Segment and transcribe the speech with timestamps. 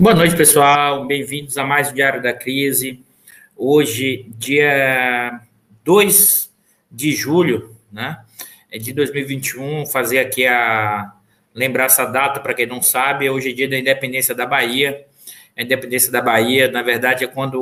[0.00, 1.04] Boa noite, pessoal.
[1.08, 3.02] Bem-vindos a mais um Diário da Crise.
[3.56, 5.40] Hoje, dia
[5.82, 6.52] 2
[6.88, 8.20] de julho, né?
[8.70, 11.12] De 2021, fazer aqui a
[11.52, 15.04] lembrar essa data para quem não sabe, hoje é dia da independência da Bahia.
[15.56, 17.60] A independência da Bahia, na verdade, é quando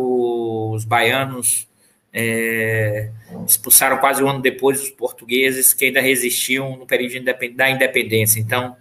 [0.74, 1.66] os baianos
[2.12, 3.08] é,
[3.46, 8.38] expulsaram quase um ano depois os portugueses que ainda resistiam no período da independência.
[8.38, 8.76] Então,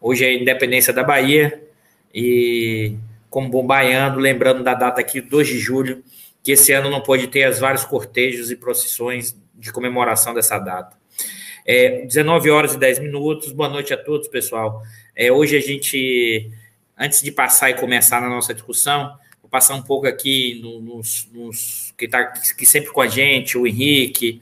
[0.00, 1.67] hoje é a independência da Bahia
[2.14, 2.96] e
[3.30, 6.02] como bom baiano, lembrando da data aqui, 2 de julho,
[6.42, 10.96] que esse ano não pôde ter as vários cortejos e procissões de comemoração dessa data.
[11.66, 14.82] É, 19 horas e 10 minutos, boa noite a todos, pessoal.
[15.14, 16.50] É, hoje a gente,
[16.96, 21.92] antes de passar e começar na nossa discussão, vou passar um pouco aqui nos, nos
[21.98, 24.40] que está que sempre com a gente, o Henrique,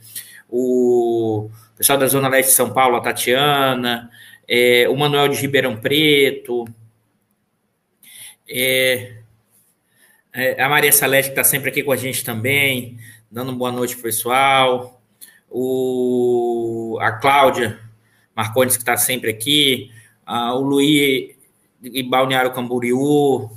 [0.49, 4.09] o pessoal da Zona Leste de São Paulo, a Tatiana,
[4.47, 6.65] é, o Manuel de Ribeirão Preto,
[8.49, 9.17] é,
[10.33, 12.99] é, a Maria Celeste está sempre aqui com a gente também,
[13.31, 15.01] dando boa noite pessoal.
[15.51, 17.81] O, a Cláudia
[18.35, 19.91] Marcondes, que está sempre aqui.
[20.27, 21.35] A, o Luiz
[21.81, 23.51] de Balneário Camboriú.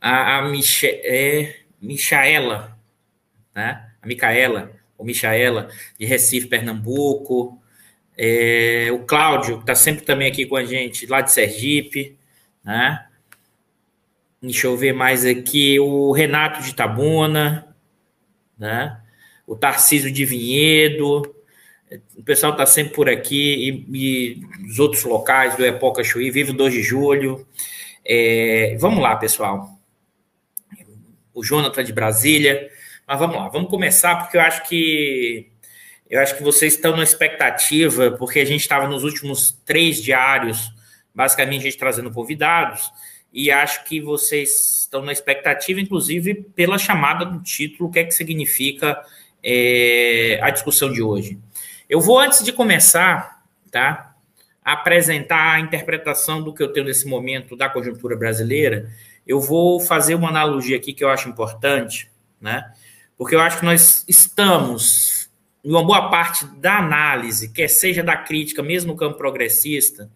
[0.00, 2.76] A, a Miche, é, Michaela,
[3.54, 3.90] né?
[4.00, 5.68] A Micaela, ou Michaela,
[5.98, 7.60] de Recife, Pernambuco.
[8.16, 12.16] É, o Cláudio, que está sempre também aqui com a gente, lá de Sergipe,
[12.64, 13.06] né?
[14.44, 15.80] Deixa eu ver mais aqui.
[15.80, 17.74] O Renato de Tabuna,
[18.58, 19.00] né?
[19.46, 21.34] O Tarcísio de Vinhedo.
[22.14, 23.86] O pessoal está sempre por aqui.
[23.90, 27.46] E, e, os outros locais do Epoca Chuí, Vivo 2 de Julho.
[28.04, 29.78] É, vamos lá, pessoal.
[31.32, 32.68] O Jonathan de Brasília.
[33.06, 35.50] Mas vamos lá, vamos começar, porque eu acho que
[36.08, 40.70] eu acho que vocês estão na expectativa, porque a gente estava nos últimos três diários,
[41.14, 42.90] basicamente a gente trazendo convidados
[43.34, 48.04] e acho que vocês estão na expectativa, inclusive pela chamada do título, o que é
[48.04, 49.04] que significa
[49.42, 51.36] é, a discussão de hoje.
[51.90, 54.14] Eu vou, antes de começar, tá,
[54.64, 58.88] apresentar a interpretação do que eu tenho nesse momento da conjuntura brasileira,
[59.26, 62.08] eu vou fazer uma analogia aqui que eu acho importante,
[62.40, 62.72] né?
[63.18, 65.28] Porque eu acho que nós estamos,
[65.64, 70.08] em uma boa parte da análise, quer seja da crítica, mesmo no campo progressista,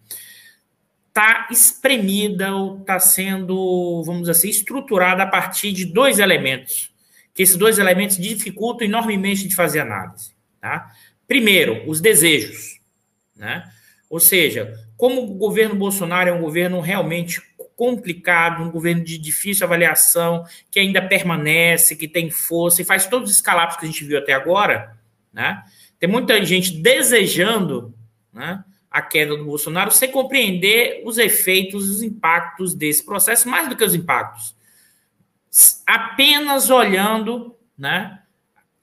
[1.19, 6.91] está espremida ou está sendo, vamos dizer assim, estruturada a partir de dois elementos,
[7.33, 10.31] que esses dois elementos dificultam enormemente de fazer análise.
[10.61, 10.89] Tá?
[11.27, 12.79] Primeiro, os desejos.
[13.35, 13.69] Né?
[14.09, 17.41] Ou seja, como o governo Bolsonaro é um governo realmente
[17.75, 23.29] complicado, um governo de difícil avaliação, que ainda permanece, que tem força e faz todos
[23.29, 24.97] os escalapos que a gente viu até agora,
[25.31, 25.63] né?
[25.97, 27.93] Tem muita gente desejando
[28.33, 33.75] né, a queda do Bolsonaro sem compreender os efeitos, os impactos desse processo, mais do
[33.75, 34.55] que os impactos.
[35.85, 38.19] Apenas olhando né,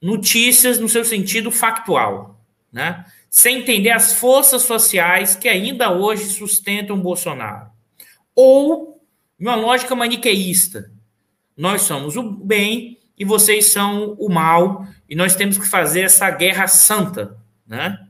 [0.01, 2.39] notícias no seu sentido factual,
[2.71, 7.69] né, sem entender as forças sociais que ainda hoje sustentam Bolsonaro.
[8.33, 9.01] Ou
[9.39, 10.91] uma lógica maniqueísta.
[11.55, 16.29] Nós somos o bem e vocês são o mal, e nós temos que fazer essa
[16.29, 17.35] guerra santa,
[17.65, 18.07] né?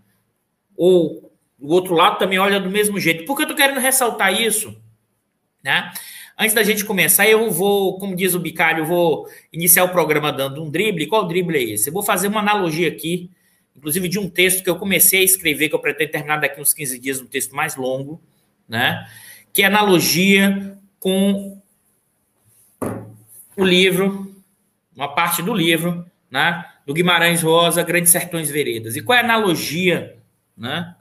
[0.75, 1.26] Ou
[1.59, 3.25] o outro lado também olha do mesmo jeito.
[3.25, 4.75] Por que eu tô querendo ressaltar isso?
[5.63, 5.91] Né?
[6.37, 10.31] Antes da gente começar, eu vou, como diz o Bicalho, eu vou iniciar o programa
[10.31, 11.07] dando um drible.
[11.07, 11.89] Qual drible é esse?
[11.89, 13.31] Eu vou fazer uma analogia aqui,
[13.75, 16.73] inclusive de um texto que eu comecei a escrever, que eu pretendo terminar daqui uns
[16.73, 18.21] 15 dias, um texto mais longo,
[18.69, 19.07] né?
[19.51, 21.59] Que é analogia com
[23.55, 24.35] o livro,
[24.95, 26.63] uma parte do livro, né?
[26.85, 28.95] Do Guimarães Rosa, Grandes Sertões Veredas.
[28.95, 30.17] E qual é a analogia,
[30.55, 30.95] né?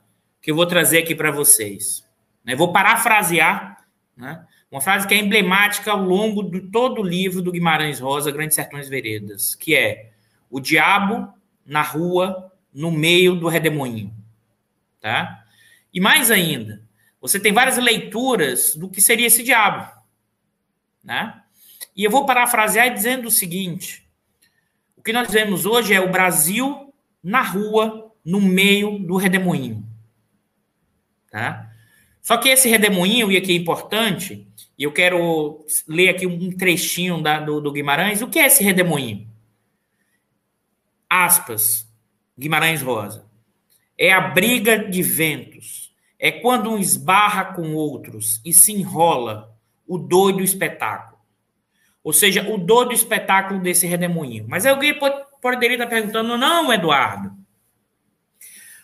[0.46, 2.04] Que eu vou trazer aqui para vocês.
[2.44, 2.54] Eu né?
[2.54, 3.84] vou parafrasear
[4.16, 4.46] né?
[4.70, 8.54] uma frase que é emblemática ao longo de todo o livro do Guimarães Rosa, Grandes
[8.54, 10.12] Sertões Veredas, que é
[10.48, 11.34] o diabo
[11.66, 14.14] na rua, no meio do redemoinho.
[15.00, 15.44] Tá?
[15.92, 16.80] E mais ainda,
[17.20, 19.90] você tem várias leituras do que seria esse diabo.
[21.02, 21.42] Né?
[21.96, 24.08] E eu vou parafrasear dizendo o seguinte:
[24.96, 29.85] o que nós vemos hoje é o Brasil na rua, no meio do redemoinho.
[31.36, 31.70] Tá?
[32.22, 34.48] Só que esse redemoinho, e aqui é importante,
[34.78, 38.22] e eu quero ler aqui um trechinho da, do, do Guimarães.
[38.22, 39.28] O que é esse redemoinho?
[41.10, 41.86] Aspas,
[42.38, 43.26] Guimarães Rosa.
[43.98, 45.94] É a briga de ventos.
[46.18, 49.54] É quando um esbarra com outros e se enrola
[49.86, 51.20] o doido espetáculo.
[52.02, 54.46] Ou seja, o doido espetáculo desse redemoinho.
[54.48, 57.36] Mas alguém pode, poderia estar perguntando, não, Eduardo.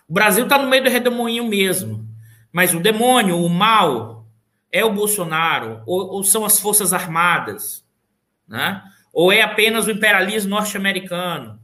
[0.07, 2.02] O Brasil está no meio do redemoinho mesmo.
[2.53, 4.27] Mas o demônio, o mal,
[4.71, 5.83] É o Bolsonaro?
[5.87, 7.85] Ou, ou são as Forças Armadas?
[8.49, 8.83] Né?
[9.13, 11.61] Ou é apenas o imperialismo norte-americano?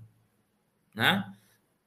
[0.94, 1.24] Né?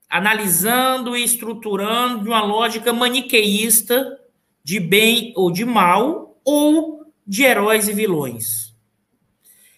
[0.10, 4.20] Analisando e estruturando de uma lógica maniqueísta
[4.64, 8.76] de bem ou de mal, ou de heróis e vilões.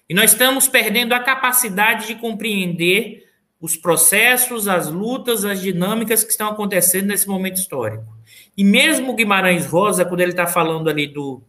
[0.08, 3.30] E nós estamos perdendo a capacidade de compreender
[3.60, 8.13] os processos, as lutas, as dinâmicas que estão acontecendo nesse momento histórico.
[8.56, 11.42] E mesmo Guimarães Rosa, quando ele está falando ali do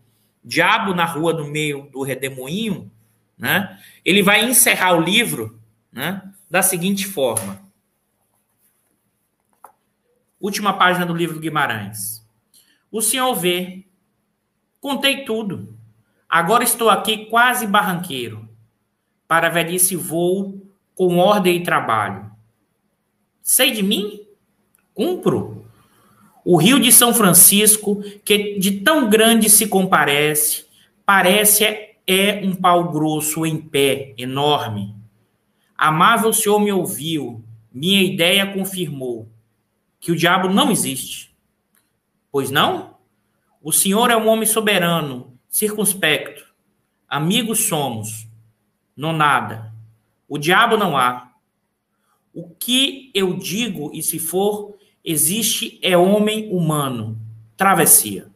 [0.43, 2.91] diabo na rua do meio do redemoinho,
[3.37, 5.61] né, ele vai encerrar o livro
[5.93, 7.61] né, da seguinte forma.
[10.41, 12.27] Última página do livro do Guimarães.
[12.91, 13.87] O senhor vê,
[14.81, 15.77] contei tudo.
[16.29, 18.49] Agora estou aqui quase barranqueiro,
[19.27, 20.61] para velhice voo
[20.95, 22.31] com ordem e trabalho.
[23.43, 24.27] Sei de mim?
[24.93, 25.64] Cumpro.
[26.45, 30.67] O rio de São Francisco, que de tão grande se comparece,
[31.07, 31.65] parece
[32.07, 34.95] é um pau grosso em pé, enorme.
[35.77, 37.43] Amável Senhor me ouviu,
[37.73, 39.29] minha ideia confirmou
[39.99, 41.35] que o diabo não existe.
[42.31, 42.97] Pois não?
[43.63, 46.45] O Senhor é um homem soberano, circunspecto.
[47.09, 48.29] Amigos somos,
[48.95, 49.73] não nada.
[50.29, 51.33] O diabo não há.
[52.35, 57.21] O que eu digo, e se for existe é homem humano.
[57.57, 58.27] Travessia.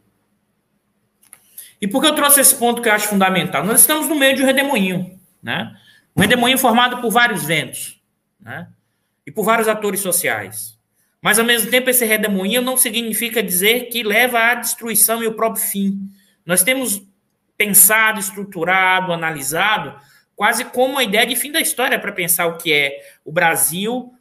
[1.81, 3.65] E por que eu trouxe esse ponto que eu acho fundamental?
[3.65, 5.75] Nós estamos no meio de um redemoinho, né?
[6.15, 8.01] Um redemoinho formado por vários ventos,
[8.41, 8.69] né?
[9.27, 10.79] E por vários atores sociais.
[11.21, 15.35] Mas, ao mesmo tempo, esse redemoinho não significa dizer que leva à destruição e o
[15.35, 16.09] próprio fim.
[16.45, 17.03] Nós temos
[17.57, 20.01] pensado, estruturado, analisado,
[20.37, 24.13] quase como a ideia de fim da história para pensar o que é o Brasil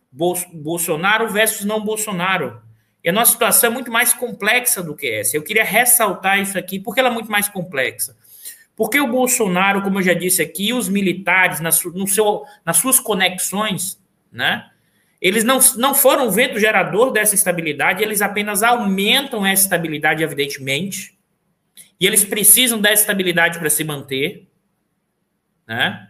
[0.53, 2.61] Bolsonaro versus não Bolsonaro.
[3.03, 5.37] E a nossa situação é muito mais complexa do que essa.
[5.37, 8.17] Eu queria ressaltar isso aqui, porque ela é muito mais complexa.
[8.75, 12.99] Porque o Bolsonaro, como eu já disse aqui, os militares, nas, no seu, nas suas
[12.99, 13.99] conexões,
[14.31, 14.69] né?
[15.19, 21.17] Eles não, não foram o vento gerador dessa estabilidade, eles apenas aumentam essa estabilidade, evidentemente.
[21.99, 24.47] E eles precisam dessa estabilidade para se manter.
[25.67, 26.07] Né?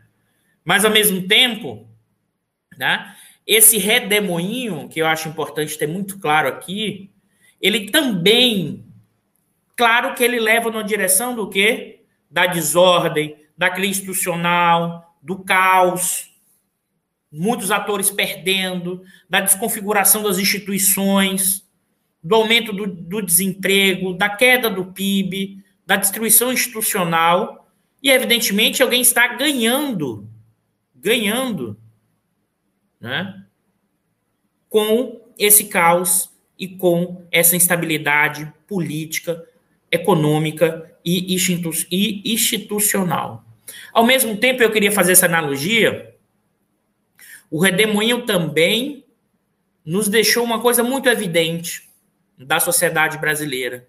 [0.63, 1.87] Mas, ao mesmo tempo,
[2.77, 3.15] né,
[3.47, 7.09] esse redemoinho, que eu acho importante ter muito claro aqui,
[7.61, 8.85] ele também,
[9.75, 12.01] claro que ele leva na direção do quê?
[12.29, 16.29] Da desordem, da crise institucional, do caos,
[17.31, 21.65] muitos atores perdendo, da desconfiguração das instituições,
[22.21, 27.65] do aumento do, do desemprego, da queda do PIB, da destruição institucional,
[28.03, 30.29] e evidentemente alguém está ganhando,
[30.93, 31.77] ganhando
[32.99, 33.43] né?
[34.69, 39.47] com esse caos e com essa instabilidade política,
[39.91, 41.33] econômica e
[42.25, 43.45] institucional.
[43.93, 46.15] Ao mesmo tempo, eu queria fazer essa analogia.
[47.49, 49.05] O redemoinho também
[49.85, 51.87] nos deixou uma coisa muito evidente
[52.37, 53.87] da sociedade brasileira.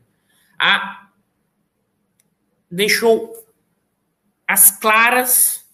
[0.59, 1.09] A,
[2.71, 3.35] deixou
[4.47, 5.67] as claras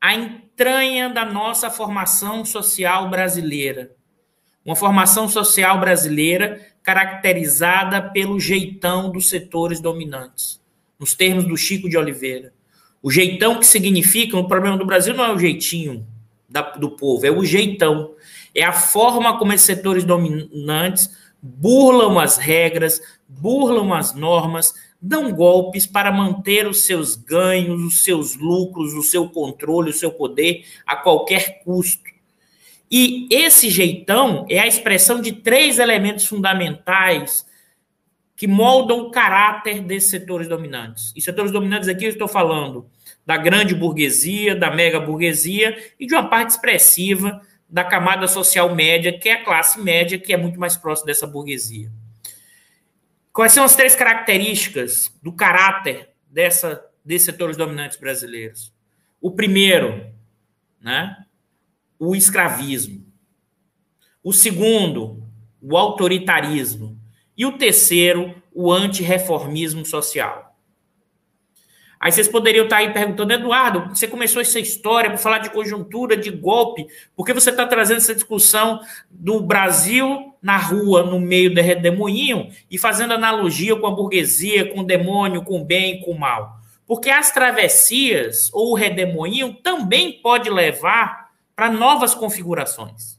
[0.00, 0.14] a
[0.56, 3.90] entranha da nossa formação social brasileira.
[4.64, 10.58] Uma formação social brasileira caracterizada pelo jeitão dos setores dominantes,
[10.98, 12.54] nos termos do Chico de Oliveira.
[13.02, 16.06] O jeitão que significa, o problema do Brasil não é o jeitinho
[16.48, 18.14] da, do povo, é o jeitão.
[18.54, 22.98] É a forma como esses setores dominantes burlam as regras,
[23.28, 29.28] burlam as normas, dão golpes para manter os seus ganhos, os seus lucros, o seu
[29.28, 32.04] controle, o seu poder a qualquer custo.
[32.90, 37.44] E esse jeitão é a expressão de três elementos fundamentais
[38.36, 41.12] que moldam o caráter desses setores dominantes.
[41.16, 42.86] E setores dominantes aqui eu estou falando
[43.24, 49.18] da grande burguesia, da mega burguesia e de uma parte expressiva da camada social média,
[49.18, 51.90] que é a classe média, que é muito mais próxima dessa burguesia.
[53.36, 58.72] Quais são as três características do caráter dessa, desses setores dominantes brasileiros?
[59.20, 60.10] O primeiro,
[60.80, 61.14] né,
[61.98, 63.04] o escravismo.
[64.24, 65.22] O segundo,
[65.60, 66.98] o autoritarismo.
[67.36, 70.55] E o terceiro, o antirreformismo social.
[71.98, 76.16] Aí vocês poderiam estar aí perguntando, Eduardo, você começou essa história para falar de conjuntura,
[76.16, 81.54] de golpe, por que você está trazendo essa discussão do Brasil na rua, no meio
[81.54, 86.12] do redemoinho, e fazendo analogia com a burguesia, com o demônio, com o bem, com
[86.12, 86.60] o mal?
[86.86, 93.18] Porque as travessias ou o redemoinho também pode levar para novas configurações.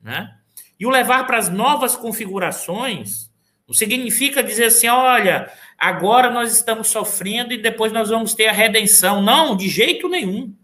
[0.00, 0.32] Né?
[0.78, 3.30] E o levar para as novas configurações
[3.66, 8.52] não significa dizer assim, olha, agora nós estamos sofrendo e depois nós vamos ter a
[8.52, 9.22] redenção.
[9.22, 10.54] Não, de jeito nenhum.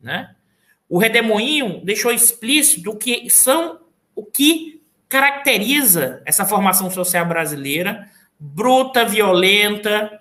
[0.00, 0.34] Né?
[0.88, 3.80] O redemoinho deixou explícito o que são
[4.14, 10.20] o que caracteriza essa formação social brasileira, bruta, violenta,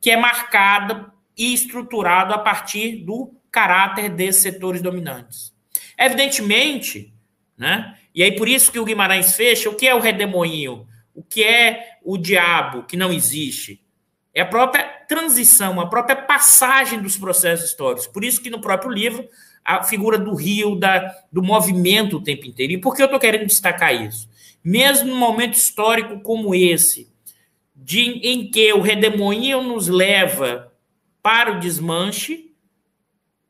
[0.00, 5.52] que é marcada e estruturada a partir do caráter desses setores dominantes.
[5.98, 7.12] Evidentemente,
[7.56, 7.96] né?
[8.14, 10.86] E aí por isso que o Guimarães fecha, o que é o redemoinho?
[11.14, 13.84] O que é o diabo que não existe?
[14.34, 18.06] É a própria transição, a própria passagem dos processos históricos.
[18.06, 19.28] Por isso que no próprio livro
[19.62, 22.72] a figura do rio, da, do movimento o tempo inteiro.
[22.72, 24.26] E por que eu estou querendo destacar isso?
[24.64, 27.12] Mesmo num momento histórico como esse,
[27.76, 30.72] de, em que o redemoinho nos leva
[31.22, 32.54] para o desmanche,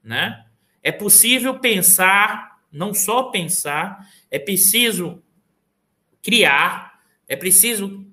[0.02, 0.44] né?
[0.82, 5.22] é possível pensar, não só pensar, é preciso
[6.20, 8.07] criar, é preciso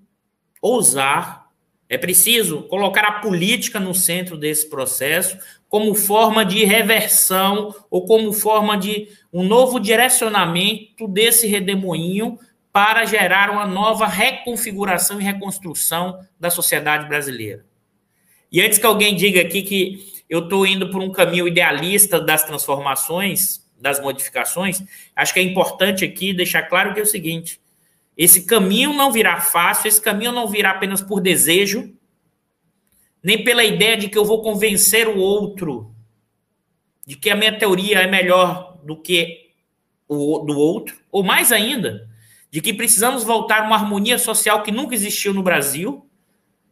[0.65, 1.45] ousar,
[1.87, 5.37] é preciso colocar a política no centro desse processo
[5.69, 12.39] como forma de reversão ou como forma de um novo direcionamento desse redemoinho
[12.71, 17.63] para gerar uma nova reconfiguração e reconstrução da sociedade brasileira.
[18.51, 22.43] E antes que alguém diga aqui que eu estou indo por um caminho idealista das
[22.43, 24.81] transformações, das modificações,
[25.15, 27.59] acho que é importante aqui deixar claro que é o seguinte:
[28.17, 31.93] esse caminho não virá fácil, esse caminho não virá apenas por desejo,
[33.21, 35.95] nem pela ideia de que eu vou convencer o outro
[37.05, 39.51] de que a minha teoria é melhor do que
[40.07, 42.07] o do outro, ou mais ainda,
[42.49, 46.07] de que precisamos voltar a uma harmonia social que nunca existiu no Brasil.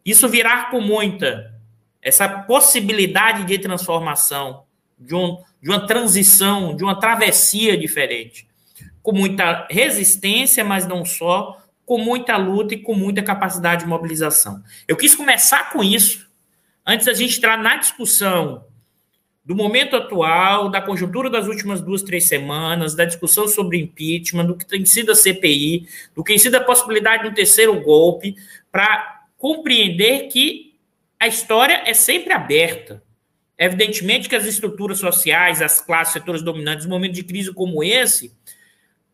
[0.06, 1.54] Isso virá com muita
[2.02, 4.66] essa possibilidade de transformação,
[5.00, 8.48] de, um, de uma transição, de uma travessia diferente,
[9.04, 14.64] com muita resistência, mas não só, com muita luta e com muita capacidade de mobilização.
[14.88, 16.28] Eu quis começar com isso,
[16.86, 18.66] antes da gente entrar na discussão
[19.46, 24.56] do momento atual, da conjuntura das últimas duas, três semanas, da discussão sobre impeachment, do
[24.56, 28.38] que tem sido a CPI, do que tem sido a possibilidade de um terceiro golpe,
[28.72, 30.74] para compreender que
[31.20, 33.04] a história é sempre aberta.
[33.58, 38.34] Evidentemente que as estruturas sociais, as classes, setores dominantes, um momento de crise como esse,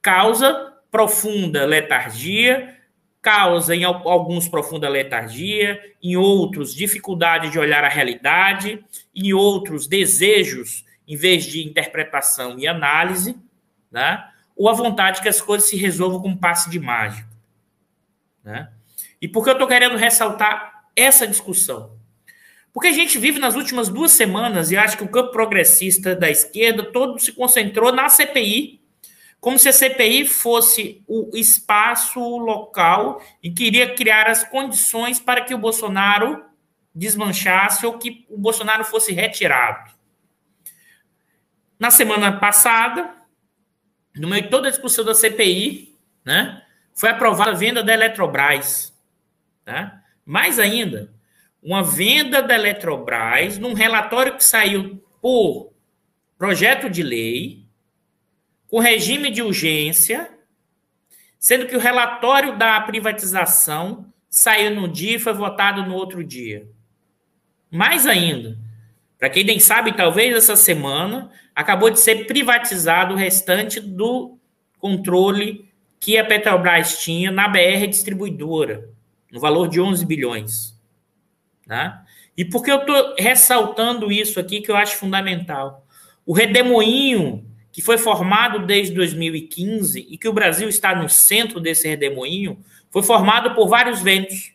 [0.01, 2.75] causa profunda letargia,
[3.21, 10.85] causa em alguns profunda letargia, em outros dificuldade de olhar a realidade, em outros desejos
[11.07, 13.35] em vez de interpretação e análise,
[13.91, 14.23] né?
[14.55, 17.27] ou a vontade que as coisas se resolvam com um passe de mágica.
[18.43, 18.69] Né?
[19.19, 21.97] E por que eu estou querendo ressaltar essa discussão?
[22.71, 26.29] Porque a gente vive nas últimas duas semanas, e acho que o campo progressista da
[26.29, 28.78] esquerda todo se concentrou na CPI,
[29.39, 35.53] como se a CPI fosse o espaço local e queria criar as condições para que
[35.53, 36.43] o Bolsonaro
[36.93, 39.91] desmanchasse ou que o Bolsonaro fosse retirado.
[41.79, 43.15] Na semana passada,
[44.15, 46.61] no meio de toda a discussão da CPI, né,
[46.93, 48.93] foi aprovada a venda da Eletrobras.
[49.63, 50.01] Tá?
[50.25, 51.13] Mais ainda,
[51.63, 55.71] uma venda da Eletrobras num relatório que saiu por
[56.37, 57.58] projeto de lei,
[58.69, 60.29] com regime de urgência,
[61.39, 66.67] sendo que o relatório da privatização saiu no dia e foi votado no outro dia.
[67.71, 68.57] Mais ainda,
[69.17, 74.37] para quem nem sabe, talvez essa semana acabou de ser privatizado o restante do
[74.77, 75.67] controle
[75.99, 78.89] que a Petrobras tinha na BR distribuidora,
[79.31, 80.79] no valor de 11 bilhões.
[81.67, 81.99] Né?
[82.37, 85.85] E por que eu estou ressaltando isso aqui que eu acho fundamental?
[86.25, 87.48] O redemoinho
[87.79, 92.59] que foi formado desde 2015 e que o Brasil está no centro desse redemoinho,
[92.91, 94.51] foi formado por vários ventos.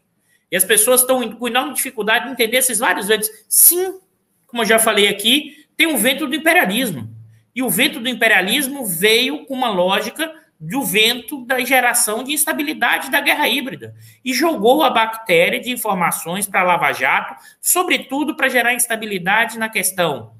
[0.53, 3.31] E as pessoas estão com enorme dificuldade de entender esses vários ventos.
[3.49, 3.99] Sim,
[4.47, 7.09] como eu já falei aqui, tem o vento do imperialismo.
[7.55, 13.11] E o vento do imperialismo veio com uma lógica do vento da geração de instabilidade
[13.11, 18.75] da guerra híbrida e jogou a bactéria de informações para Lava Jato, sobretudo para gerar
[18.75, 20.34] instabilidade na questão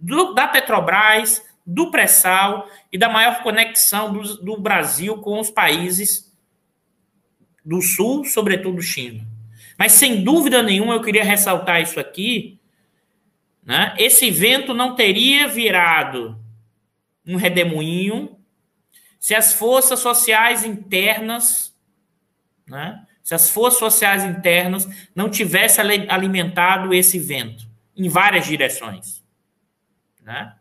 [0.00, 6.34] do, da Petrobras, do pré-sal e da maior conexão do, do Brasil com os países
[7.64, 9.26] do Sul, sobretudo China.
[9.78, 12.58] Mas sem dúvida nenhuma eu queria ressaltar isso aqui.
[13.64, 13.94] Né?
[13.98, 16.38] Esse vento não teria virado
[17.26, 18.36] um redemoinho
[19.18, 21.76] se as forças sociais internas,
[22.66, 29.19] né, se as forças sociais internas não tivessem alimentado esse vento em várias direções.
[30.30, 30.54] Né?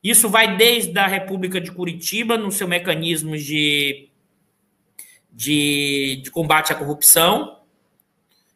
[0.00, 4.08] Isso vai desde a República de Curitiba, no seu mecanismo de,
[5.32, 7.62] de, de combate à corrupção,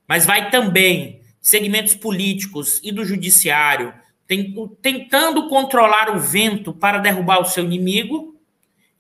[0.07, 3.93] mas vai também segmentos políticos e do judiciário
[4.81, 8.41] tentando controlar o vento para derrubar o seu inimigo.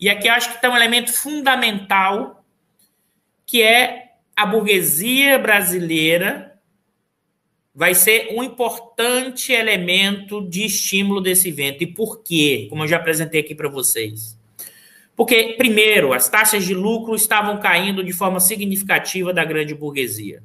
[0.00, 2.44] E aqui acho que está um elemento fundamental,
[3.46, 6.50] que é a burguesia brasileira
[7.74, 11.82] vai ser um importante elemento de estímulo desse vento.
[11.82, 12.66] E por quê?
[12.68, 14.38] Como eu já apresentei aqui para vocês.
[15.16, 20.42] Porque, primeiro, as taxas de lucro estavam caindo de forma significativa da grande burguesia.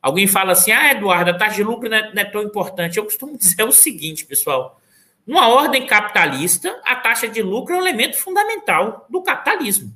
[0.00, 2.98] Alguém fala assim: ah, Eduardo, a taxa de lucro não é, não é tão importante.
[2.98, 4.78] Eu costumo dizer o seguinte, pessoal:
[5.26, 9.94] numa ordem capitalista, a taxa de lucro é um elemento fundamental do capitalismo.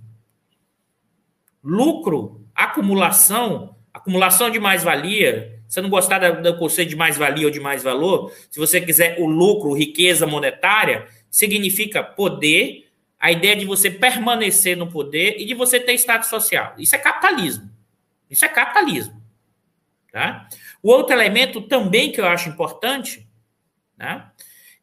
[1.63, 5.52] Lucro, acumulação, acumulação de mais-valia.
[5.73, 9.73] Você não gostar do conceito de mais-valia ou de mais-valor, se você quiser o lucro,
[9.73, 15.95] riqueza monetária, significa poder, a ideia de você permanecer no poder e de você ter
[15.95, 16.75] status social.
[16.77, 17.71] Isso é capitalismo.
[18.29, 19.19] Isso é capitalismo.
[20.13, 20.47] Tá?
[20.83, 23.27] O outro elemento também que eu acho importante
[23.97, 24.27] né,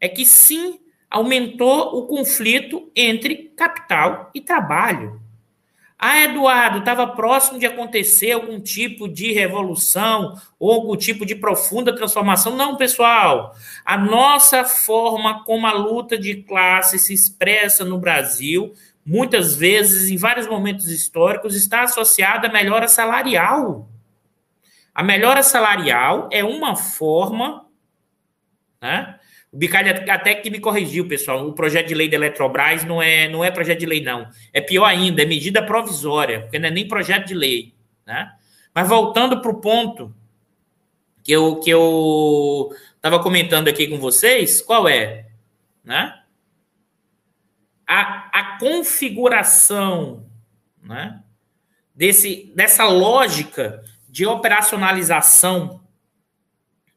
[0.02, 5.22] é que sim aumentou o conflito entre capital e trabalho.
[6.02, 11.94] Ah, Eduardo, estava próximo de acontecer algum tipo de revolução ou algum tipo de profunda
[11.94, 12.56] transformação.
[12.56, 13.54] Não, pessoal.
[13.84, 18.74] A nossa forma como a luta de classe se expressa no Brasil,
[19.06, 23.90] muitas vezes, em vários momentos históricos, está associada à melhora salarial.
[24.96, 27.66] A melhora salarial é uma forma,
[28.82, 29.19] né?
[29.52, 31.48] O Bicalho até que me corrigiu, pessoal.
[31.48, 34.30] O projeto de lei da Eletrobras não é, não é projeto de lei, não.
[34.54, 37.74] É pior ainda, é medida provisória, porque não é nem projeto de lei.
[38.06, 38.32] Né?
[38.74, 40.14] Mas voltando para o ponto
[41.24, 45.26] que eu que eu estava comentando aqui com vocês, qual é?
[45.84, 46.16] Né?
[47.88, 50.30] A, a configuração
[50.90, 51.22] né?
[51.94, 55.82] Desse, dessa lógica de operacionalização,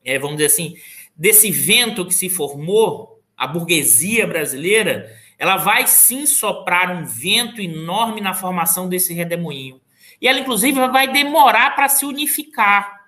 [0.04, 0.76] é, vamos dizer assim,
[1.22, 8.20] desse vento que se formou, a burguesia brasileira, ela vai sim soprar um vento enorme
[8.20, 9.80] na formação desse redemoinho.
[10.20, 13.06] E ela, inclusive, vai demorar para se unificar.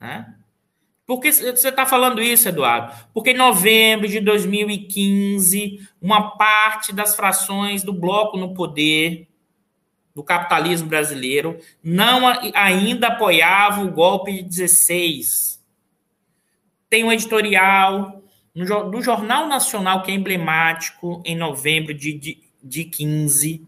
[0.00, 0.34] Né?
[1.06, 2.92] Por que você está falando isso, Eduardo?
[3.14, 9.28] Porque em novembro de 2015, uma parte das frações do bloco no poder
[10.12, 15.51] do capitalismo brasileiro não ainda apoiava o golpe de 16.
[16.92, 18.22] Tem um editorial
[18.54, 23.66] do Jornal Nacional que é emblemático em novembro de, de, de 15.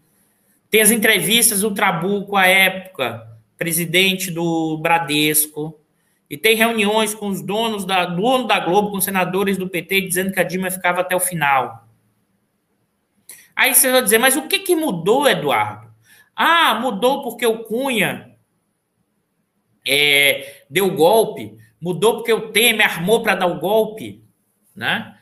[0.69, 5.81] Tem as entrevistas do Trabuco à época, presidente do Bradesco.
[6.29, 10.31] E tem reuniões com os donos da dono da Globo, com senadores do PT, dizendo
[10.31, 11.89] que a Dilma ficava até o final.
[13.57, 15.91] Aí você vai dizer, mas o que, que mudou, Eduardo?
[16.37, 18.37] Ah, mudou porque o Cunha
[19.89, 24.25] é, deu golpe, mudou porque o Temer armou para dar o golpe,
[24.75, 25.19] né?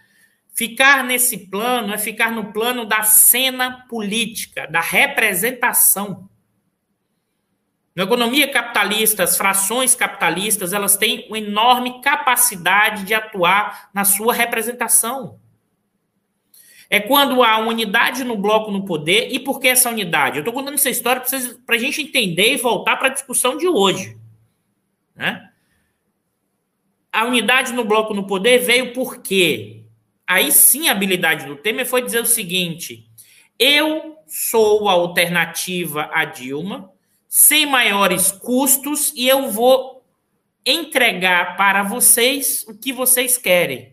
[0.54, 6.28] Ficar nesse plano é ficar no plano da cena política, da representação.
[7.96, 14.32] Na economia capitalista, as frações capitalistas, elas têm uma enorme capacidade de atuar na sua
[14.32, 15.40] representação.
[16.88, 19.32] É quando há unidade no bloco no poder.
[19.32, 20.36] E por que essa unidade?
[20.36, 21.22] Eu estou contando essa história
[21.66, 24.16] para a gente entender e voltar para a discussão de hoje.
[25.16, 25.51] Né?
[27.12, 29.84] A unidade no bloco no poder veio porque
[30.26, 33.06] aí sim a habilidade do Temer foi dizer o seguinte:
[33.58, 36.90] eu sou a alternativa a Dilma,
[37.28, 40.02] sem maiores custos, e eu vou
[40.64, 43.92] entregar para vocês o que vocês querem.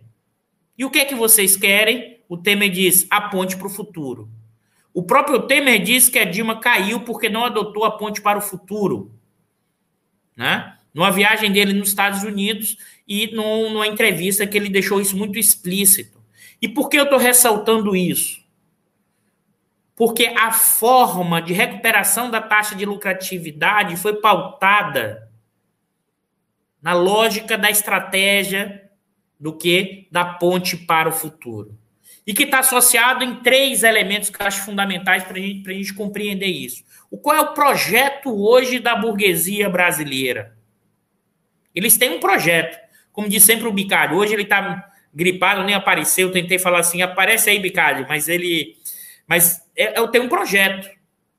[0.77, 2.19] E o que é que vocês querem?
[2.29, 4.29] o Temer diz a ponte para o futuro.
[4.93, 8.41] O próprio Temer diz que a Dilma caiu porque não adotou a ponte para o
[8.41, 9.11] futuro.
[10.37, 10.77] Né?
[10.93, 12.77] Numa viagem dele nos Estados Unidos
[13.09, 16.21] e numa entrevista que ele deixou isso muito explícito.
[16.61, 18.39] E por que eu estou ressaltando isso?
[19.95, 25.27] Porque a forma de recuperação da taxa de lucratividade foi pautada
[26.79, 28.89] na lógica da estratégia
[29.39, 31.77] do que da ponte para o futuro
[32.27, 35.93] e que está associado em três elementos que eu acho fundamentais para gente, a gente
[35.95, 36.83] compreender isso.
[37.09, 40.55] O qual é o projeto hoje da burguesia brasileira?
[41.73, 42.88] Eles têm um projeto.
[43.11, 46.27] Como diz sempre o Bicalho, hoje ele está gripado, nem apareceu.
[46.27, 48.77] Eu tentei falar assim: aparece aí, Bicalho, mas ele.
[49.27, 50.89] Mas é, eu tenho um projeto.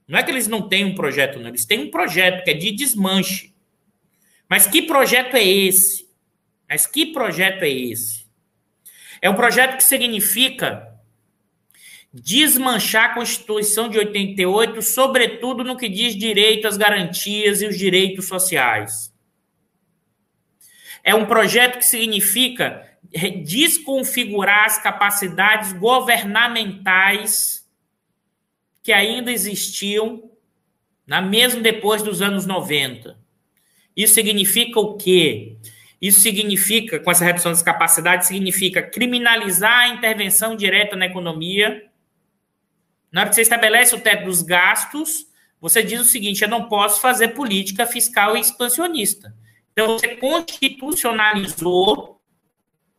[0.07, 1.49] Não é que eles não têm um projeto, não.
[1.49, 3.55] Eles têm um projeto que é de desmanche.
[4.49, 6.09] Mas que projeto é esse?
[6.69, 8.27] Mas que projeto é esse?
[9.23, 10.89] É um projeto que significa
[12.13, 18.27] desmanchar a Constituição de 88, sobretudo no que diz direito às garantias e os direitos
[18.27, 19.10] sociais.
[21.03, 22.87] É um projeto que significa
[23.43, 27.69] desconfigurar as capacidades governamentais
[28.83, 30.31] que ainda existiam,
[31.07, 33.19] na mesmo depois dos anos 90.
[33.97, 35.57] Isso significa o quê?
[36.01, 41.85] Isso significa, com essa redução das capacidades, significa criminalizar a intervenção direta na economia.
[43.13, 45.27] Na hora que você estabelece o teto dos gastos,
[45.61, 49.35] você diz o seguinte: eu não posso fazer política fiscal expansionista.
[49.83, 52.21] Então, você constitucionalizou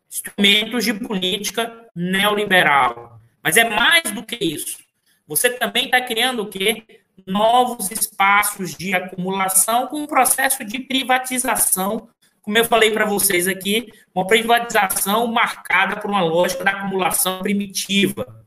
[0.09, 3.21] instrumentos de política neoliberal.
[3.43, 4.79] Mas é mais do que isso.
[5.27, 7.01] Você também está criando o quê?
[7.25, 12.09] Novos espaços de acumulação com um processo de privatização
[12.41, 18.43] como eu falei para vocês aqui, uma privatização marcada por uma lógica da acumulação primitiva.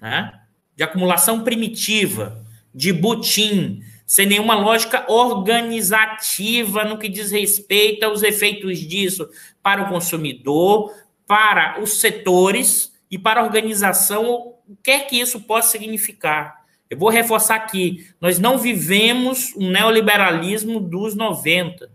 [0.00, 0.40] Né?
[0.76, 2.44] De acumulação primitiva,
[2.74, 3.82] de butim,
[4.14, 9.28] sem nenhuma lógica organizativa no que diz respeito aos efeitos disso
[9.60, 10.94] para o consumidor,
[11.26, 16.64] para os setores e para a organização, o que é que isso pode significar.
[16.88, 21.90] Eu vou reforçar aqui: nós não vivemos um neoliberalismo dos 90.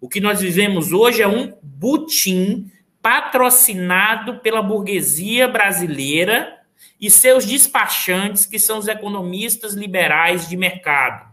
[0.00, 2.70] O que nós vivemos hoje é um butim
[3.02, 6.60] patrocinado pela burguesia brasileira
[7.00, 11.25] e seus despachantes, que são os economistas liberais de mercado.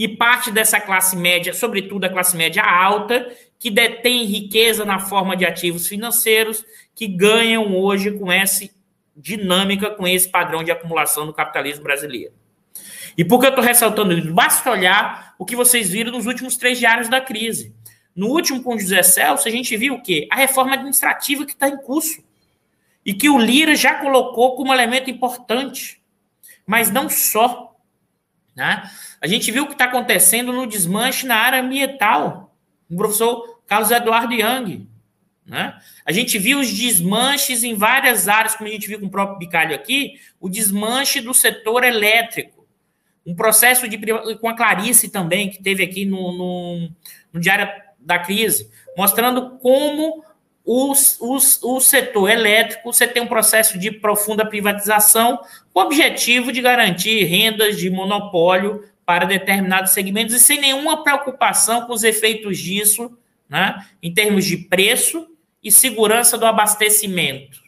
[0.00, 5.36] E parte dessa classe média, sobretudo a classe média alta, que detém riqueza na forma
[5.36, 8.66] de ativos financeiros, que ganham hoje com essa
[9.14, 12.32] dinâmica, com esse padrão de acumulação do capitalismo brasileiro.
[13.14, 14.32] E por que eu estou ressaltando isso?
[14.32, 17.74] Basta olhar o que vocês viram nos últimos três diários da crise.
[18.16, 20.26] No último com José Celso, a gente viu o quê?
[20.32, 22.24] A reforma administrativa que está em curso.
[23.04, 26.00] E que o Lira já colocou como elemento importante.
[26.66, 27.69] Mas não só.
[28.60, 28.90] Né?
[29.22, 32.54] A gente viu o que está acontecendo no desmanche na área ambiental.
[32.90, 34.86] O professor Carlos Eduardo Young.
[35.46, 35.78] Né?
[36.04, 39.38] A gente viu os desmanches em várias áreas, como a gente viu com o próprio
[39.38, 42.60] Bicalho aqui, o desmanche do setor elétrico
[43.26, 43.98] um processo de
[44.38, 46.90] com a Clarice também, que teve aqui no, no,
[47.32, 47.68] no Diário
[47.98, 50.24] da Crise, mostrando como
[50.64, 51.18] os,
[51.62, 55.38] o setor elétrico você tem um processo de profunda privatização
[55.72, 61.86] com o objetivo de garantir rendas de monopólio para determinados segmentos e sem nenhuma preocupação
[61.86, 63.18] com os efeitos disso,
[63.48, 65.26] né, em termos de preço
[65.62, 67.60] e segurança do abastecimento.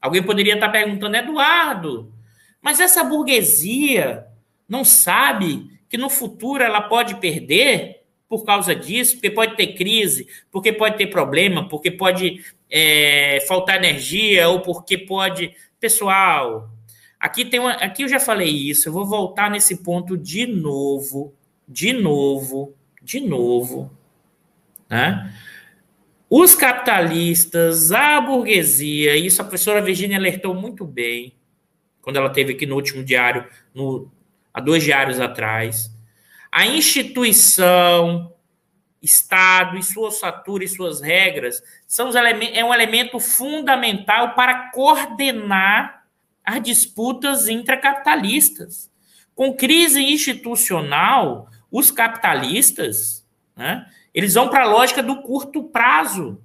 [0.00, 2.12] Alguém poderia estar perguntando, Eduardo,
[2.60, 4.26] mas essa burguesia
[4.68, 7.97] não sabe que no futuro ela pode perder
[8.28, 13.76] por causa disso, porque pode ter crise, porque pode ter problema, porque pode é, faltar
[13.76, 15.54] energia ou porque pode.
[15.80, 16.70] Pessoal,
[17.18, 21.32] aqui tem uma, aqui eu já falei isso, eu vou voltar nesse ponto de novo,
[21.66, 23.90] de novo, de novo,
[24.88, 25.34] né?
[26.30, 31.32] Os capitalistas, a burguesia, isso a professora Virginia alertou muito bem
[32.02, 34.10] quando ela teve aqui no último diário, no
[34.52, 35.90] há dois diários atrás.
[36.50, 38.32] A instituição,
[39.00, 46.04] Estado e sua ossatura e suas regras são é um elemento fundamental para coordenar
[46.44, 48.90] as disputas intracapitalistas.
[49.34, 56.42] Com crise institucional, os capitalistas, né, eles vão para a lógica do curto prazo.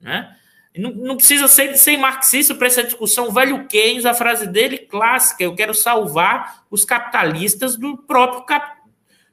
[0.00, 0.36] Né?
[0.76, 3.28] Não, não precisa ser, marxista para essa discussão.
[3.28, 8.81] O velho Keynes, a frase dele clássica: eu quero salvar os capitalistas do próprio cap...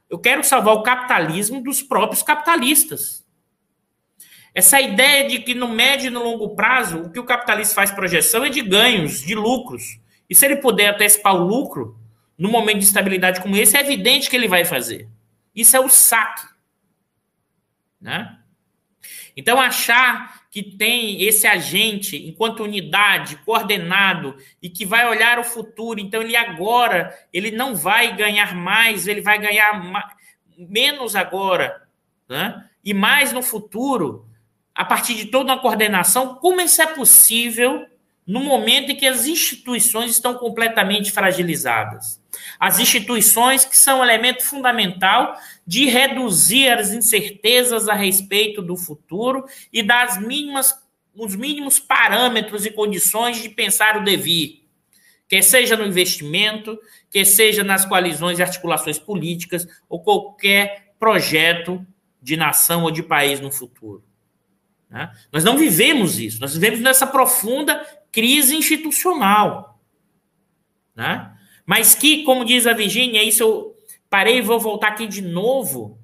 [0.09, 3.25] Eu quero salvar o capitalismo dos próprios capitalistas.
[4.53, 7.91] Essa ideia de que no médio e no longo prazo, o que o capitalista faz
[7.91, 9.99] projeção é de ganhos, de lucros.
[10.29, 11.99] E se ele puder antecipar o lucro,
[12.37, 15.07] no momento de estabilidade como esse, é evidente que ele vai fazer.
[15.53, 16.47] Isso é o saque.
[18.01, 18.38] Né?
[19.39, 25.99] Então, achar que tem esse agente enquanto unidade, coordenado e que vai olhar o futuro.
[25.99, 30.09] Então ele agora, ele não vai ganhar mais, ele vai ganhar
[30.57, 31.87] menos agora,
[32.27, 32.65] né?
[32.83, 34.25] E mais no futuro,
[34.73, 37.85] a partir de toda uma coordenação, como isso é possível
[38.25, 42.19] no momento em que as instituições estão completamente fragilizadas?
[42.59, 45.35] As instituições que são um elemento fundamental
[45.69, 50.73] de reduzir as incertezas a respeito do futuro e das mínimas,
[51.13, 54.63] os mínimos parâmetros e condições de pensar o devir,
[55.27, 56.75] quer seja no investimento,
[57.11, 61.85] quer seja nas coalizões e articulações políticas ou qualquer projeto
[62.19, 64.03] de nação ou de país no futuro.
[64.89, 65.13] Né?
[65.31, 69.79] Nós não vivemos isso, nós vivemos nessa profunda crise institucional.
[70.95, 71.31] Né?
[71.63, 73.78] Mas que, como diz a Virginia, isso eu
[74.09, 75.99] parei e vou voltar aqui de novo,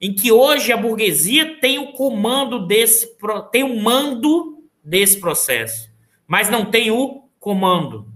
[0.00, 3.16] em que hoje a burguesia tem o comando desse,
[3.50, 5.90] tem o mando desse processo,
[6.26, 8.06] mas não tem o comando.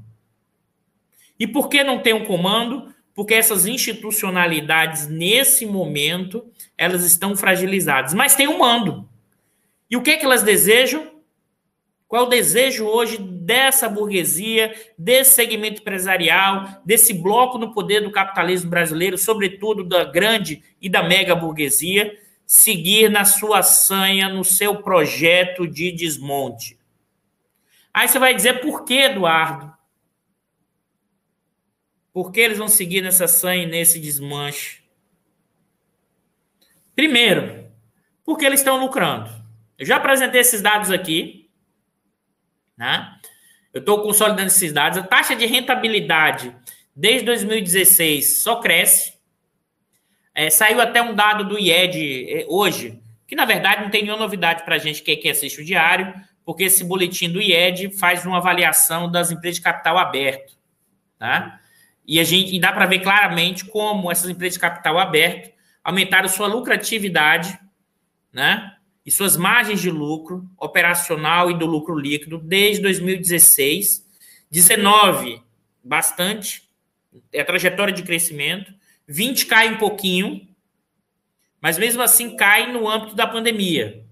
[1.38, 2.94] E por que não tem um comando?
[3.14, 6.46] Porque essas institucionalidades, nesse momento,
[6.78, 8.14] elas estão fragilizadas.
[8.14, 9.08] Mas tem um mando.
[9.90, 11.10] E o que é que elas desejam?
[12.08, 18.12] Qual é o desejo hoje dessa burguesia, desse segmento empresarial, desse bloco no poder do
[18.12, 24.82] capitalismo brasileiro, sobretudo da grande e da mega burguesia, seguir na sua sanha, no seu
[24.82, 26.78] projeto de desmonte?
[27.92, 29.72] Aí você vai dizer por que, Eduardo?
[32.12, 34.82] Por que eles vão seguir nessa sanha, nesse desmanche?
[36.94, 37.70] Primeiro,
[38.24, 39.30] porque eles estão lucrando.
[39.78, 41.50] Eu já apresentei esses dados aqui.
[42.76, 43.18] Né?
[43.72, 44.98] Eu estou consolidando esses dados.
[44.98, 46.54] A taxa de rentabilidade
[46.94, 49.14] desde 2016 só cresce.
[50.34, 54.20] É, saiu até um dado do IED é, hoje, que na verdade não tem nenhuma
[54.20, 56.12] novidade para a gente que, que assiste o diário,
[56.44, 60.54] porque esse boletim do IED faz uma avaliação das empresas de capital aberto.
[61.18, 61.60] Tá?
[62.06, 65.52] E a gente e dá para ver claramente como essas empresas de capital aberto
[65.84, 67.58] aumentaram sua lucratividade,
[68.32, 68.76] né?
[69.04, 74.06] E suas margens de lucro operacional e do lucro líquido desde 2016,
[74.50, 75.42] 19
[75.82, 76.68] bastante,
[77.32, 78.72] é a trajetória de crescimento,
[79.06, 80.46] 20 cai um pouquinho,
[81.60, 84.04] mas mesmo assim cai no âmbito da pandemia,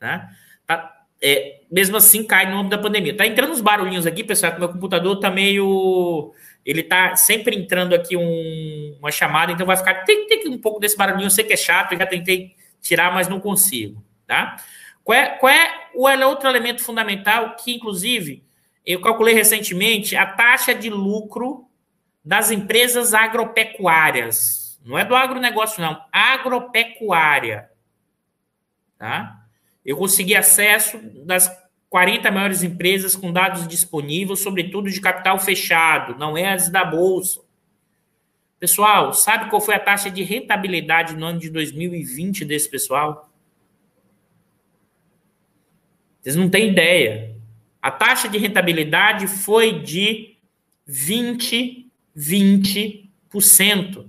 [0.00, 0.28] né?
[0.66, 3.16] Tá, é, mesmo assim cai no âmbito da pandemia.
[3.16, 7.92] Tá entrando uns barulhinhos aqui, pessoal, que meu computador tá meio ele tá sempre entrando
[7.92, 11.26] aqui um, uma chamada, então vai ficar tem, tem um pouco desse barulhinho.
[11.26, 14.56] Eu sei que é chato, eu já tentei tirar, mas não consigo, tá?
[15.02, 18.44] Qual é, qual é o é outro elemento fundamental que, inclusive,
[18.84, 21.68] eu calculei recentemente a taxa de lucro
[22.24, 24.80] das empresas agropecuárias.
[24.84, 26.00] Não é do agronegócio, não.
[26.12, 27.70] Agropecuária.
[28.98, 29.40] Tá?
[29.84, 31.50] Eu consegui acesso das
[31.88, 37.40] 40 maiores empresas com dados disponíveis, sobretudo de capital fechado, não é as da bolsa.
[38.62, 43.28] Pessoal, sabe qual foi a taxa de rentabilidade no ano de 2020 desse pessoal?
[46.20, 47.34] Vocês não têm ideia.
[47.82, 50.36] A taxa de rentabilidade foi de
[50.86, 54.06] 20, 20%.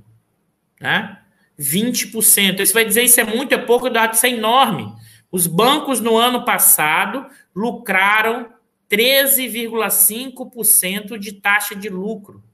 [0.79, 1.19] Né?
[1.59, 2.63] 20%.
[2.63, 4.93] Você vai dizer isso é muito, é pouco, isso é enorme.
[5.31, 8.53] Os bancos no ano passado lucraram
[8.87, 12.52] 13,5% de taxa de lucro.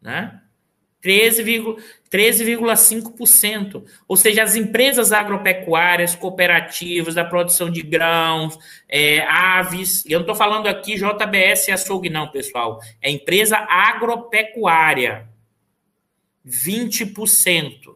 [0.00, 0.40] Né?
[1.06, 3.84] 13,5%.
[4.08, 10.34] Ou seja, as empresas agropecuárias, cooperativas, da produção de grãos, é, aves, eu não estou
[10.34, 12.80] falando aqui JBS e açougue, não, pessoal.
[13.00, 15.28] É empresa agropecuária.
[16.46, 17.94] 20%.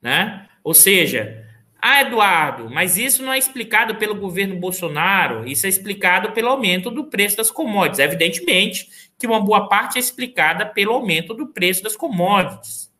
[0.00, 0.48] Né?
[0.64, 1.44] Ou seja,
[1.80, 6.90] ah, Eduardo, mas isso não é explicado pelo governo Bolsonaro, isso é explicado pelo aumento
[6.90, 7.98] do preço das commodities.
[7.98, 8.88] Evidentemente
[9.22, 12.92] que uma boa parte é explicada pelo aumento do preço das commodities.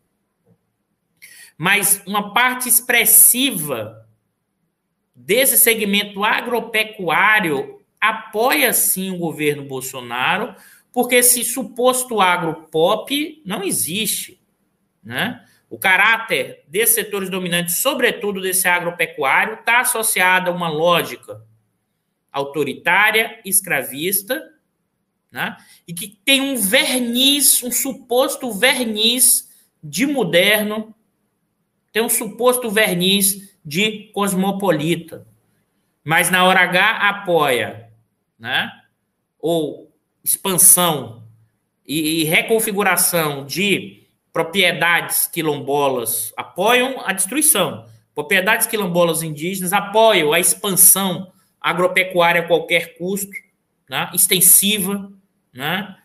[1.57, 4.07] Mas uma parte expressiva
[5.13, 10.55] desse segmento agropecuário apoia sim o governo Bolsonaro,
[10.93, 14.41] porque esse suposto agropop não existe,
[15.03, 15.45] né?
[15.69, 21.43] O caráter desses setores dominantes, sobretudo desse agropecuário, está associado a uma lógica
[22.31, 24.52] autoritária, escravista,
[25.33, 25.57] né?
[25.87, 29.49] e que tem um verniz, um suposto verniz
[29.83, 30.93] de moderno,
[31.91, 35.25] tem um suposto verniz de cosmopolita.
[36.03, 37.89] Mas na hora H apoia,
[38.37, 38.71] né?
[39.39, 39.91] ou
[40.23, 41.23] expansão
[41.85, 47.85] e, e reconfiguração de propriedades quilombolas apoiam a destruição.
[48.13, 53.31] Propriedades quilombolas indígenas apoiam a expansão agropecuária a qualquer custo,
[53.89, 55.11] né, extensiva,
[55.53, 55.95] né,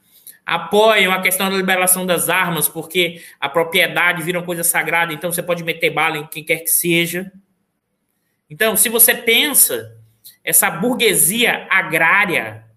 [0.44, 5.32] apoiam a questão da liberação das armas, porque a propriedade vira uma coisa sagrada, então
[5.32, 7.30] você pode meter bala em quem quer que seja.
[8.48, 9.96] Então, se você pensa,
[10.42, 12.68] essa burguesia agrária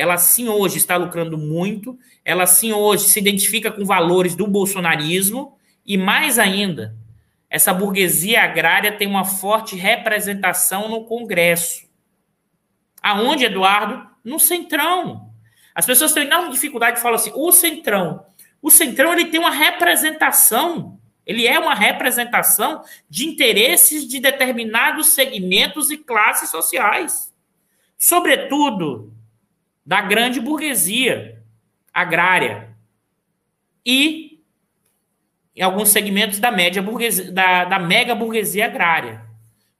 [0.00, 5.58] ela sim hoje está lucrando muito, ela sim hoje se identifica com valores do bolsonarismo
[5.84, 6.96] e mais ainda,
[7.48, 11.88] essa burguesia agrária tem uma forte representação no Congresso.
[13.02, 14.08] Aonde, Eduardo?
[14.24, 15.29] No Centrão.
[15.80, 18.26] As pessoas têm enorme dificuldade de falar assim, o Centrão.
[18.60, 25.90] O Centrão ele tem uma representação, ele é uma representação de interesses de determinados segmentos
[25.90, 27.32] e classes sociais.
[27.96, 29.10] sobretudo
[29.84, 31.42] da grande burguesia
[31.92, 32.76] agrária
[33.84, 34.38] e
[35.56, 39.24] em alguns segmentos da média burguesia, da, da mega burguesia agrária.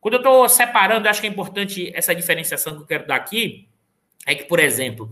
[0.01, 3.69] Quando eu estou separando, acho que é importante essa diferenciação que eu quero dar aqui,
[4.27, 5.11] é que, por exemplo,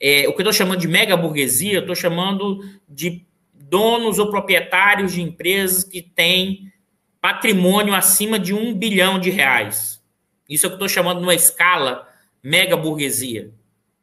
[0.00, 4.30] é, o que eu estou chamando de mega burguesia, eu estou chamando de donos ou
[4.30, 6.72] proprietários de empresas que têm
[7.20, 10.02] patrimônio acima de um bilhão de reais.
[10.48, 12.08] Isso é o que eu estou chamando numa escala
[12.42, 13.50] mega burguesia.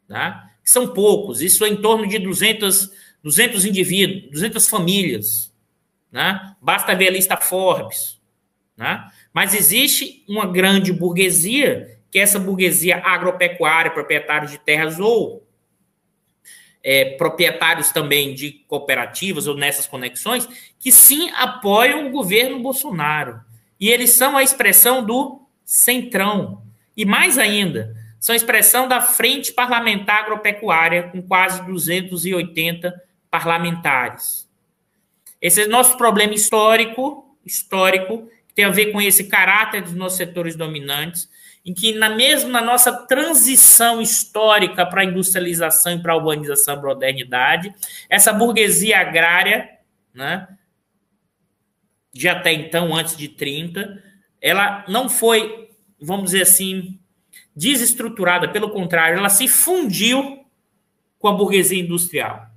[0.07, 0.51] Tá?
[0.63, 2.91] São poucos, isso é em torno de 200,
[3.23, 5.53] 200 indivíduos, 200 famílias.
[6.11, 6.55] Né?
[6.61, 8.19] Basta ver a lista Forbes.
[8.75, 9.09] Né?
[9.31, 15.47] Mas existe uma grande burguesia, que é essa burguesia agropecuária, proprietários de terras ou
[16.83, 23.39] é, proprietários também de cooperativas ou nessas conexões, que sim apoiam o governo Bolsonaro.
[23.79, 26.61] E eles são a expressão do centrão.
[26.95, 32.93] E mais ainda, são a expressão da Frente Parlamentar Agropecuária, com quase 280
[33.31, 34.47] parlamentares.
[35.41, 40.17] Esse é nosso problema histórico, histórico, que tem a ver com esse caráter dos nossos
[40.17, 41.29] setores dominantes,
[41.65, 46.81] em que, na mesmo na nossa transição histórica para a industrialização e para a urbanização,
[46.81, 47.73] modernidade,
[48.09, 49.69] essa burguesia agrária,
[50.13, 50.47] né,
[52.11, 54.03] de até então, antes de 30,
[54.41, 56.99] ela não foi, vamos dizer assim,
[57.55, 60.45] desestruturada, pelo contrário, ela se fundiu
[61.17, 62.47] com a burguesia industrial.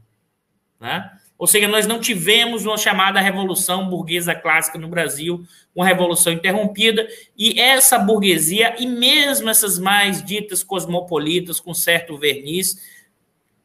[0.80, 1.10] Né?
[1.38, 5.44] Ou seja, nós não tivemos uma chamada revolução burguesa clássica no Brasil,
[5.74, 12.80] uma revolução interrompida, e essa burguesia, e mesmo essas mais ditas cosmopolitas, com certo verniz,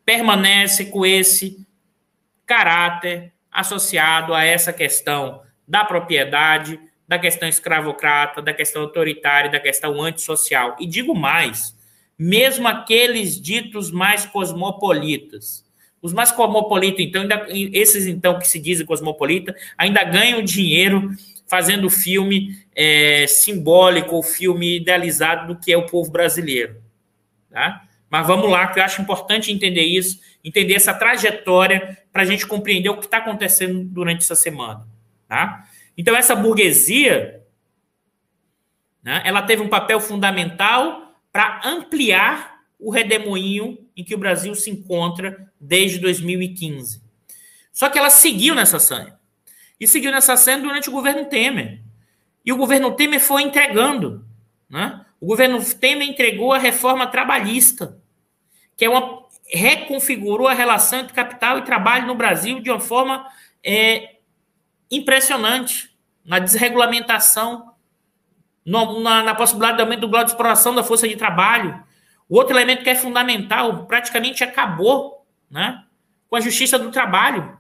[0.04, 1.66] permanece com esse
[2.46, 10.02] caráter associado a essa questão da propriedade, da questão escravocrata, da questão autoritária, da questão
[10.02, 10.76] antissocial.
[10.80, 11.76] E digo mais,
[12.18, 15.66] mesmo aqueles ditos mais cosmopolitas,
[16.02, 21.12] os mais cosmopolitas, então, ainda, esses então que se dizem cosmopolita, ainda ganham dinheiro
[21.48, 26.82] fazendo filme é, simbólico ou filme idealizado do que é o povo brasileiro.
[27.50, 27.84] Tá?
[28.10, 32.48] Mas vamos lá, que eu acho importante entender isso, entender essa trajetória para a gente
[32.48, 34.88] compreender o que está acontecendo durante essa semana.
[35.28, 35.68] Tá?
[35.98, 37.44] Então, essa burguesia,
[39.04, 44.70] né, ela teve um papel fundamental para ampliar o redemoinho em que o Brasil se
[44.70, 47.02] encontra desde 2015.
[47.72, 49.16] Só que ela seguiu nessa sanha.
[49.80, 51.82] E seguiu nessa sanha durante o governo Temer.
[52.44, 54.26] E o governo Temer foi entregando.
[54.70, 55.06] Né?
[55.20, 57.98] O governo Temer entregou a reforma trabalhista,
[58.76, 59.22] que é uma
[59.54, 63.28] reconfigurou a relação entre capital e trabalho no Brasil de uma forma
[63.62, 64.16] é,
[64.90, 67.74] impressionante na desregulamentação,
[68.66, 71.84] no, na, na, possibilidade de aumento do grau de exploração da força de trabalho,
[72.32, 75.84] o outro elemento que é fundamental, praticamente acabou né,
[76.30, 77.58] com a justiça do trabalho.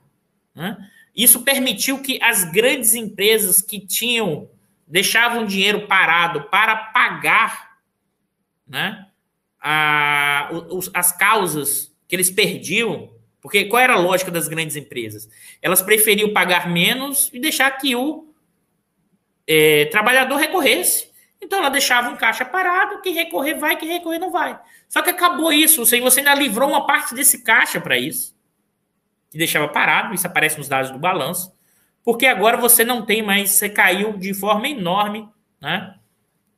[0.55, 0.77] Né?
[1.13, 4.49] Isso permitiu que as grandes empresas que tinham,
[4.87, 7.79] deixavam dinheiro parado para pagar
[8.65, 9.07] né,
[9.59, 15.27] a, os, as causas que eles perdiam, porque qual era a lógica das grandes empresas?
[15.61, 18.33] Elas preferiam pagar menos e deixar que o
[19.45, 21.10] é, trabalhador recorresse.
[21.41, 24.59] Então ela deixava um caixa parado, quem recorrer vai, quem recorrer não vai.
[24.87, 28.35] Só que acabou isso, você ainda livrou uma parte desse caixa para isso,
[29.29, 31.51] que deixava parado, isso aparece nos dados do balanço,
[32.03, 35.27] porque agora você não tem mais, você caiu de forma enorme
[35.59, 35.95] né,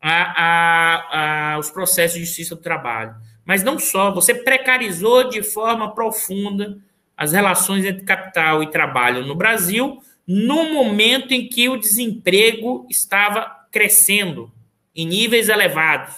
[0.01, 3.15] a, a, a, os processos de justiça do trabalho.
[3.45, 6.77] Mas não só, você precarizou de forma profunda
[7.15, 13.67] as relações entre capital e trabalho no Brasil, no momento em que o desemprego estava
[13.71, 14.51] crescendo
[14.95, 16.15] em níveis elevados.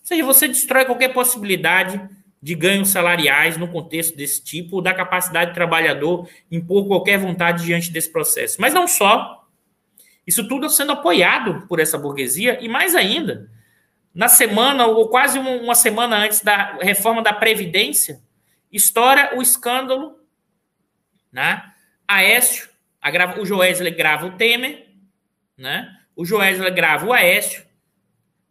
[0.00, 2.00] Ou seja, você destrói qualquer possibilidade
[2.40, 7.90] de ganhos salariais no contexto desse tipo, da capacidade do trabalhador impor qualquer vontade diante
[7.90, 8.60] desse processo.
[8.60, 9.44] Mas não só.
[10.26, 13.50] Isso tudo sendo apoiado por essa burguesia, e mais ainda,
[14.14, 18.20] na semana, ou quase uma semana antes da reforma da Previdência,
[18.72, 20.18] estoura o escândalo,
[21.30, 21.72] né?
[22.08, 22.68] Aécio,
[23.40, 24.88] o Joesley grava o Temer,
[25.56, 25.96] né?
[26.16, 27.62] O Joesley grava o Aécio,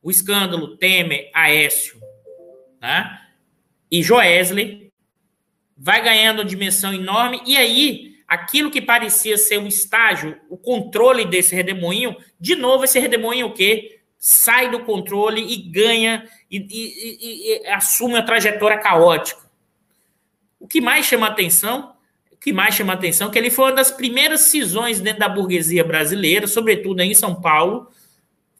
[0.02, 2.00] o escândalo Temer, Aécio,
[2.80, 3.22] né?
[3.90, 4.92] E Joesley
[5.76, 11.26] vai ganhando uma dimensão enorme, e aí aquilo que parecia ser um estágio, o controle
[11.26, 14.00] desse redemoinho, de novo esse redemoinho o quê?
[14.18, 19.42] Sai do controle e ganha e, e, e, e assume uma trajetória caótica.
[20.60, 21.95] O que mais chama atenção
[22.46, 26.46] que mais chama atenção, que ele foi uma das primeiras cisões dentro da burguesia brasileira,
[26.46, 27.90] sobretudo em São Paulo,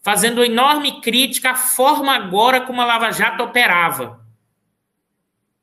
[0.02, 4.26] fazendo enorme crítica à forma agora como a Lava Jato operava.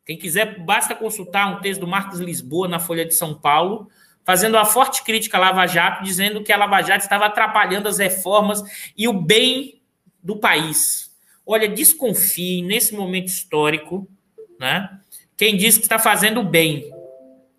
[0.07, 3.91] Quem quiser, basta consultar um texto do Marcos Lisboa na Folha de São Paulo,
[4.23, 7.99] fazendo uma forte crítica à Lava Jato, dizendo que a Lava Jato estava atrapalhando as
[7.99, 8.63] reformas
[8.97, 9.83] e o bem
[10.23, 11.11] do país.
[11.45, 14.09] Olha, desconfie nesse momento histórico,
[14.61, 15.01] né?
[15.37, 16.89] Quem diz que está fazendo o bem,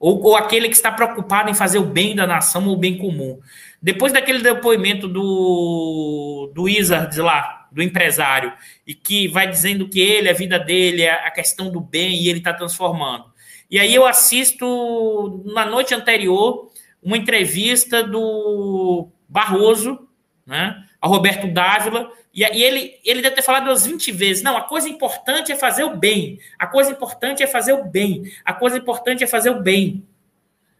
[0.03, 2.97] ou, ou aquele que está preocupado em fazer o bem da nação ou o bem
[2.97, 3.39] comum.
[3.81, 8.51] Depois daquele depoimento do, do Wizard lá, do empresário,
[8.85, 12.27] e que vai dizendo que ele, a vida dele, é a questão do bem, e
[12.27, 13.23] ele está transformando.
[13.71, 16.69] E aí eu assisto, na noite anterior,
[17.01, 20.05] uma entrevista do Barroso,
[20.45, 24.61] né, a Roberto Dávila, e, ele, ele deve ter falado umas 20 vezes, não, a
[24.61, 28.77] coisa importante é fazer o bem, a coisa importante é fazer o bem, a coisa
[28.77, 30.03] importante é fazer o bem.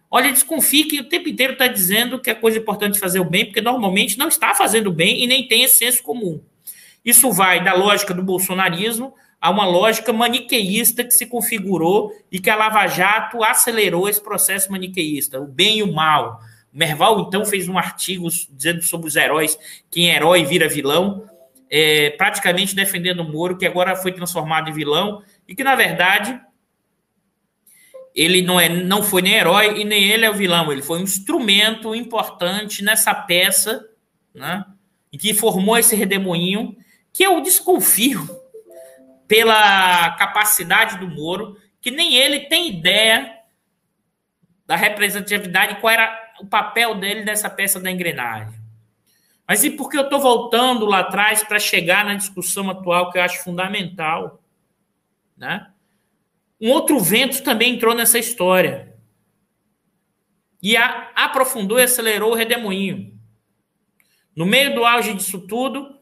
[0.09, 3.45] Olha, desconfie que o tempo inteiro está dizendo que é coisa importante fazer o bem,
[3.45, 6.41] porque normalmente não está fazendo bem e nem tem esse senso comum.
[7.03, 12.49] Isso vai da lógica do bolsonarismo a uma lógica maniqueísta que se configurou e que
[12.49, 16.39] a Lava Jato acelerou esse processo maniqueísta, o bem e o mal.
[16.73, 19.57] O Merval, então, fez um artigo dizendo sobre os heróis,
[19.91, 21.27] quem é herói vira vilão,
[21.75, 26.39] é, praticamente defendendo o Moro, que agora foi transformado em vilão, e que, na verdade,
[28.13, 30.71] ele não, é, não foi nem herói e nem ele é o vilão.
[30.71, 33.89] Ele foi um instrumento importante nessa peça,
[34.35, 34.63] né?
[35.11, 36.77] E que formou esse redemoinho,
[37.11, 38.23] que eu desconfio
[39.27, 43.35] pela capacidade do Moro, que nem ele tem ideia
[44.67, 48.62] da representatividade, qual era o papel dele nessa peça da engrenagem.
[49.47, 53.17] Mas e por que eu estou voltando lá atrás para chegar na discussão atual que
[53.17, 54.41] eu acho fundamental,
[55.37, 55.69] né?
[56.59, 58.95] Um outro vento também entrou nessa história.
[60.61, 63.19] E a, aprofundou e acelerou o redemoinho.
[64.33, 65.99] No meio do auge disso tudo,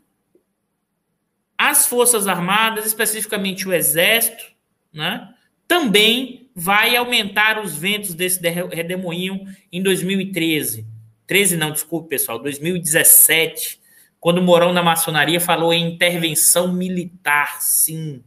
[1.57, 4.45] as Forças Armadas, especificamente o Exército,
[4.93, 5.33] né,
[5.67, 10.90] também vai aumentar os ventos desse redemoinho em 2013.
[11.31, 13.79] 13 não, desculpe, pessoal, 2017,
[14.19, 18.21] quando o Morão da Maçonaria falou em intervenção militar, sim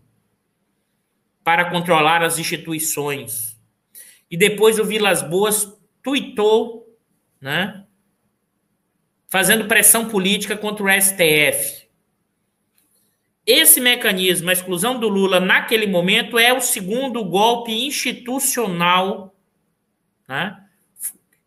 [1.45, 3.61] para controlar as instituições.
[4.31, 5.71] E depois o Vilas Boas
[6.03, 6.97] tuitou,
[7.39, 7.85] né,
[9.29, 11.87] fazendo pressão política contra o STF.
[13.45, 19.37] Esse mecanismo, a exclusão do Lula naquele momento, é o segundo golpe institucional,
[20.27, 20.64] né,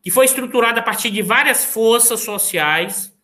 [0.01, 3.15] que foi estruturado a partir de várias forças sociais,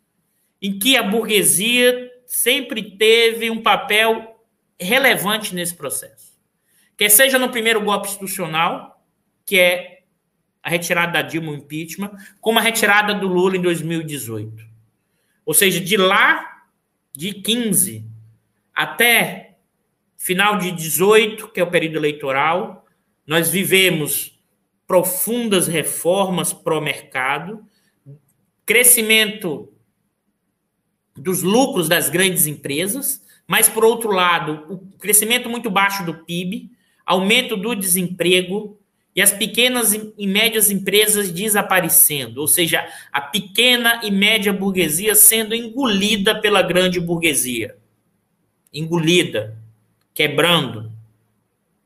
[0.62, 4.40] em que a burguesia sempre teve um papel
[4.80, 6.34] relevante nesse processo.
[6.98, 9.04] Quer seja no primeiro golpe institucional,
[9.46, 10.04] que é
[10.62, 14.66] a retirada da Dilma, o impeachment, como a retirada do Lula em 2018.
[15.46, 16.64] Ou seja, de lá,
[17.12, 18.08] de 15
[18.74, 19.58] até
[20.18, 22.86] final de 18, que é o período eleitoral,
[23.28, 24.33] nós vivemos
[24.88, 27.64] profundas reformas pró-mercado,
[28.66, 29.72] crescimento
[31.16, 36.72] dos lucros das grandes empresas, mas, por outro lado, o crescimento muito baixo do PIB,
[37.06, 38.80] aumento do desemprego
[39.16, 45.54] e as pequenas e médias empresas desaparecendo, ou seja, a pequena e média burguesia sendo
[45.54, 47.78] engolida pela grande burguesia.
[48.74, 49.56] Engolida,
[50.16, 50.92] quebrando.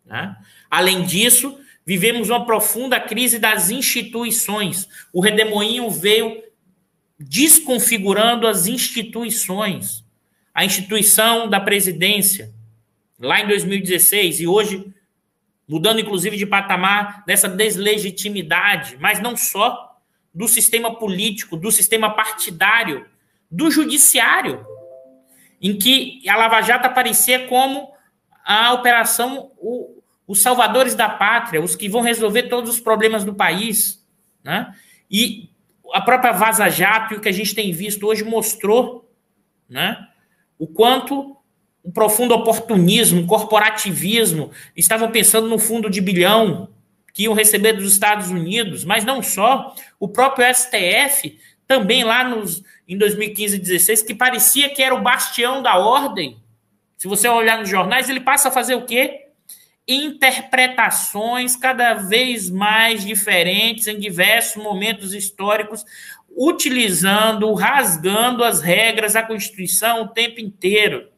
[0.05, 0.37] Né?
[0.69, 4.89] Além disso, vivemos uma profunda crise das instituições.
[5.13, 6.43] O redemoinho veio
[7.17, 10.03] desconfigurando as instituições.
[10.53, 12.53] A instituição da presidência,
[13.17, 14.93] lá em 2016, e hoje
[15.65, 19.97] mudando inclusive de patamar dessa deslegitimidade, mas não só
[20.33, 23.05] do sistema político, do sistema partidário,
[23.49, 24.65] do judiciário,
[25.61, 27.93] em que a Lava Jato aparecia como
[28.45, 29.96] a operação o,
[30.27, 34.05] os salvadores da pátria, os que vão resolver todos os problemas do país,
[34.43, 34.75] né?
[35.09, 35.49] E
[35.93, 39.09] a própria Vaza Jato, o que a gente tem visto hoje mostrou,
[39.69, 40.07] né?
[40.59, 41.37] O quanto
[41.83, 46.67] um profundo oportunismo, corporativismo, estavam pensando no fundo de bilhão
[47.13, 52.61] que iam receber dos Estados Unidos, mas não só, o próprio STF, também lá nos,
[52.87, 56.37] em 2015 e 2016, que parecia que era o bastião da ordem.
[56.97, 59.26] Se você olhar nos jornais, ele passa a fazer o quê?
[59.87, 65.85] Interpretações cada vez mais diferentes em diversos momentos históricos,
[66.29, 71.09] utilizando, rasgando as regras da Constituição o tempo inteiro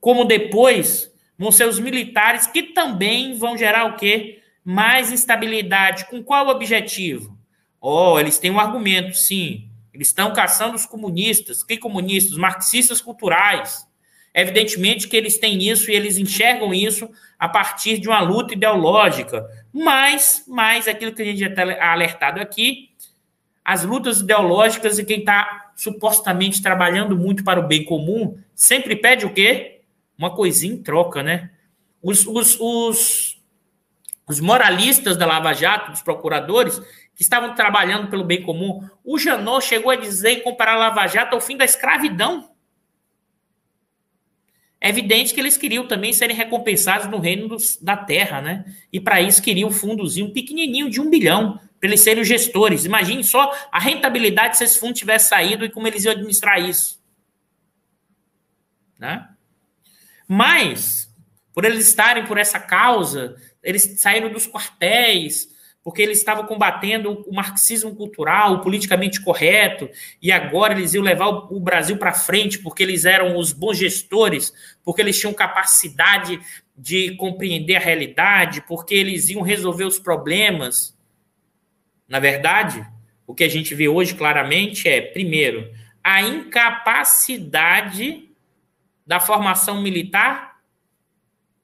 [0.00, 4.42] como depois vão ser os militares que também vão gerar o quê?
[4.64, 6.06] Mais instabilidade.
[6.06, 7.38] Com qual objetivo?
[7.80, 9.70] Oh, eles têm um argumento, sim.
[9.92, 11.62] Eles estão caçando os comunistas.
[11.62, 12.36] Que comunistas?
[12.36, 13.87] Marxistas culturais.
[14.34, 17.08] Evidentemente que eles têm isso e eles enxergam isso
[17.38, 19.46] a partir de uma luta ideológica.
[19.72, 22.90] Mas, mas aquilo que a gente já está alertado aqui,
[23.64, 29.26] as lutas ideológicas e quem está supostamente trabalhando muito para o bem comum sempre pede
[29.26, 29.82] o quê?
[30.16, 31.50] Uma coisinha em troca, né?
[32.02, 33.38] Os, os, os,
[34.26, 36.80] os moralistas da Lava Jato, dos procuradores,
[37.14, 41.06] que estavam trabalhando pelo bem comum, o Janot chegou a dizer e comparar a Lava
[41.06, 42.48] Jato ao fim da escravidão.
[44.80, 48.64] É evidente que eles queriam também serem recompensados no reino dos, da terra, né?
[48.92, 52.84] E para isso queriam um fundozinho pequenininho de um bilhão, para eles serem os gestores.
[52.84, 57.00] Imagine só a rentabilidade se esse fundo tivesse saído e como eles iam administrar isso.
[58.98, 59.28] Né?
[60.26, 61.12] Mas,
[61.52, 65.48] por eles estarem por essa causa, eles saíram dos quartéis,
[65.88, 69.88] porque eles estavam combatendo o marxismo cultural, o politicamente correto,
[70.20, 74.52] e agora eles iam levar o Brasil para frente, porque eles eram os bons gestores,
[74.84, 76.38] porque eles tinham capacidade
[76.76, 80.94] de compreender a realidade, porque eles iam resolver os problemas.
[82.06, 82.86] Na verdade,
[83.26, 85.72] o que a gente vê hoje claramente é, primeiro,
[86.04, 88.28] a incapacidade
[89.06, 90.60] da formação militar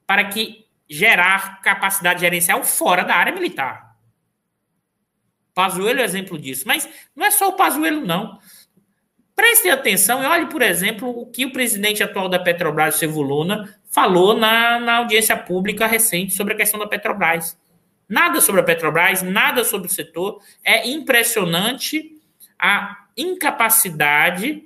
[0.07, 3.84] para que gerar capacidade gerencial fora da área militar.
[5.55, 6.65] Pazuello é exemplo disso.
[6.67, 8.37] Mas não é só o Pazuello, não.
[9.33, 13.75] Prestem atenção e olhe, por exemplo, o que o presidente atual da Petrobras, Silvio Luna,
[13.89, 17.57] falou na, na audiência pública recente sobre a questão da Petrobras.
[18.07, 20.41] Nada sobre a Petrobras, nada sobre o setor.
[20.63, 22.17] É impressionante
[22.59, 24.63] a incapacidade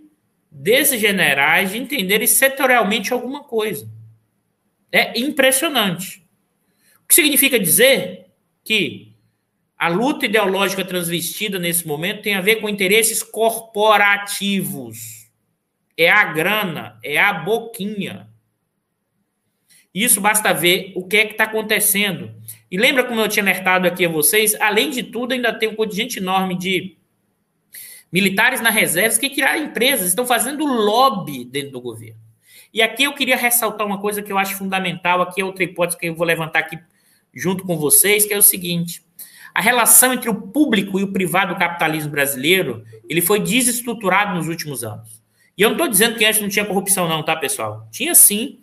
[0.51, 3.87] desses generais de entenderem setorialmente alguma coisa.
[4.91, 6.25] É impressionante.
[7.03, 8.27] O que significa dizer
[8.63, 9.08] que
[9.79, 15.29] a luta ideológica transvestida nesse momento tem a ver com interesses corporativos.
[15.95, 18.29] É a grana, é a boquinha.
[19.93, 22.29] Isso basta ver o que é que está acontecendo.
[22.69, 24.53] E lembra como eu tinha alertado aqui a vocês?
[24.55, 26.97] Além de tudo, ainda tem um contingente enorme de
[28.11, 32.19] militares na reserva que criaram empresas, estão fazendo lobby dentro do governo.
[32.73, 35.97] E aqui eu queria ressaltar uma coisa que eu acho fundamental, aqui é outra hipótese
[35.97, 36.77] que eu vou levantar aqui
[37.33, 39.03] junto com vocês, que é o seguinte:
[39.53, 44.47] a relação entre o público e o privado do capitalismo brasileiro, ele foi desestruturado nos
[44.47, 45.21] últimos anos.
[45.57, 47.87] E eu não estou dizendo que antes não tinha corrupção não, tá, pessoal?
[47.91, 48.59] Tinha sim.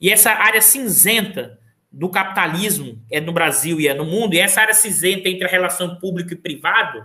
[0.00, 1.58] E essa área cinzenta
[1.90, 5.50] do capitalismo é no Brasil e é no mundo, e essa área cinzenta entre a
[5.50, 7.04] relação público e privado,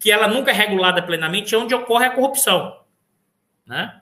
[0.00, 2.80] que ela nunca é regulada plenamente, é onde ocorre a corrupção.
[3.66, 4.00] Né?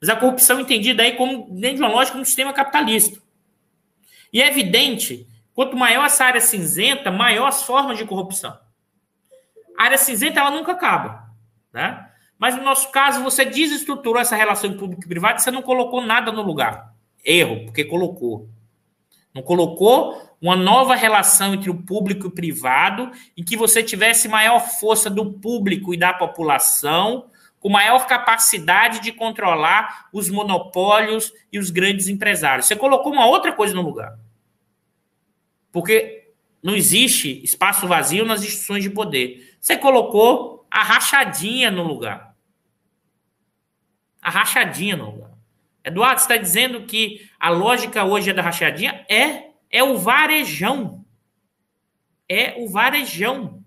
[0.00, 3.20] Mas a corrupção entendida aí como dentro de uma lógica um sistema capitalista.
[4.32, 8.58] E é evidente Quanto maior essa área cinzenta, maior as formas de corrupção.
[9.78, 11.30] A área cinzenta ela nunca acaba,
[11.72, 12.08] né?
[12.38, 16.32] Mas no nosso caso, você desestruturou essa relação público e privado você não colocou nada
[16.32, 16.92] no lugar.
[17.24, 18.48] Erro, porque colocou.
[19.32, 24.26] Não colocou uma nova relação entre o público e o privado, em que você tivesse
[24.26, 27.30] maior força do público e da população,
[27.60, 32.66] com maior capacidade de controlar os monopólios e os grandes empresários.
[32.66, 34.18] Você colocou uma outra coisa no lugar.
[35.72, 39.56] Porque não existe espaço vazio nas instituições de poder.
[39.58, 42.36] Você colocou a rachadinha no lugar.
[44.20, 45.32] A rachadinha no lugar.
[45.84, 49.04] Eduardo, você está dizendo que a lógica hoje é da rachadinha?
[49.08, 49.50] É.
[49.68, 51.04] É o varejão.
[52.28, 53.64] É o varejão.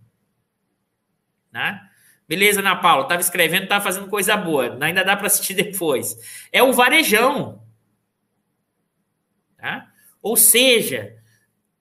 [1.52, 1.90] Né?
[2.28, 3.04] Beleza, Ana Paula.
[3.04, 4.78] Estava escrevendo, estava fazendo coisa boa.
[4.82, 6.48] Ainda dá para assistir depois.
[6.52, 7.62] É o varejão.
[9.58, 9.92] Tá?
[10.22, 11.18] Ou seja,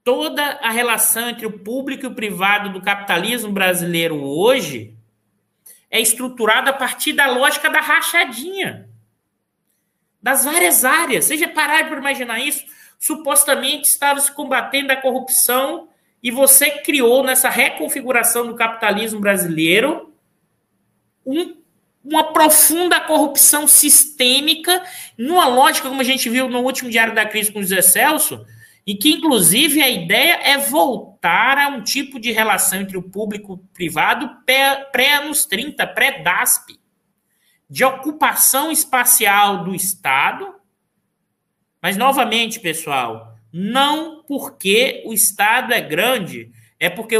[0.04, 4.94] toda a relação entre o público e o privado do capitalismo brasileiro hoje
[5.90, 8.88] é estruturada a partir da lógica da rachadinha.
[10.22, 11.24] Das várias áreas.
[11.24, 12.64] Vocês já pararam para imaginar isso?
[12.98, 15.88] Supostamente estava se combatendo a corrupção
[16.22, 20.14] e você criou nessa reconfiguração do capitalismo brasileiro
[21.24, 21.56] um,
[22.04, 24.82] uma profunda corrupção sistêmica,
[25.16, 28.44] numa lógica, como a gente viu no último Diário da Crise com o José Celso,
[28.86, 33.52] e que, inclusive, a ideia é voltar a um tipo de relação entre o público
[33.52, 34.30] e o privado
[34.92, 36.78] pré-anos 30, pré-DASP,
[37.68, 40.54] de ocupação espacial do Estado.
[41.80, 47.16] Mas, novamente, pessoal, não porque o Estado é grande, é porque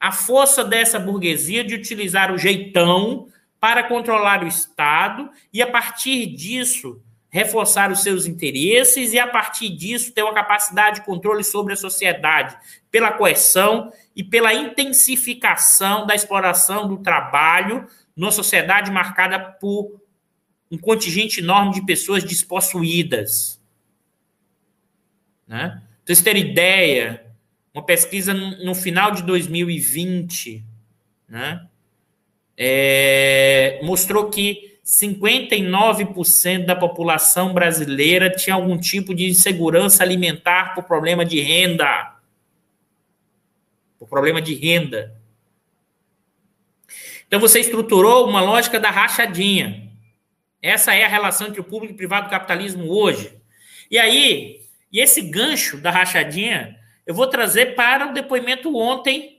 [0.00, 3.28] a força dessa burguesia de utilizar o jeitão
[3.60, 7.02] para controlar o Estado e, a partir disso,
[7.34, 11.76] reforçar os seus interesses e, a partir disso, ter uma capacidade de controle sobre a
[11.76, 12.56] sociedade,
[12.92, 20.00] pela coerção e pela intensificação da exploração do trabalho numa sociedade marcada por
[20.70, 23.60] um contingente enorme de pessoas despossuídas.
[25.48, 25.70] Né?
[25.70, 27.26] Para vocês terem ideia,
[27.74, 30.64] uma pesquisa no final de 2020
[31.28, 31.66] né,
[32.56, 41.24] é, mostrou que 59% da população brasileira tinha algum tipo de insegurança alimentar por problema
[41.24, 42.14] de renda.
[43.98, 45.16] Por problema de renda.
[47.26, 49.90] Então você estruturou uma lógica da rachadinha.
[50.60, 53.32] Essa é a relação entre o público e o privado do capitalismo hoje.
[53.90, 54.60] E aí,
[54.92, 59.33] e esse gancho da rachadinha, eu vou trazer para o depoimento ontem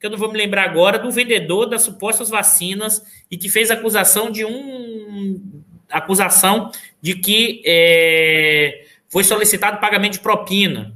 [0.00, 3.70] que eu não vou me lembrar agora, do vendedor das supostas vacinas e que fez
[3.70, 6.70] acusação de um acusação
[7.02, 10.94] de que é, foi solicitado pagamento de propina.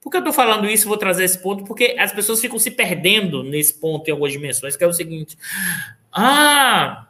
[0.00, 0.88] Por que eu estou falando isso?
[0.88, 4.74] Vou trazer esse ponto porque as pessoas ficam se perdendo nesse ponto em algumas dimensões,
[4.74, 5.36] que é o seguinte:
[6.10, 7.08] ah,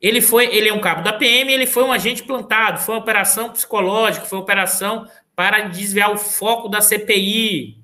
[0.00, 3.00] ele foi, ele é um cabo da PM, ele foi um agente plantado, foi uma
[3.00, 7.79] operação psicológica, foi uma operação para desviar o foco da CPI.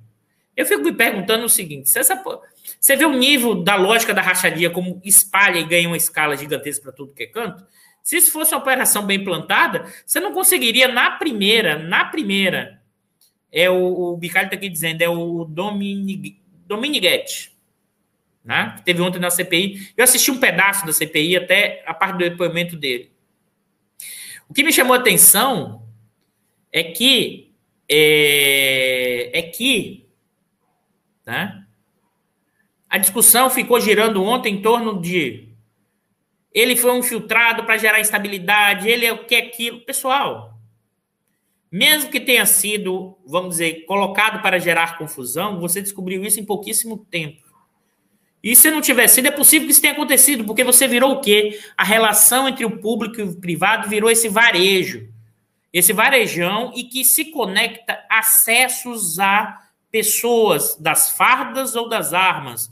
[0.56, 2.22] Eu fico me perguntando o seguinte: se essa,
[2.80, 6.82] você vê o nível da lógica da rachadinha como espalha e ganha uma escala gigantesca
[6.84, 7.64] para tudo que é canto?
[8.02, 12.80] Se isso fosse uma operação bem plantada, você não conseguiria na primeira, na primeira,
[13.50, 17.52] é o, o Bicalho está aqui dizendo, é o Domini, Dominiguete,
[18.44, 18.74] né?
[18.76, 19.92] que teve ontem na CPI.
[19.96, 23.10] Eu assisti um pedaço da CPI até a parte do depoimento dele.
[24.48, 25.82] O que me chamou a atenção
[26.72, 27.52] é que
[27.88, 30.05] é, é que
[31.26, 31.64] né?
[32.88, 35.48] A discussão ficou girando ontem em torno de
[36.54, 39.80] ele foi um filtrado para gerar instabilidade, ele é o que é aquilo.
[39.80, 40.58] Pessoal,
[41.70, 46.96] mesmo que tenha sido, vamos dizer, colocado para gerar confusão, você descobriu isso em pouquíssimo
[47.10, 47.44] tempo.
[48.42, 51.20] E se não tiver sido, é possível que isso tenha acontecido, porque você virou o
[51.20, 51.60] quê?
[51.76, 55.08] A relação entre o público e o privado virou esse varejo.
[55.72, 59.65] Esse varejão e que se conecta acessos a
[59.96, 62.70] pessoas das fardas ou das armas,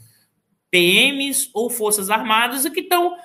[0.71, 3.17] PMs ou Forças Armadas, que estão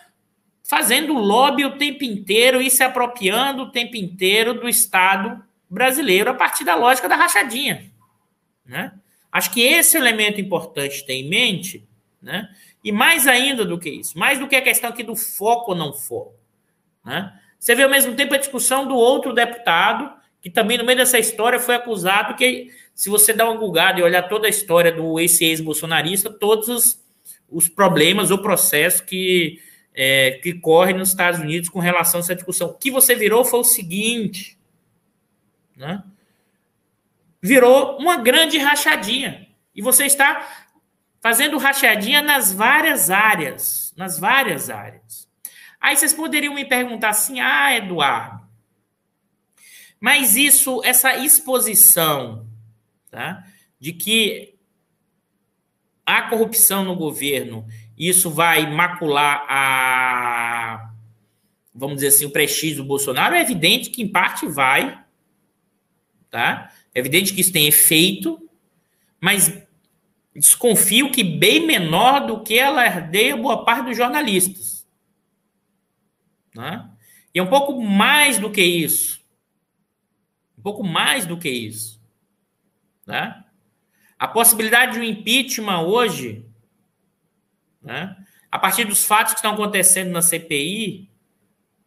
[0.64, 6.34] fazendo lobby o tempo inteiro e se apropriando o tempo inteiro do Estado brasileiro a
[6.34, 7.92] partir da lógica da rachadinha.
[8.66, 8.94] Né?
[9.30, 11.86] Acho que esse elemento importante ter em mente,
[12.22, 12.50] né?
[12.82, 15.78] e mais ainda do que isso, mais do que a questão aqui do foco ou
[15.78, 16.36] não foco.
[17.04, 17.38] Né?
[17.60, 20.10] Você vê ao mesmo tempo a discussão do outro deputado,
[20.42, 22.70] que também no meio dessa história foi acusado que
[23.00, 27.02] se você dá uma gulgada e olhar toda a história do ex-bolsonarista, todos os,
[27.48, 29.62] os, problemas ou processos que,
[29.94, 32.68] é, que correm nos Estados Unidos com relação a essa discussão.
[32.68, 34.60] O que você virou foi o seguinte,
[35.78, 36.04] né?
[37.42, 39.48] virou uma grande rachadinha.
[39.74, 40.68] E você está
[41.22, 45.26] fazendo rachadinha nas várias áreas, nas várias áreas.
[45.80, 48.46] Aí vocês poderiam me perguntar assim, ah, Eduardo,
[50.02, 52.49] mas isso, essa exposição
[53.10, 53.46] tá?
[53.80, 54.56] de que
[56.06, 57.66] a corrupção no governo,
[57.98, 60.92] isso vai macular a,
[61.74, 65.04] vamos dizer assim, o prestígio do Bolsonaro, é evidente que em parte vai,
[66.30, 66.74] tá?
[66.94, 68.50] É evidente que isso tem efeito,
[69.22, 69.62] mas
[70.36, 74.88] desconfio que bem menor do que ela herdeia boa parte dos jornalistas.
[76.56, 76.90] Né?
[77.34, 79.24] E é um pouco mais do que isso.
[80.58, 81.99] Um pouco mais do que isso.
[83.10, 83.44] Né?
[84.20, 86.46] A possibilidade de um impeachment hoje,
[87.82, 88.16] né?
[88.52, 91.10] a partir dos fatos que estão acontecendo na CPI,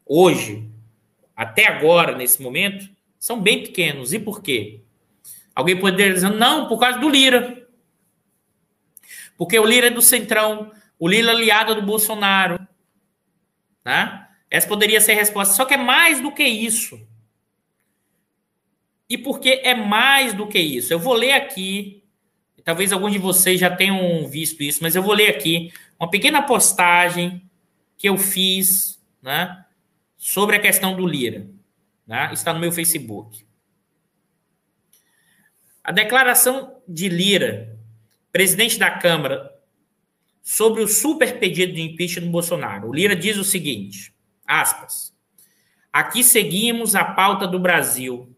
[0.04, 0.68] hoje,
[1.36, 4.12] até agora, nesse momento, são bem pequenos.
[4.12, 4.80] E por quê?
[5.54, 7.68] Alguém poderia dizer, não, por causa do Lira.
[9.38, 12.66] Porque o Lira é do Centrão, o Lira é aliado do Bolsonaro.
[13.84, 14.26] Né?
[14.50, 15.54] Essa poderia ser a resposta.
[15.54, 17.00] Só que é mais do que isso.
[19.12, 20.90] E porque é mais do que isso.
[20.90, 22.02] Eu vou ler aqui,
[22.64, 26.40] talvez alguns de vocês já tenham visto isso, mas eu vou ler aqui uma pequena
[26.40, 27.42] postagem
[27.98, 29.66] que eu fiz né,
[30.16, 31.46] sobre a questão do Lira.
[32.06, 33.44] Né, está no meu Facebook.
[35.84, 37.78] A declaração de Lira,
[38.32, 39.52] presidente da Câmara,
[40.40, 42.88] sobre o super pedido de impeachment do Bolsonaro.
[42.88, 44.14] O Lira diz o seguinte,
[44.46, 45.14] aspas,
[45.92, 48.31] aqui seguimos a pauta do Brasil,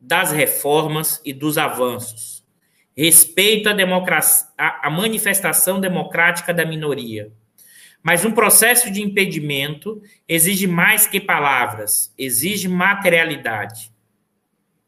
[0.00, 2.44] das reformas e dos avanços.
[2.96, 7.32] Respeito à, democracia, à manifestação democrática da minoria.
[8.02, 13.92] Mas um processo de impedimento exige mais que palavras, exige materialidade.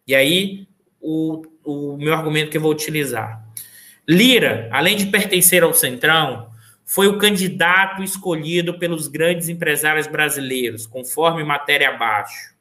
[0.06, 0.66] E aí,
[1.00, 3.44] o, o meu argumento que eu vou utilizar.
[4.08, 6.50] Lira, além de pertencer ao Centrão,
[6.84, 12.54] foi o candidato escolhido pelos grandes empresários brasileiros, conforme matéria abaixo.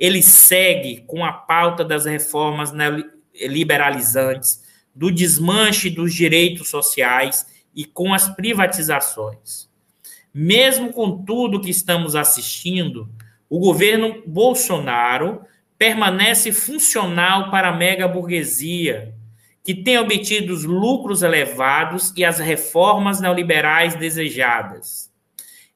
[0.00, 2.72] Ele segue com a pauta das reformas
[3.34, 4.62] liberalizantes,
[4.94, 7.46] do desmanche dos direitos sociais
[7.76, 9.68] e com as privatizações.
[10.32, 13.08] Mesmo com tudo que estamos assistindo,
[13.48, 15.42] o governo Bolsonaro
[15.76, 19.14] permanece funcional para a mega burguesia,
[19.62, 25.10] que tem obtido os lucros elevados e as reformas neoliberais desejadas.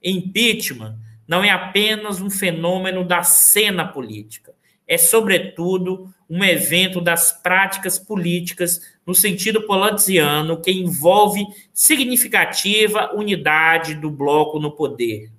[0.03, 0.97] Impeachment
[1.27, 4.53] não é apenas um fenômeno da cena política,
[4.87, 14.11] é, sobretudo, um evento das práticas políticas no sentido polanziano que envolve significativa unidade do
[14.11, 15.31] bloco no poder,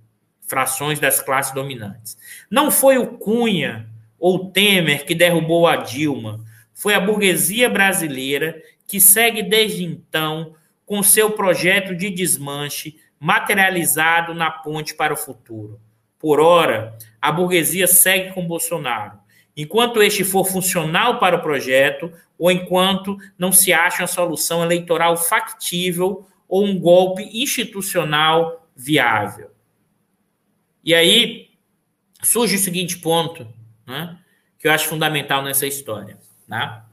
[0.48, 2.18] frações das classes dominantes.
[2.50, 3.88] Não foi o Cunha
[4.20, 10.56] ou Temer que derrubou a Dilma, foi a burguesia brasileira que segue desde então
[10.86, 15.80] com seu projeto de desmanche materializado na ponte para o futuro.
[16.20, 19.26] Por ora, a burguesia segue com Bolsonaro
[19.58, 25.16] enquanto este for funcional para o projeto ou enquanto não se acha uma solução eleitoral
[25.18, 29.50] factível ou um golpe institucional viável.
[30.84, 31.50] E aí
[32.22, 33.48] surge o seguinte ponto,
[33.88, 34.20] né,
[34.60, 36.20] que eu acho fundamental nessa história.
[36.48, 36.84] Né?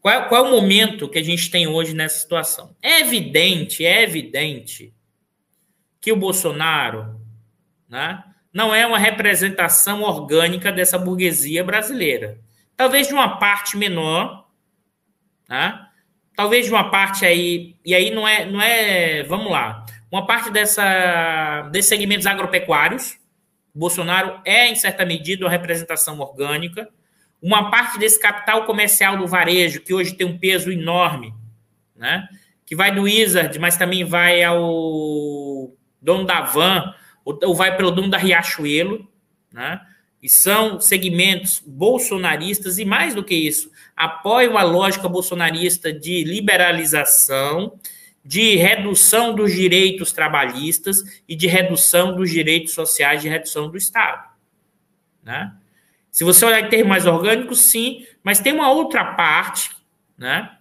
[0.00, 2.76] Qual, é, qual é o momento que a gente tem hoje nessa situação?
[2.82, 4.92] É evidente, é evidente
[6.04, 7.18] que o Bolsonaro,
[7.88, 12.38] né, não é uma representação orgânica dessa burguesia brasileira.
[12.76, 14.46] Talvez de uma parte menor,
[15.48, 15.88] tá?
[16.36, 20.50] talvez de uma parte aí, e aí não é, não é, vamos lá, uma parte
[20.50, 23.16] dessa, desses segmentos agropecuários,
[23.74, 26.86] Bolsonaro é, em certa medida, uma representação orgânica,
[27.40, 31.32] uma parte desse capital comercial do varejo, que hoje tem um peso enorme,
[31.96, 32.28] né?
[32.66, 34.58] que vai do Wizard, mas também vai ao
[36.04, 36.94] dono da Van,
[37.24, 39.08] ou vai pelo dono da Riachuelo,
[39.52, 39.80] né?
[40.22, 47.78] E são segmentos bolsonaristas, e mais do que isso, apoiam a lógica bolsonarista de liberalização,
[48.24, 54.30] de redução dos direitos trabalhistas e de redução dos direitos sociais, de redução do Estado.
[55.22, 55.52] Né?
[56.10, 59.70] Se você olhar em termos mais orgânicos, sim, mas tem uma outra parte,
[60.16, 60.56] né?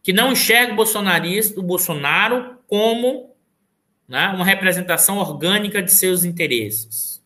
[0.00, 3.31] Que não enxerga o bolsonarista, o Bolsonaro como
[4.12, 7.24] né, uma representação orgânica de seus interesses.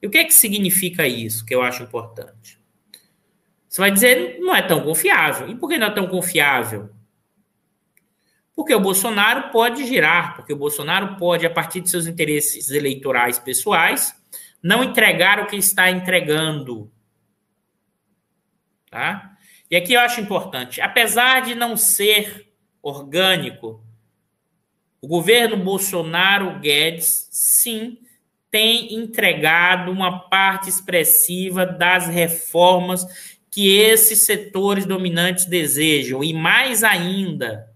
[0.00, 2.56] E o que é que significa isso, que eu acho importante?
[3.68, 5.48] Você vai dizer, não é tão confiável.
[5.48, 6.90] E por que não é tão confiável?
[8.54, 13.40] Porque o Bolsonaro pode girar, porque o Bolsonaro pode, a partir de seus interesses eleitorais
[13.40, 14.14] pessoais,
[14.62, 16.92] não entregar o que está entregando.
[18.88, 19.36] Tá?
[19.68, 23.84] E aqui eu acho importante, apesar de não ser orgânico,
[25.00, 27.98] o governo Bolsonaro Guedes, sim,
[28.50, 33.06] tem entregado uma parte expressiva das reformas
[33.50, 36.22] que esses setores dominantes desejam.
[36.24, 37.70] E mais ainda,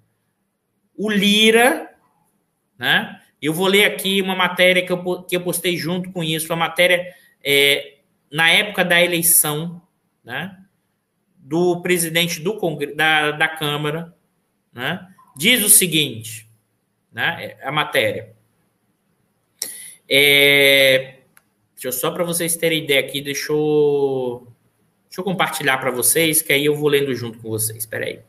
[0.96, 1.90] o Lira,
[2.78, 3.18] né?
[3.40, 6.56] Eu vou ler aqui uma matéria que eu, que eu postei junto com isso, a
[6.56, 7.12] matéria
[7.44, 7.98] é,
[8.30, 9.82] na época da eleição,
[10.24, 10.56] né?
[11.36, 14.14] Do presidente do Congresso, da, da Câmara,
[14.72, 15.06] né?
[15.36, 16.48] Diz o seguinte:
[17.12, 17.56] né?
[17.62, 18.34] A matéria.
[20.08, 21.18] É,
[21.74, 24.46] deixa eu, só para vocês terem ideia aqui, deixa eu,
[25.08, 27.78] deixa eu compartilhar para vocês, que aí eu vou lendo junto com vocês.
[27.78, 28.20] Espera aí.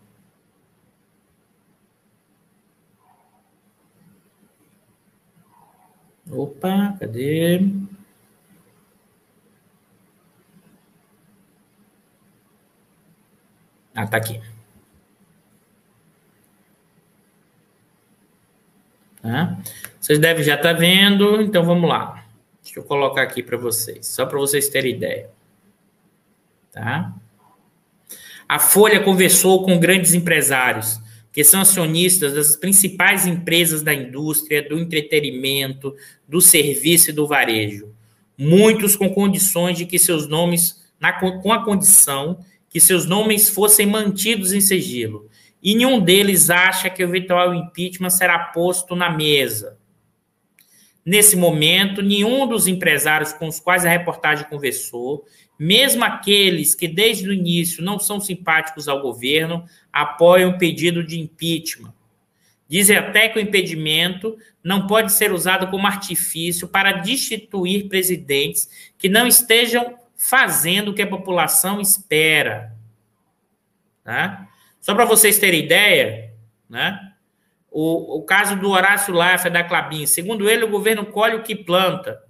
[6.32, 7.60] Opa, cadê?
[13.96, 14.42] Ah, tá aqui.
[19.24, 19.58] Tá?
[20.02, 22.26] Vocês devem já estar tá vendo, então vamos lá.
[22.62, 25.30] Deixa eu colocar aqui para vocês, só para vocês terem ideia.
[26.74, 27.14] Tá?
[28.48, 31.00] A Folha conversou com grandes empresários,
[31.32, 35.96] que são acionistas das principais empresas da indústria, do entretenimento,
[36.28, 37.96] do serviço e do varejo.
[38.38, 43.86] Muitos com condições de que seus nomes, na, com a condição que seus nomes fossem
[43.86, 45.30] mantidos em sigilo
[45.64, 49.80] e nenhum deles acha que o eventual impeachment será posto na mesa.
[51.06, 55.26] Nesse momento, nenhum dos empresários com os quais a reportagem conversou,
[55.58, 61.20] mesmo aqueles que desde o início não são simpáticos ao governo, apoiam o pedido de
[61.20, 61.94] impeachment.
[62.68, 69.08] Dizem até que o impedimento não pode ser usado como artifício para destituir presidentes que
[69.08, 72.74] não estejam fazendo o que a população espera.
[74.04, 74.48] Né?
[74.84, 76.34] Só para vocês terem ideia,
[76.70, 77.00] né?
[77.74, 81.56] o, o caso do Horácio Laffer da Clabin, segundo ele, o governo colhe o que
[81.56, 82.22] planta.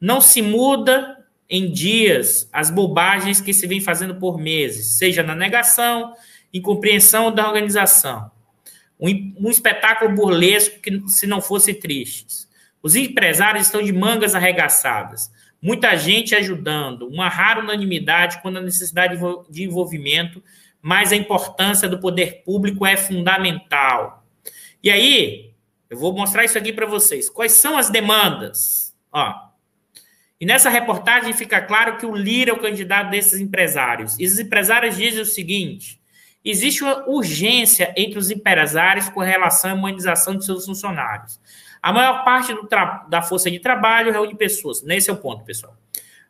[0.00, 5.34] Não se muda em dias as bobagens que se vem fazendo por meses, seja na
[5.34, 6.14] negação,
[6.52, 8.30] incompreensão da organização.
[8.98, 12.46] Um, um espetáculo burlesco que se não fosse triste.
[12.82, 15.30] Os empresários estão de mangas arregaçadas.
[15.60, 19.18] Muita gente ajudando, uma rara unanimidade quando a necessidade
[19.50, 20.42] de envolvimento,
[20.86, 24.24] mas a importância do poder público é fundamental.
[24.80, 25.50] E aí,
[25.90, 27.28] eu vou mostrar isso aqui para vocês.
[27.28, 28.94] Quais são as demandas?
[29.10, 29.34] Ó,
[30.40, 34.16] e nessa reportagem fica claro que o Lira é o candidato desses empresários.
[34.16, 36.00] E os empresários dizem o seguinte:
[36.44, 41.40] existe uma urgência entre os empresários com relação à imunização de seus funcionários.
[41.82, 42.54] A maior parte
[43.08, 44.84] da força de trabalho reúne pessoas.
[44.84, 45.76] Nesse é o ponto, pessoal.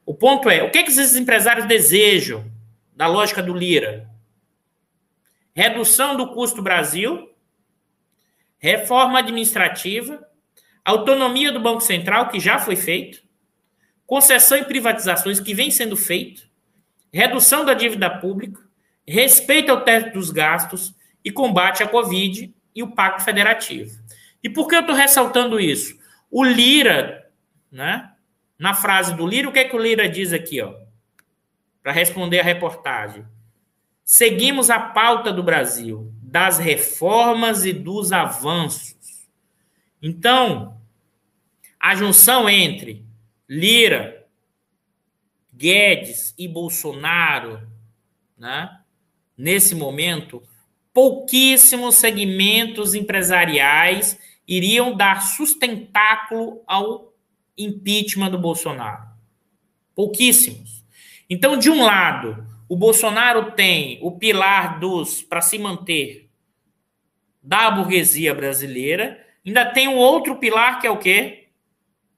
[0.06, 2.50] O ponto é: o que, é que esses empresários desejam
[2.96, 4.15] da lógica do Lira?
[5.56, 7.34] Redução do custo Brasil,
[8.58, 10.22] reforma administrativa,
[10.84, 13.22] autonomia do Banco Central, que já foi feito,
[14.06, 16.46] concessão e privatizações que vem sendo feito,
[17.10, 18.60] redução da dívida pública,
[19.08, 20.94] respeito ao teto dos gastos
[21.24, 23.98] e combate à Covid e o Pacto Federativo.
[24.42, 25.98] E por que eu estou ressaltando isso?
[26.30, 27.30] O Lira,
[27.72, 28.12] né?
[28.58, 30.74] Na frase do Lira, o que é que o Lira diz aqui, ó?
[31.82, 33.24] Para responder a reportagem.
[34.08, 39.26] Seguimos a pauta do Brasil, das reformas e dos avanços.
[40.00, 40.80] Então,
[41.80, 43.04] a junção entre
[43.48, 44.24] Lira,
[45.52, 47.68] Guedes e Bolsonaro,
[48.38, 48.78] né?
[49.36, 50.40] nesse momento,
[50.94, 57.12] pouquíssimos segmentos empresariais iriam dar sustentáculo ao
[57.58, 59.04] impeachment do Bolsonaro.
[59.96, 60.84] Pouquíssimos.
[61.28, 66.28] Então, de um lado, o Bolsonaro tem o pilar dos para se manter
[67.42, 71.48] da burguesia brasileira, ainda tem um outro pilar que é o quê?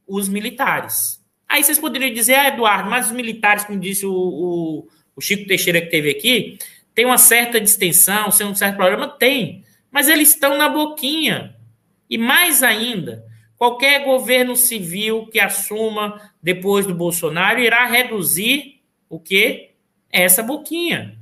[0.07, 1.23] Os militares.
[1.47, 5.47] Aí vocês poderiam dizer, ah, Eduardo, mas os militares, como disse o, o, o Chico
[5.47, 6.59] Teixeira que teve aqui,
[6.95, 9.07] tem uma certa distensão, tem um certo problema?
[9.07, 9.65] Tem.
[9.91, 11.55] Mas eles estão na boquinha.
[12.09, 13.25] E mais ainda,
[13.57, 19.68] qualquer governo civil que assuma depois do Bolsonaro irá reduzir o quê?
[20.11, 21.19] Essa boquinha.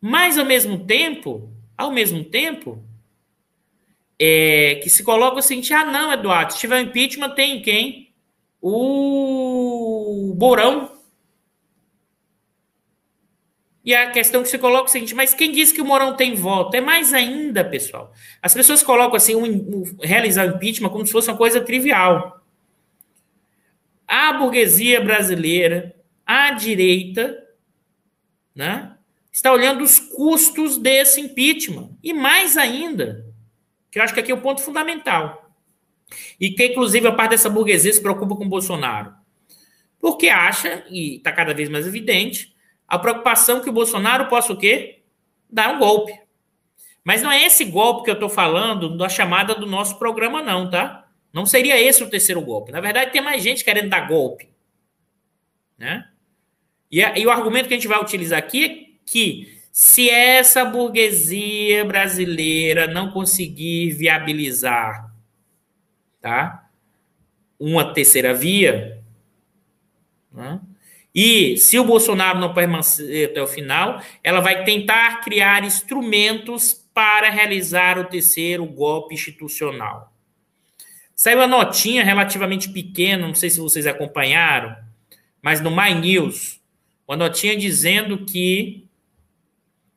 [0.00, 2.82] Mas ao mesmo tempo, ao mesmo tempo,
[4.18, 8.12] é, que se coloca o seguinte: ah, não, Eduardo, se tiver impeachment, tem quem?
[8.60, 10.98] O Borão.
[13.82, 16.14] E a questão que se coloca é o seguinte: mas quem disse que o Morão
[16.16, 16.74] tem voto?
[16.74, 18.12] É mais ainda, pessoal.
[18.42, 22.42] As pessoas colocam assim, um, realizar o impeachment como se fosse uma coisa trivial.
[24.06, 25.94] A burguesia brasileira,
[26.30, 27.44] a direita,
[28.54, 28.96] né,
[29.32, 31.90] está olhando os custos desse impeachment.
[32.00, 33.26] E mais ainda,
[33.90, 35.50] que eu acho que aqui é o ponto fundamental.
[36.38, 39.12] E que, inclusive, a parte dessa burguesia se preocupa com Bolsonaro.
[39.98, 42.54] Porque acha, e está cada vez mais evidente,
[42.86, 45.02] a preocupação que o Bolsonaro possa o quê?
[45.50, 46.16] Dar um golpe.
[47.02, 50.70] Mas não é esse golpe que eu estou falando da chamada do nosso programa, não,
[50.70, 51.08] tá?
[51.32, 52.70] Não seria esse o terceiro golpe.
[52.70, 54.48] Na verdade, tem mais gente querendo dar golpe.
[55.76, 56.09] Né?
[56.90, 60.64] E, a, e o argumento que a gente vai utilizar aqui é que se essa
[60.64, 65.10] burguesia brasileira não conseguir viabilizar
[66.20, 66.68] tá,
[67.58, 69.00] uma terceira via,
[70.32, 70.60] né,
[71.14, 77.30] e se o Bolsonaro não permanecer até o final, ela vai tentar criar instrumentos para
[77.30, 80.12] realizar o terceiro golpe institucional.
[81.14, 84.76] Saiu uma notinha relativamente pequena, não sei se vocês acompanharam,
[85.42, 86.59] mas no My News,
[87.10, 88.88] uma notinha dizendo que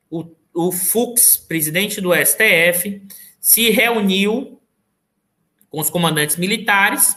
[0.10, 3.06] o, o Fux, presidente do STF,
[3.40, 4.60] se reuniu
[5.70, 7.16] com os comandantes militares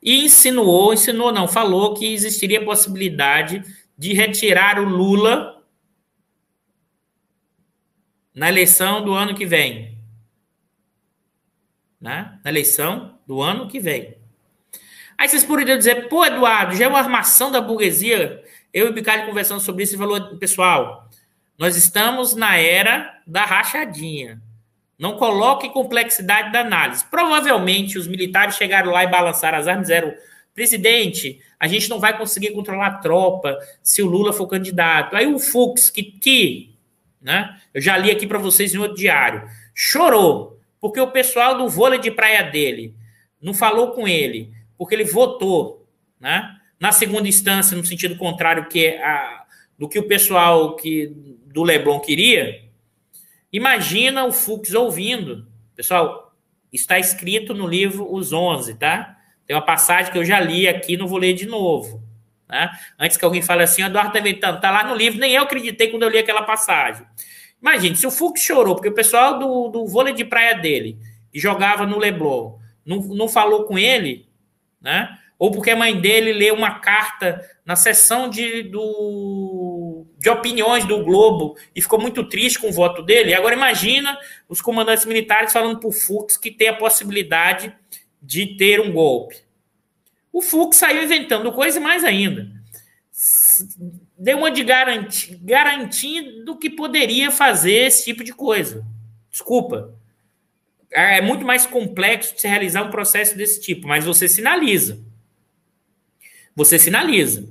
[0.00, 3.64] e insinuou, insinuou não, falou que existiria a possibilidade
[3.98, 5.60] de retirar o Lula
[8.32, 9.98] na eleição do ano que vem.
[12.00, 12.38] Né?
[12.44, 14.16] Na eleição do ano que vem.
[15.18, 18.43] Aí vocês poderiam dizer, pô, Eduardo, já é uma armação da burguesia.
[18.74, 21.08] Eu e o Bicalho conversando sobre isso e falou, pessoal,
[21.56, 24.42] nós estamos na era da rachadinha.
[24.98, 27.04] Não coloque complexidade da análise.
[27.08, 30.14] Provavelmente os militares chegaram lá e balançaram as armas e disseram:
[30.52, 35.14] presidente, a gente não vai conseguir controlar a tropa se o Lula for candidato.
[35.14, 36.74] Aí o Fux, que, que
[37.22, 41.68] né, eu já li aqui para vocês em outro diário, chorou, porque o pessoal do
[41.68, 42.92] vôlei de praia dele
[43.40, 45.86] não falou com ele, porque ele votou,
[46.18, 46.56] né?
[46.84, 49.46] Na segunda instância, no sentido contrário que a,
[49.78, 51.06] do que o pessoal que
[51.46, 52.62] do Leblon queria,
[53.50, 55.48] imagina o Fux ouvindo.
[55.74, 56.36] Pessoal,
[56.70, 59.16] está escrito no livro Os Onze, tá?
[59.46, 62.02] Tem uma passagem que eu já li aqui, não vou ler de novo.
[62.46, 62.70] Né?
[62.98, 66.02] Antes que alguém fale assim, Eduardo está está lá no livro, nem eu acreditei quando
[66.02, 67.06] eu li aquela passagem.
[67.62, 70.98] Imagine, se o Fux chorou, porque o pessoal do, do vôlei de praia dele,
[71.32, 74.28] que jogava no Leblon, não, não falou com ele,
[74.82, 75.18] né?
[75.38, 81.02] Ou porque a mãe dele leu uma carta na sessão de, do, de opiniões do
[81.02, 83.34] Globo e ficou muito triste com o voto dele.
[83.34, 84.16] Agora imagina
[84.48, 87.74] os comandantes militares falando para o Fux que tem a possibilidade
[88.22, 89.36] de ter um golpe.
[90.32, 92.50] O Fux saiu inventando coisa mais ainda.
[94.18, 98.84] Deu uma de garantia do que poderia fazer esse tipo de coisa.
[99.30, 99.94] Desculpa.
[100.90, 105.02] É muito mais complexo de se realizar um processo desse tipo, mas você sinaliza.
[106.54, 107.48] Você sinaliza.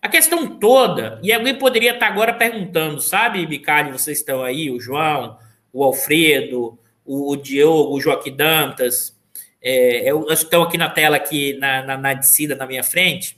[0.00, 4.80] A questão toda, e alguém poderia estar agora perguntando, sabe, Bicalho, vocês estão aí, o
[4.80, 5.36] João,
[5.72, 9.18] o Alfredo, o, Diogo, o Joaquim Dantas,
[9.60, 13.36] é, eu, estão aqui na tela, aqui na, na, na descida na minha frente,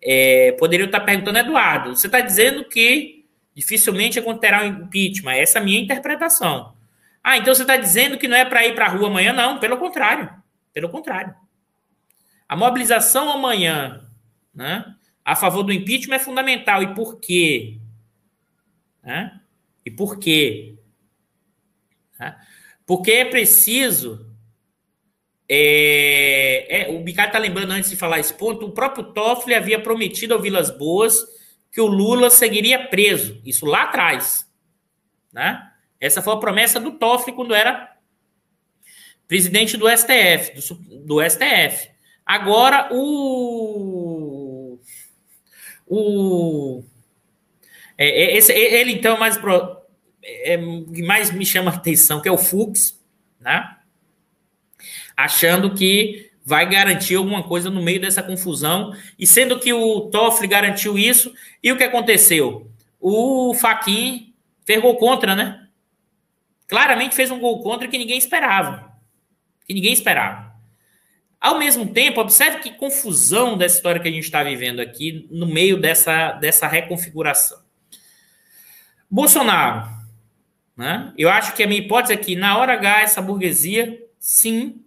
[0.00, 5.32] é, poderiam estar perguntando, Eduardo, você está dizendo que dificilmente acontecerá um impeachment.
[5.32, 6.74] Essa é a minha interpretação.
[7.22, 9.32] Ah, então você está dizendo que não é para ir para a rua amanhã?
[9.32, 10.30] Não, pelo contrário.
[10.72, 11.34] Pelo contrário.
[12.48, 14.07] A mobilização amanhã
[14.54, 14.94] né,
[15.24, 16.82] a favor do impeachment é fundamental.
[16.82, 17.78] E por quê?
[19.02, 19.40] Né?
[19.84, 20.76] E por quê?
[22.18, 22.36] Né?
[22.86, 24.26] Porque é preciso.
[25.48, 29.80] É, é, o Bicard está lembrando antes de falar esse ponto, o próprio Toffoli havia
[29.80, 31.24] prometido ao Vilas Boas
[31.70, 33.40] que o Lula seguiria preso.
[33.44, 34.46] Isso lá atrás.
[35.32, 35.62] Né?
[36.00, 37.96] Essa foi a promessa do Toffoli quando era
[39.26, 41.90] presidente do STF, do, do STF.
[42.24, 44.07] Agora, o.
[45.88, 46.82] O.
[47.96, 49.36] É, é esse, ele, então, é mais.
[49.36, 49.78] Pro,
[50.22, 53.00] é, mais me chama a atenção, que é o Fux,
[53.40, 53.76] né?
[55.16, 60.48] Achando que vai garantir alguma coisa no meio dessa confusão, e sendo que o Toffoli
[60.48, 62.70] garantiu isso, e o que aconteceu?
[62.98, 64.34] O Faquin
[64.64, 65.68] ferrou contra, né?
[66.66, 68.92] Claramente fez um gol contra que ninguém esperava.
[69.66, 70.47] Que ninguém esperava.
[71.40, 75.46] Ao mesmo tempo, observe que confusão dessa história que a gente está vivendo aqui no
[75.46, 77.58] meio dessa, dessa reconfiguração.
[79.08, 79.88] Bolsonaro,
[80.76, 81.12] né?
[81.16, 84.84] Eu acho que a minha hipótese é que na hora H essa burguesia sim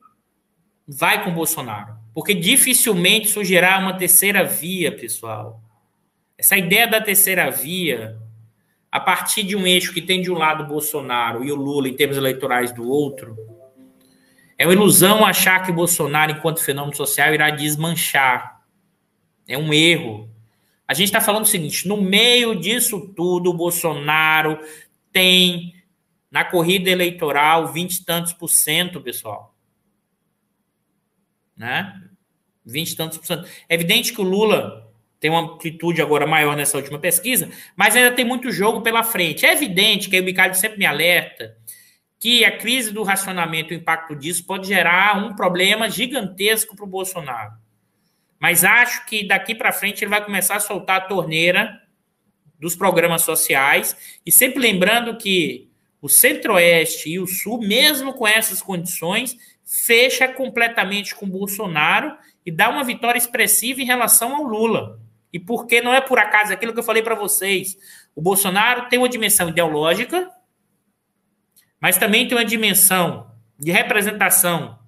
[0.88, 5.62] vai com Bolsonaro, porque dificilmente surgirá uma terceira via, pessoal.
[6.38, 8.18] Essa ideia da terceira via,
[8.92, 11.96] a partir de um eixo que tem de um lado Bolsonaro e o Lula em
[11.96, 13.38] termos eleitorais do outro,
[14.62, 18.62] é uma ilusão achar que Bolsonaro, enquanto fenômeno social, irá desmanchar.
[19.48, 20.30] É um erro.
[20.88, 24.60] A gente está falando o seguinte: no meio disso tudo, o Bolsonaro
[25.12, 25.74] tem
[26.30, 29.56] na corrida eleitoral 20 e tantos por cento, pessoal.
[31.58, 32.00] Né?
[32.64, 33.50] 20 e tantos por cento.
[33.68, 38.12] É evidente que o Lula tem uma amplitude agora maior nessa última pesquisa, mas ainda
[38.12, 39.44] tem muito jogo pela frente.
[39.44, 41.58] É evidente que o Ricardo sempre me alerta
[42.22, 46.88] que a crise do racionamento, o impacto disso, pode gerar um problema gigantesco para o
[46.88, 47.54] Bolsonaro.
[48.40, 51.82] Mas acho que daqui para frente ele vai começar a soltar a torneira
[52.60, 55.68] dos programas sociais, e sempre lembrando que
[56.00, 62.16] o Centro-Oeste e o Sul, mesmo com essas condições, fecha completamente com Bolsonaro
[62.46, 65.00] e dá uma vitória expressiva em relação ao Lula.
[65.34, 67.76] E porque não é por acaso aquilo que eu falei para vocês.
[68.16, 70.30] O Bolsonaro tem uma dimensão ideológica,
[71.82, 74.80] mas também tem uma dimensão de representação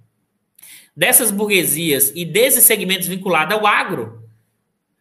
[0.96, 4.30] dessas burguesias e desses segmentos vinculados ao agro.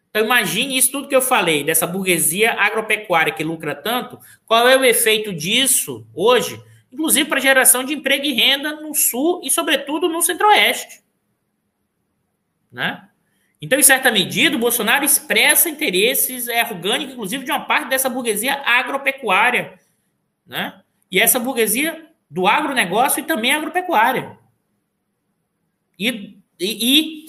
[0.09, 4.75] Então, imagine isso tudo que eu falei, dessa burguesia agropecuária que lucra tanto, qual é
[4.75, 10.09] o efeito disso hoje, inclusive para geração de emprego e renda no Sul e, sobretudo,
[10.09, 11.01] no Centro-Oeste.
[12.71, 13.07] Né?
[13.61, 16.61] Então, em certa medida, o Bolsonaro expressa interesses é,
[17.01, 19.79] inclusive, de uma parte dessa burguesia agropecuária.
[20.45, 20.82] Né?
[21.13, 24.35] E essa burguesia do agronegócio e também agropecuária.
[25.97, 27.25] E, e, e,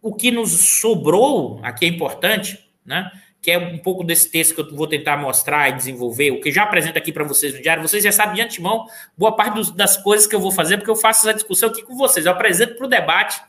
[0.00, 3.10] o que nos sobrou, aqui é importante, né?
[3.42, 6.50] que é um pouco desse texto que eu vou tentar mostrar e desenvolver, o que
[6.50, 9.70] já apresento aqui para vocês no diário, vocês já sabem de antemão boa parte dos,
[9.72, 12.32] das coisas que eu vou fazer, porque eu faço essa discussão aqui com vocês, eu
[12.32, 13.40] apresento para o debate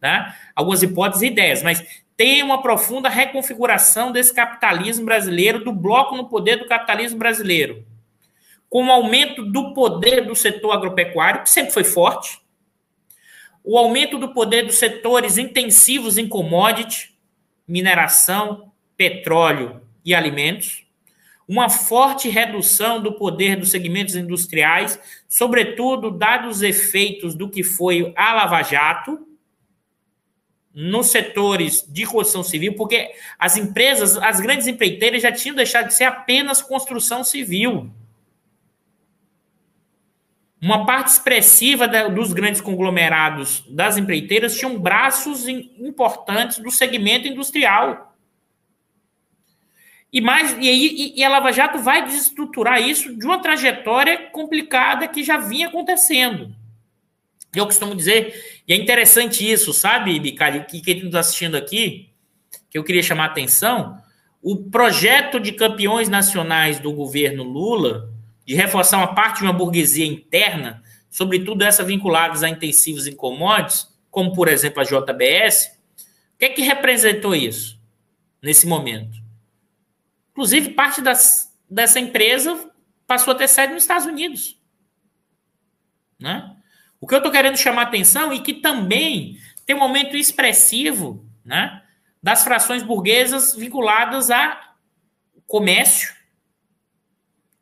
[0.00, 0.34] né?
[0.54, 1.84] algumas hipóteses e ideias, mas
[2.16, 7.84] tem uma profunda reconfiguração desse capitalismo brasileiro, do bloco no poder do capitalismo brasileiro
[8.76, 12.38] com o aumento do poder do setor agropecuário, que sempre foi forte,
[13.64, 17.16] o aumento do poder dos setores intensivos em commodity,
[17.66, 20.86] mineração, petróleo e alimentos,
[21.48, 28.12] uma forte redução do poder dos segmentos industriais, sobretudo dados os efeitos do que foi
[28.14, 29.26] a Lava Jato,
[30.74, 35.94] nos setores de construção civil, porque as empresas, as grandes empreiteiras já tinham deixado de
[35.94, 37.90] ser apenas construção civil.
[40.66, 48.16] Uma parte expressiva dos grandes conglomerados das empreiteiras tinham braços importantes do segmento industrial.
[50.12, 55.06] E, mais, e, aí, e a Lava Jato vai desestruturar isso de uma trajetória complicada
[55.06, 56.52] que já vinha acontecendo.
[57.54, 58.34] Eu costumo dizer,
[58.66, 62.10] e é interessante isso, sabe, Bicalho, que quem está assistindo aqui,
[62.68, 64.02] que eu queria chamar a atenção,
[64.42, 68.15] o projeto de campeões nacionais do governo Lula,
[68.46, 73.88] de reforçar uma parte de uma burguesia interna, sobretudo essa vinculadas a intensivos em commodities,
[74.10, 75.76] como, por exemplo, a JBS,
[76.34, 77.78] o que é que representou isso
[78.40, 79.18] nesse momento?
[80.30, 82.70] Inclusive, parte das, dessa empresa
[83.06, 84.58] passou a ter sede nos Estados Unidos.
[86.18, 86.56] Né?
[87.00, 91.82] O que eu estou querendo chamar atenção e que também tem um momento expressivo né,
[92.22, 94.74] das frações burguesas vinculadas a
[95.46, 96.15] comércio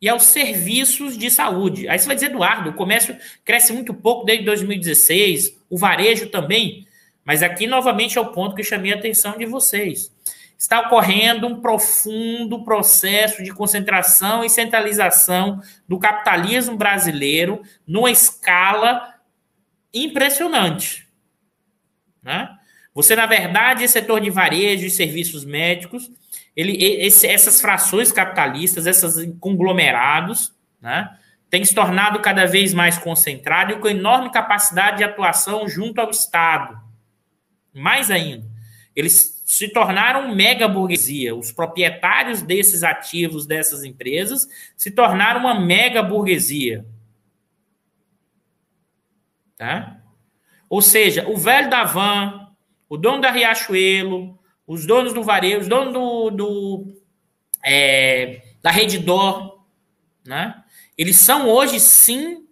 [0.01, 1.87] e aos serviços de saúde.
[1.87, 6.87] Aí você vai dizer, Eduardo, o comércio cresce muito pouco desde 2016, o varejo também,
[7.23, 10.13] mas aqui novamente é o ponto que chamei a atenção de vocês.
[10.57, 19.15] Está ocorrendo um profundo processo de concentração e centralização do capitalismo brasileiro numa escala
[19.93, 21.07] impressionante.
[22.23, 22.49] Né?
[22.95, 26.09] Você, na verdade, setor de varejo e serviços médicos,
[26.55, 31.15] ele, esse, essas frações capitalistas, esses conglomerados, né,
[31.49, 36.09] têm se tornado cada vez mais concentrado e com enorme capacidade de atuação junto ao
[36.09, 36.79] Estado.
[37.73, 38.47] Mais ainda,
[38.95, 41.35] eles se tornaram mega burguesia.
[41.35, 46.85] Os proprietários desses ativos dessas empresas se tornaram uma mega burguesia.
[49.57, 49.97] Tá?
[50.69, 52.44] Ou seja, o velho da van,
[52.89, 57.01] o dono da Riachuelo, os donos do varejo, os donos do, do
[57.63, 59.59] é, da Redditor,
[60.25, 60.63] né?
[60.97, 62.45] Eles são hoje sim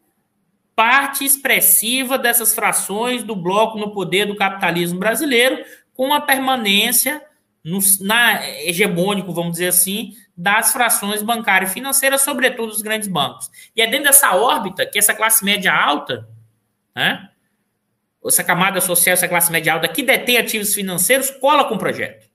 [0.76, 5.64] parte expressiva dessas frações do bloco no poder do capitalismo brasileiro,
[5.94, 7.22] com a permanência
[7.64, 13.50] no, na hegemônico, vamos dizer assim, das frações bancárias e financeiras, sobretudo os grandes bancos.
[13.76, 16.28] E é dentro dessa órbita que essa classe média alta
[16.96, 17.30] né?
[18.26, 22.30] Essa camada social, essa classe média alta que detém ativos financeiros, cola com o projeto.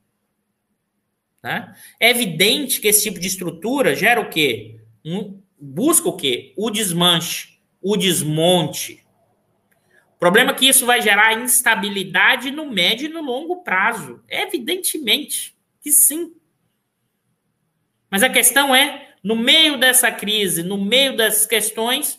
[1.43, 1.74] Né?
[1.99, 4.80] É evidente que esse tipo de estrutura gera o quê?
[5.05, 6.53] Um, busca o quê?
[6.57, 9.05] O desmanche, o desmonte.
[10.16, 14.20] O problema é que isso vai gerar instabilidade no médio e no longo prazo.
[14.28, 16.35] Evidentemente que sim.
[18.10, 22.19] Mas a questão é, no meio dessa crise, no meio dessas questões,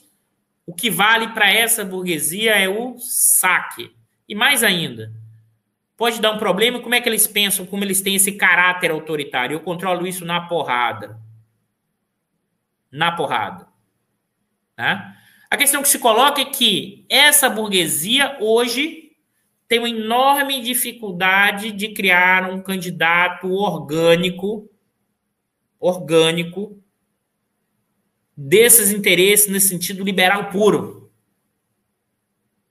[0.69, 3.91] o que vale para essa burguesia é o saque.
[4.27, 5.11] E mais ainda,
[5.97, 9.55] pode dar um problema, como é que eles pensam, como eles têm esse caráter autoritário?
[9.55, 11.19] Eu controlo isso na porrada.
[12.91, 13.67] Na porrada.
[14.75, 15.15] Tá?
[15.49, 19.13] A questão que se coloca é que essa burguesia hoje
[19.67, 24.69] tem uma enorme dificuldade de criar um candidato orgânico,
[25.79, 26.78] orgânico,
[28.41, 31.11] desses interesses nesse sentido liberal puro.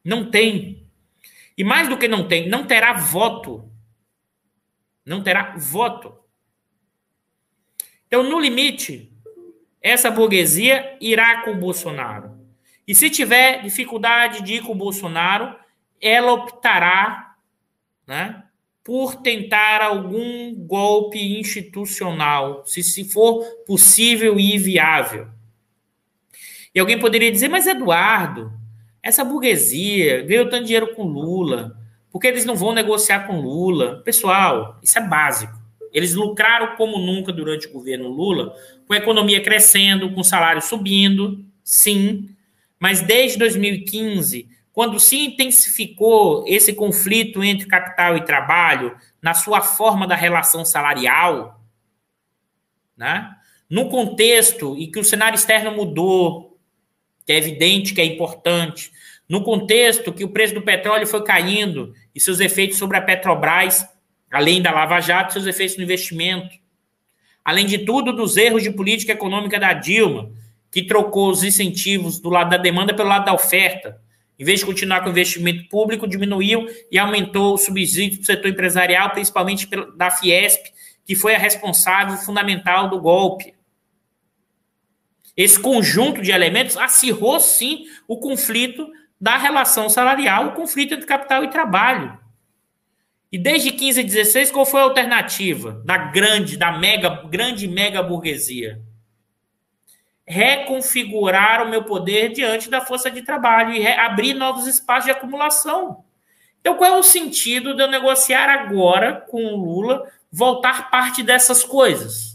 [0.02, 0.88] Não tem.
[1.58, 3.70] E mais do que não tem, não terá voto.
[5.04, 6.14] Não terá voto.
[8.06, 9.12] Então, no limite,
[9.82, 12.38] essa burguesia irá com o Bolsonaro.
[12.86, 15.54] E se tiver dificuldade de ir com o Bolsonaro,
[16.00, 17.36] ela optará
[18.06, 18.42] né,
[18.82, 25.28] por tentar algum golpe institucional, se, se for possível e viável.
[26.74, 28.52] E alguém poderia dizer, mas Eduardo,
[29.02, 31.76] essa burguesia ganhou tanto dinheiro com Lula,
[32.10, 34.02] por que eles não vão negociar com Lula?
[34.04, 35.56] Pessoal, isso é básico.
[35.92, 38.54] Eles lucraram como nunca durante o governo Lula,
[38.86, 42.28] com a economia crescendo, com o salário subindo, sim.
[42.78, 50.06] Mas desde 2015, quando se intensificou esse conflito entre capital e trabalho, na sua forma
[50.06, 51.60] da relação salarial,
[52.96, 53.34] né?
[53.68, 56.47] no contexto em que o cenário externo mudou,
[57.28, 58.90] que é evidente que é importante,
[59.28, 63.86] no contexto que o preço do petróleo foi caindo e seus efeitos sobre a Petrobras,
[64.30, 66.56] além da Lava Jato, seus efeitos no investimento.
[67.44, 70.30] Além de tudo, dos erros de política econômica da Dilma,
[70.72, 74.00] que trocou os incentivos do lado da demanda pelo lado da oferta.
[74.38, 78.26] Em vez de continuar com o investimento público, diminuiu e aumentou o subsídio para o
[78.26, 79.68] setor empresarial, principalmente
[79.98, 80.64] da Fiesp,
[81.04, 83.52] que foi a responsável fundamental do golpe.
[85.38, 88.90] Esse conjunto de elementos acirrou, sim, o conflito
[89.20, 92.18] da relação salarial, o conflito entre capital e trabalho.
[93.32, 98.02] E desde 15 a 16, qual foi a alternativa da grande, da mega, grande mega
[98.02, 98.82] burguesia?
[100.28, 106.04] reconfigurar o meu poder diante da força de trabalho e abrir novos espaços de acumulação.
[106.60, 111.64] Então, qual é o sentido de eu negociar agora com o Lula voltar parte dessas
[111.64, 112.27] coisas?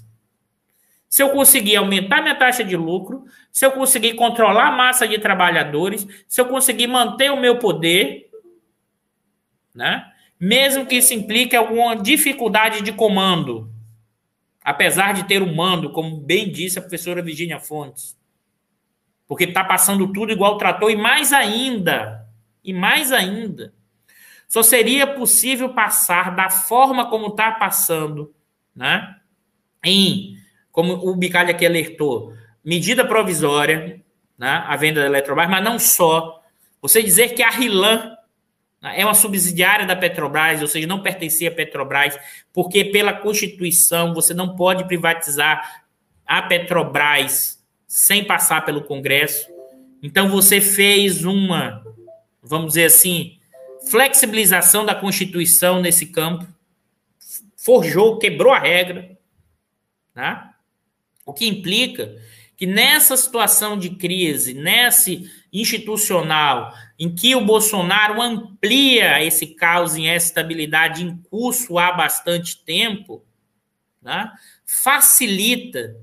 [1.14, 5.20] Se eu conseguir aumentar minha taxa de lucro, se eu conseguir controlar a massa de
[5.20, 8.32] trabalhadores, se eu conseguir manter o meu poder,
[9.76, 10.12] né?
[10.40, 13.72] mesmo que isso implique alguma dificuldade de comando,
[14.64, 18.18] apesar de ter o um mando, como bem disse a professora Virginia Fontes,
[19.28, 22.28] porque está passando tudo igual tratou, e mais ainda,
[22.64, 23.72] e mais ainda,
[24.48, 28.34] só seria possível passar da forma como está passando,
[28.76, 29.16] né?
[29.86, 30.42] Em,
[30.74, 32.34] como o Bicalho aqui alertou,
[32.66, 34.02] medida provisória,
[34.38, 34.64] né?
[34.68, 36.42] A venda da Eletrobras, mas não só.
[36.82, 38.18] Você dizer que a RILAN
[38.82, 42.20] é uma subsidiária da Petrobras, ou seja, não pertencia à Petrobras,
[42.52, 45.86] porque pela Constituição você não pode privatizar
[46.26, 49.48] a Petrobras sem passar pelo Congresso.
[50.02, 51.86] Então você fez uma,
[52.42, 53.38] vamos dizer assim,
[53.90, 56.48] flexibilização da Constituição nesse campo,
[57.56, 59.16] forjou, quebrou a regra,
[60.16, 60.50] né?
[61.26, 62.16] O que implica
[62.56, 70.08] que nessa situação de crise, nesse institucional, em que o Bolsonaro amplia esse caos em
[70.08, 73.24] estabilidade em curso há bastante tempo,
[74.02, 74.32] né,
[74.66, 75.96] facilita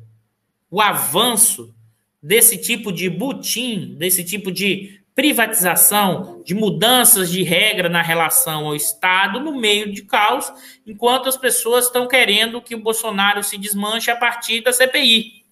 [0.70, 1.74] o avanço
[2.22, 8.74] desse tipo de butim, desse tipo de privatização, de mudanças de regra na relação ao
[8.74, 10.50] Estado no meio de caos,
[10.86, 15.44] enquanto as pessoas estão querendo que o Bolsonaro se desmanche a partir da CPI.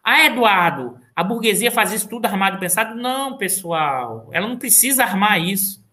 [0.00, 2.94] Ah, Eduardo, a burguesia faz isso tudo armado e pensado?
[2.94, 5.84] Não, pessoal, ela não precisa armar isso.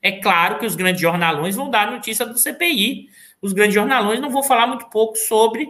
[0.00, 3.10] É claro que os grandes jornalões vão dar notícia do CPI.
[3.42, 5.68] Os grandes jornalões não vão falar muito pouco sobre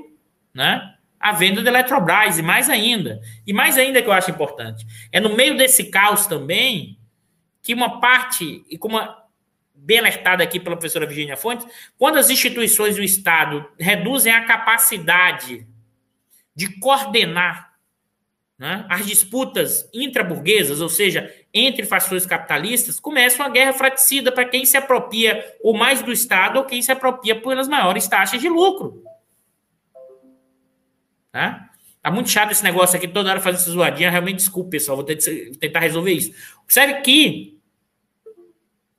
[0.55, 0.94] né,
[1.25, 3.19] a venda da Eletrobras, e mais ainda.
[3.47, 4.87] E mais ainda que eu acho importante.
[5.11, 6.99] É no meio desse caos também
[7.63, 9.01] que uma parte, e como
[9.75, 15.67] bem alertada aqui pela professora Virginia Fontes, quando as instituições do Estado reduzem a capacidade
[16.55, 17.73] de coordenar
[18.59, 24.67] né, as disputas intraburguesas, ou seja, entre fações capitalistas, começa uma guerra fraticida para quem
[24.67, 29.03] se apropria ou mais do Estado ou quem se apropria pelas maiores taxas de lucro.
[31.35, 31.69] Tá?
[32.13, 34.09] Muito chato esse negócio aqui, toda hora fazendo essa zoadinha.
[34.09, 36.33] Realmente, desculpe, pessoal, vou tentar resolver isso.
[36.63, 37.59] Observe que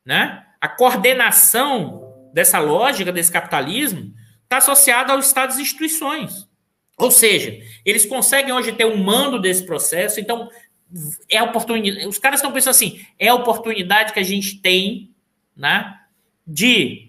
[0.03, 4.13] né, a coordenação dessa lógica, desse capitalismo,
[4.43, 6.45] está associada aos Estados e instituições.
[6.97, 10.49] Ou seja, eles conseguem hoje ter um mando desse processo, então
[11.29, 12.05] é oportunidade.
[12.07, 15.09] Os caras estão pensando assim: é a oportunidade que a gente tem
[15.55, 15.97] né,
[16.45, 17.04] de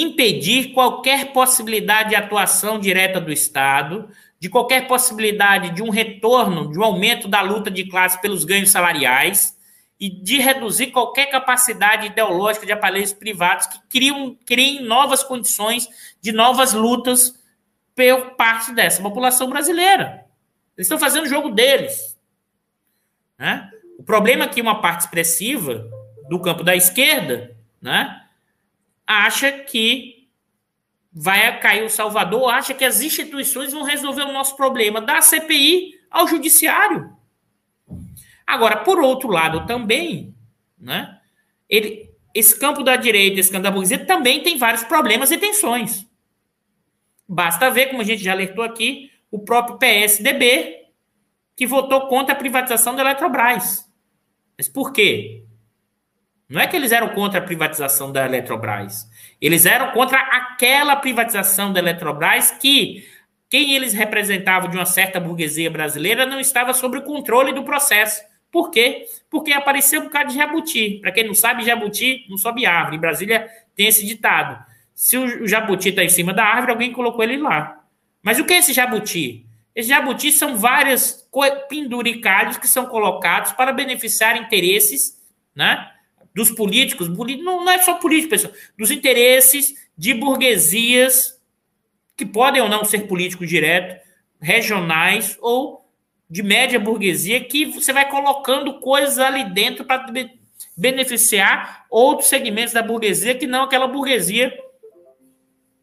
[0.00, 4.08] impedir qualquer possibilidade de atuação direta do Estado,
[4.38, 8.70] de qualquer possibilidade de um retorno, de um aumento da luta de classe pelos ganhos
[8.70, 9.56] salariais
[9.98, 15.88] e de reduzir qualquer capacidade ideológica de aparelhos privados que criam, criem novas condições
[16.20, 17.34] de novas lutas
[17.94, 20.26] por parte dessa população brasileira.
[20.76, 22.18] Eles estão fazendo o jogo deles.
[23.38, 23.70] Né?
[23.98, 25.88] O problema é que uma parte expressiva
[26.28, 28.25] do campo da esquerda né,
[29.06, 30.28] acha que
[31.12, 35.94] vai cair o Salvador, acha que as instituições vão resolver o nosso problema, da CPI
[36.10, 37.16] ao judiciário.
[38.46, 40.34] Agora, por outro lado, também,
[40.78, 41.18] né,
[41.68, 46.06] ele, esse campo da direita, esse campo da burguesia, também tem vários problemas e tensões.
[47.26, 50.84] Basta ver, como a gente já alertou aqui, o próprio PSDB,
[51.56, 53.90] que votou contra a privatização da Eletrobras.
[54.56, 55.45] Mas por quê?
[56.48, 59.08] Não é que eles eram contra a privatização da Eletrobras.
[59.40, 63.04] Eles eram contra aquela privatização da Eletrobras que
[63.48, 68.22] quem eles representavam de uma certa burguesia brasileira não estava sob o controle do processo.
[68.50, 69.04] Por quê?
[69.28, 70.98] Porque apareceu um bocado de jabuti.
[71.00, 72.96] Para quem não sabe, jabuti não sobe árvore.
[72.96, 74.64] Em Brasília tem esse ditado.
[74.94, 77.84] Se o jabuti está em cima da árvore, alguém colocou ele lá.
[78.22, 79.44] Mas o que é esse jabuti?
[79.74, 81.28] Esse jabuti são vários
[81.68, 85.16] penduricalhos que são colocados para beneficiar interesses
[85.54, 85.90] né,
[86.36, 87.08] dos políticos.
[87.08, 88.52] Não, é só político, pessoal.
[88.78, 91.40] Dos interesses de burguesias
[92.14, 94.04] que podem ou não ser políticos direto,
[94.38, 95.90] regionais ou
[96.28, 100.06] de média burguesia que você vai colocando coisas ali dentro para
[100.76, 104.52] beneficiar outros segmentos da burguesia que não aquela burguesia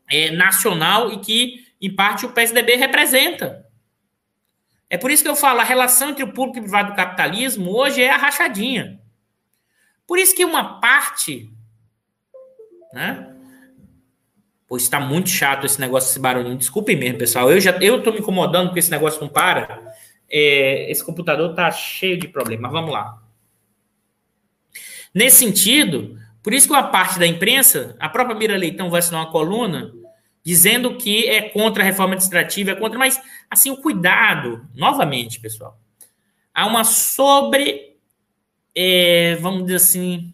[0.07, 3.65] é, nacional e que, em parte, o PSDB representa.
[4.87, 6.95] É por isso que eu falo, a relação entre o público e o privado do
[6.95, 9.02] capitalismo hoje é a rachadinha.
[10.07, 11.49] Por isso que uma parte,
[12.93, 13.35] né?
[14.67, 16.57] Pois está muito chato esse negócio, esse barulhinho.
[16.57, 17.51] Desculpem mesmo, pessoal.
[17.51, 19.93] Eu já eu tô me incomodando porque esse negócio não para.
[20.29, 22.71] É, esse computador tá cheio de problemas.
[22.71, 23.21] Vamos lá.
[25.13, 29.21] Nesse sentido, por isso que uma parte da imprensa, a própria Mira Leitão vai assinar
[29.21, 29.93] uma coluna
[30.43, 35.79] dizendo que é contra a reforma administrativa, é contra, mas assim, o cuidado, novamente, pessoal,
[36.53, 37.92] há uma sobre,
[38.75, 40.33] é, vamos dizer assim,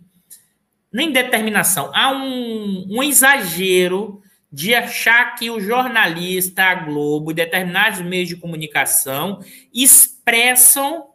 [0.92, 4.22] nem determinação, há um, um exagero
[4.52, 9.44] de achar que o jornalista, a Globo e determinados meios de comunicação
[9.74, 11.10] expressam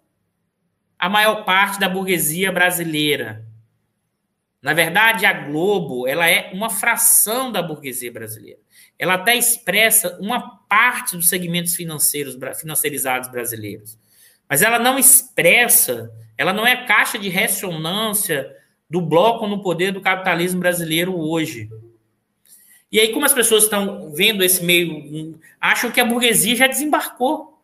[0.99, 3.45] a maior parte da burguesia brasileira.
[4.63, 8.61] Na verdade, a Globo ela é uma fração da burguesia brasileira.
[8.99, 13.99] Ela até expressa uma parte dos segmentos financeiros financiarizados brasileiros.
[14.49, 18.55] Mas ela não expressa, ela não é caixa de ressonância
[18.89, 21.69] do bloco no poder do capitalismo brasileiro hoje.
[22.91, 27.61] E aí, como as pessoas estão vendo esse meio, acham que a burguesia já desembarcou.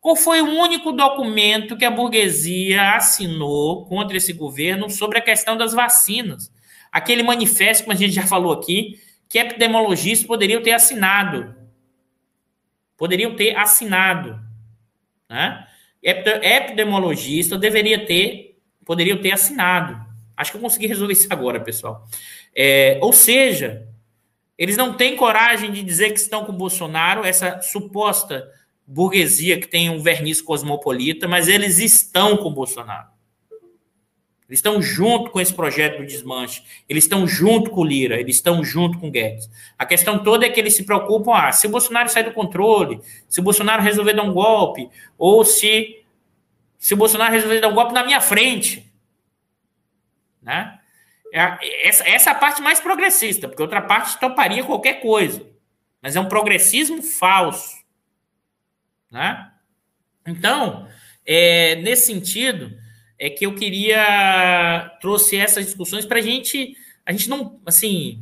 [0.00, 5.56] Qual foi o único documento que a burguesia assinou contra esse governo sobre a questão
[5.56, 6.50] das vacinas?
[6.90, 8.98] Aquele manifesto, como a gente já falou aqui,
[9.28, 11.54] que epidemiologistas poderiam ter assinado.
[12.96, 14.40] Poderiam ter assinado.
[15.28, 15.66] Né?
[16.02, 20.04] Epidemiologista deveria ter, poderiam ter assinado.
[20.36, 22.06] Acho que eu consegui resolver isso agora, pessoal.
[22.54, 23.86] É, ou seja,
[24.58, 28.50] eles não têm coragem de dizer que estão com Bolsonaro, essa suposta
[28.86, 33.11] burguesia que tem um verniz cosmopolita, mas eles estão com Bolsonaro.
[34.52, 36.62] Eles estão junto com esse projeto do desmanche.
[36.86, 39.48] Eles estão junto com o Lira, eles estão junto com o Guedes.
[39.78, 43.00] A questão toda é que eles se preocupam: ah, se o Bolsonaro sair do controle,
[43.26, 46.04] se o Bolsonaro resolver dar um golpe, ou se,
[46.78, 48.92] se o Bolsonaro resolver dar um golpe na minha frente.
[50.42, 50.78] Né?
[51.32, 55.46] É, essa, essa é a parte mais progressista, porque outra parte toparia qualquer coisa.
[56.02, 57.82] Mas é um progressismo falso.
[59.10, 59.50] Né?
[60.26, 60.86] Então,
[61.24, 62.81] é, nesse sentido,
[63.22, 66.76] é que eu queria trouxe essas discussões para a gente,
[67.06, 68.20] a gente não, assim,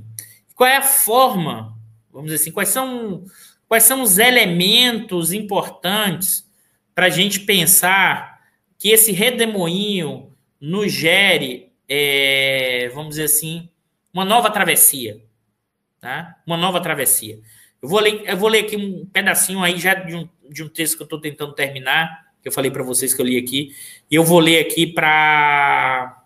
[0.55, 1.74] qual é a forma,
[2.12, 3.24] vamos dizer assim, quais são,
[3.66, 6.47] quais são os elementos importantes
[6.94, 8.43] para a gente pensar
[8.78, 13.70] que esse redemoinho nos gere é, vamos dizer assim,
[14.12, 15.24] uma nova travessia.
[15.98, 16.36] Tá?
[16.47, 17.40] Uma nova travessia.
[17.81, 20.68] Eu vou ler, eu vou ler aqui um pedacinho aí já de um, de um
[20.68, 23.74] texto que eu estou tentando terminar, que eu falei para vocês que eu li aqui,
[24.10, 26.16] e eu vou ler aqui para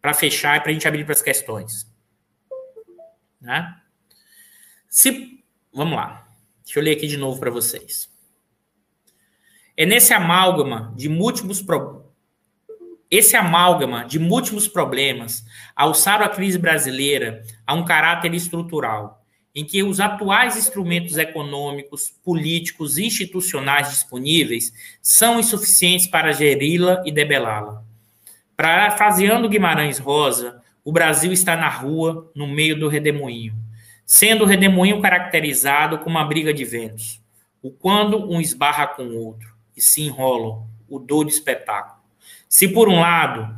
[0.00, 1.86] para fechar e para a gente abrir para as questões.
[3.44, 3.82] Tá?
[4.88, 6.26] Se, vamos lá.
[6.64, 8.10] Deixa eu ler aqui de novo para vocês.
[9.76, 12.12] É nesse amálgama de múltiplos, pro,
[13.10, 15.44] esse amálgama de múltiplos problemas
[15.74, 19.19] alçaram a crise brasileira a um caráter estrutural,
[19.54, 24.72] em que os atuais instrumentos econômicos, políticos e institucionais disponíveis
[25.02, 27.82] são insuficientes para geri-la e debelá-la.
[28.56, 33.54] Parafraseando Guimarães Rosa, o Brasil está na rua, no meio do redemoinho,
[34.06, 37.20] sendo o redemoinho caracterizado como uma briga de ventos,
[37.62, 42.00] o quando um esbarra com o outro e se enrolam, o dor de espetáculo
[42.50, 43.56] se, por um lado,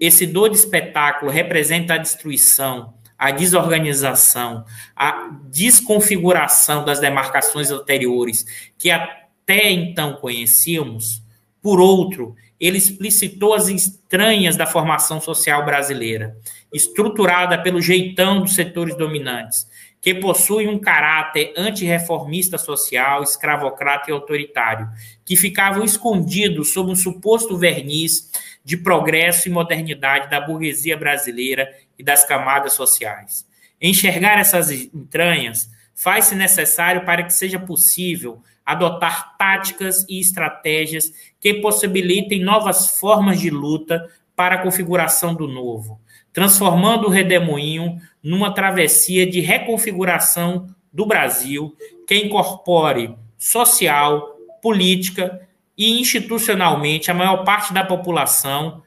[0.00, 2.92] esse dor de espetáculo representa a destruição,
[3.22, 4.64] a desorganização,
[4.96, 8.44] a desconfiguração das demarcações anteriores
[8.76, 11.22] que até então conhecíamos,
[11.62, 16.36] por outro, ele explicitou as estranhas da formação social brasileira,
[16.72, 19.68] estruturada pelo jeitão dos setores dominantes,
[20.00, 24.88] que possui um caráter antirreformista social, escravocrata e autoritário,
[25.24, 28.32] que ficavam escondidos sob um suposto verniz
[28.64, 31.68] de progresso e modernidade da burguesia brasileira
[32.02, 33.46] e das camadas sociais.
[33.80, 42.42] Enxergar essas entranhas faz-se necessário para que seja possível adotar táticas e estratégias que possibilitem
[42.42, 44.04] novas formas de luta
[44.34, 46.00] para a configuração do novo,
[46.32, 51.76] transformando o redemoinho numa travessia de reconfiguração do Brasil
[52.06, 55.40] que incorpore social, política
[55.78, 58.82] e institucionalmente a maior parte da população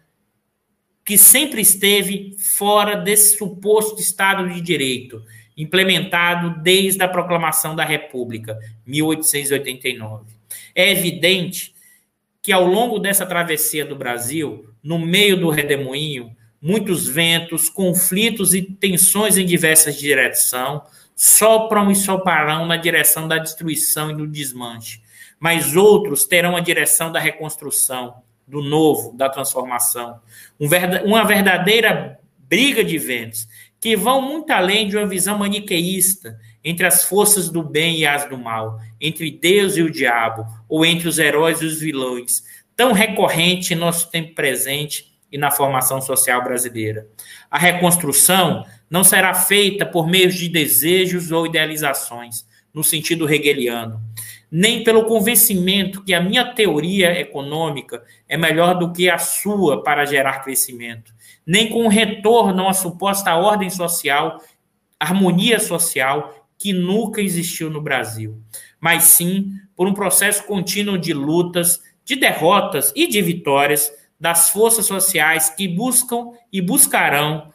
[1.06, 5.24] que sempre esteve fora desse suposto Estado de Direito,
[5.56, 10.34] implementado desde a proclamação da República, 1889.
[10.74, 11.76] É evidente
[12.42, 18.64] que ao longo dessa travessia do Brasil, no meio do redemoinho, muitos ventos, conflitos e
[18.64, 20.82] tensões em diversas direções
[21.16, 25.02] sopram e soprarão na direção da destruição e do desmanche,
[25.40, 28.16] mas outros terão a direção da reconstrução,
[28.48, 30.20] do novo, da transformação.
[31.06, 33.48] uma verdadeira briga de ventos
[33.80, 38.28] que vão muito além de uma visão maniqueísta entre as forças do bem e as
[38.28, 42.44] do mal, entre Deus e o diabo, ou entre os heróis e os vilões,
[42.76, 47.08] tão recorrente em nosso tempo presente e na formação social brasileira.
[47.52, 54.02] A reconstrução não será feita por meio de desejos ou idealizações, no sentido hegeliano,
[54.58, 60.06] nem pelo convencimento que a minha teoria econômica é melhor do que a sua para
[60.06, 61.14] gerar crescimento,
[61.46, 64.42] nem com o retorno à suposta ordem social,
[64.98, 68.42] harmonia social que nunca existiu no Brasil,
[68.80, 74.86] mas sim por um processo contínuo de lutas, de derrotas e de vitórias das forças
[74.86, 77.52] sociais que buscam e buscarão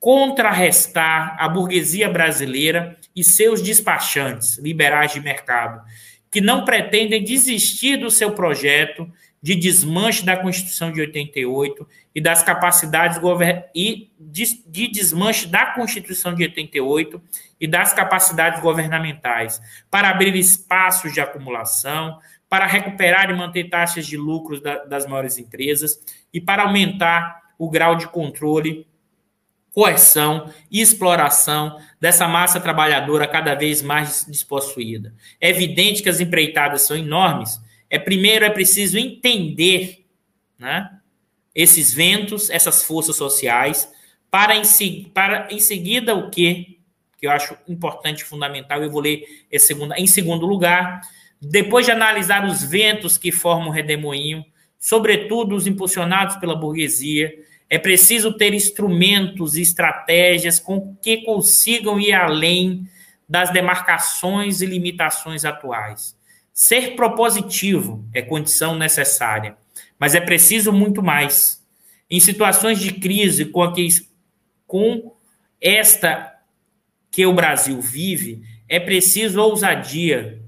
[0.00, 5.82] contrarrestar a burguesia brasileira e seus despachantes liberais de mercado,
[6.30, 9.10] que não pretendem desistir do seu projeto
[9.42, 13.18] de desmanche da Constituição de 88 e das capacidades
[13.74, 17.20] e de, de desmanche da Constituição de 88
[17.60, 19.60] e das capacidades governamentais
[19.90, 22.18] para abrir espaços de acumulação,
[22.48, 25.98] para recuperar e manter taxas de lucros da, das maiores empresas
[26.32, 28.86] e para aumentar o grau de controle
[29.72, 35.14] coerção e exploração dessa massa trabalhadora cada vez mais despossuída.
[35.40, 37.60] É evidente que as empreitadas são enormes.
[37.88, 40.04] É primeiro é preciso entender,
[40.58, 40.98] né,
[41.54, 43.88] esses ventos, essas forças sociais,
[44.28, 46.80] para em, para em seguida o que
[47.16, 51.02] que eu acho importante fundamental, eu vou ler esse segundo, em segundo lugar,
[51.40, 54.44] depois de analisar os ventos que formam o redemoinho,
[54.76, 57.32] sobretudo os impulsionados pela burguesia,
[57.72, 62.86] é preciso ter instrumentos e estratégias com que consigam ir além
[63.26, 66.14] das demarcações e limitações atuais.
[66.52, 69.56] Ser propositivo é condição necessária,
[69.98, 71.64] mas é preciso muito mais.
[72.10, 73.88] Em situações de crise com, a que,
[74.66, 75.16] com
[75.58, 76.30] esta
[77.10, 80.42] que o Brasil vive, é preciso ousadia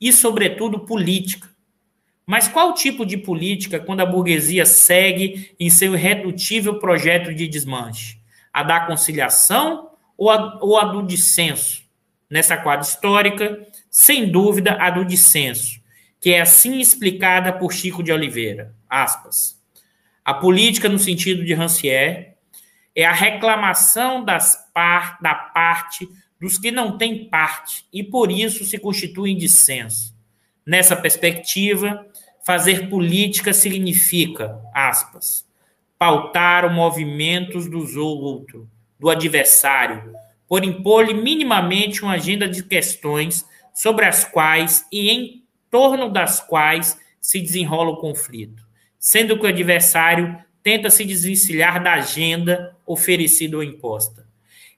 [0.00, 1.48] e, sobretudo, política
[2.30, 8.20] mas qual tipo de política quando a burguesia segue em seu irredutível projeto de desmanche?
[8.52, 11.82] A da conciliação ou a, ou a do dissenso?
[12.30, 15.80] Nessa quadra histórica, sem dúvida, a do dissenso,
[16.20, 18.76] que é assim explicada por Chico de Oliveira.
[18.88, 19.60] Aspas.
[20.24, 22.34] A política, no sentido de Rancière,
[22.94, 26.08] é a reclamação das par, da parte
[26.40, 30.14] dos que não têm parte e, por isso, se constituem dissenso.
[30.64, 32.06] Nessa perspectiva,
[32.44, 35.46] Fazer política significa, aspas,
[35.98, 38.68] pautar os movimentos dos outro,
[38.98, 40.14] do adversário,
[40.48, 43.44] por impor-lhe minimamente uma agenda de questões
[43.74, 48.66] sobre as quais e em torno das quais se desenrola o conflito,
[48.98, 54.26] sendo que o adversário tenta se desvencilhar da agenda oferecida ou imposta.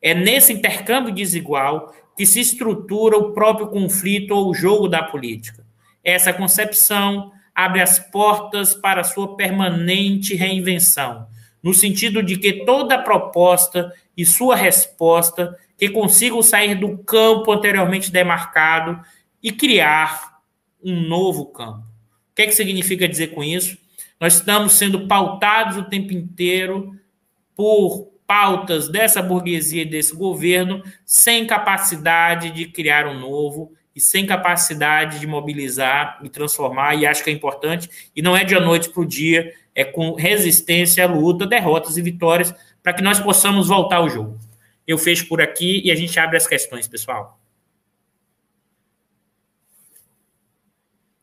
[0.00, 5.64] É nesse intercâmbio desigual que se estrutura o próprio conflito ou o jogo da política.
[6.04, 11.26] Essa concepção abre as portas para sua permanente reinvenção,
[11.62, 18.10] no sentido de que toda proposta e sua resposta que consigam sair do campo anteriormente
[18.10, 19.00] demarcado
[19.42, 20.40] e criar
[20.82, 21.86] um novo campo.
[22.32, 23.76] O que, é que significa dizer com isso?
[24.20, 26.96] Nós estamos sendo pautados o tempo inteiro
[27.54, 34.26] por pautas dessa burguesia e desse governo sem capacidade de criar um novo e sem
[34.26, 38.60] capacidade de mobilizar e transformar, e acho que é importante, e não é de a
[38.60, 43.68] noite para o dia, é com resistência, luta, derrotas e vitórias, para que nós possamos
[43.68, 44.38] voltar ao jogo.
[44.86, 47.38] Eu fecho por aqui e a gente abre as questões, pessoal.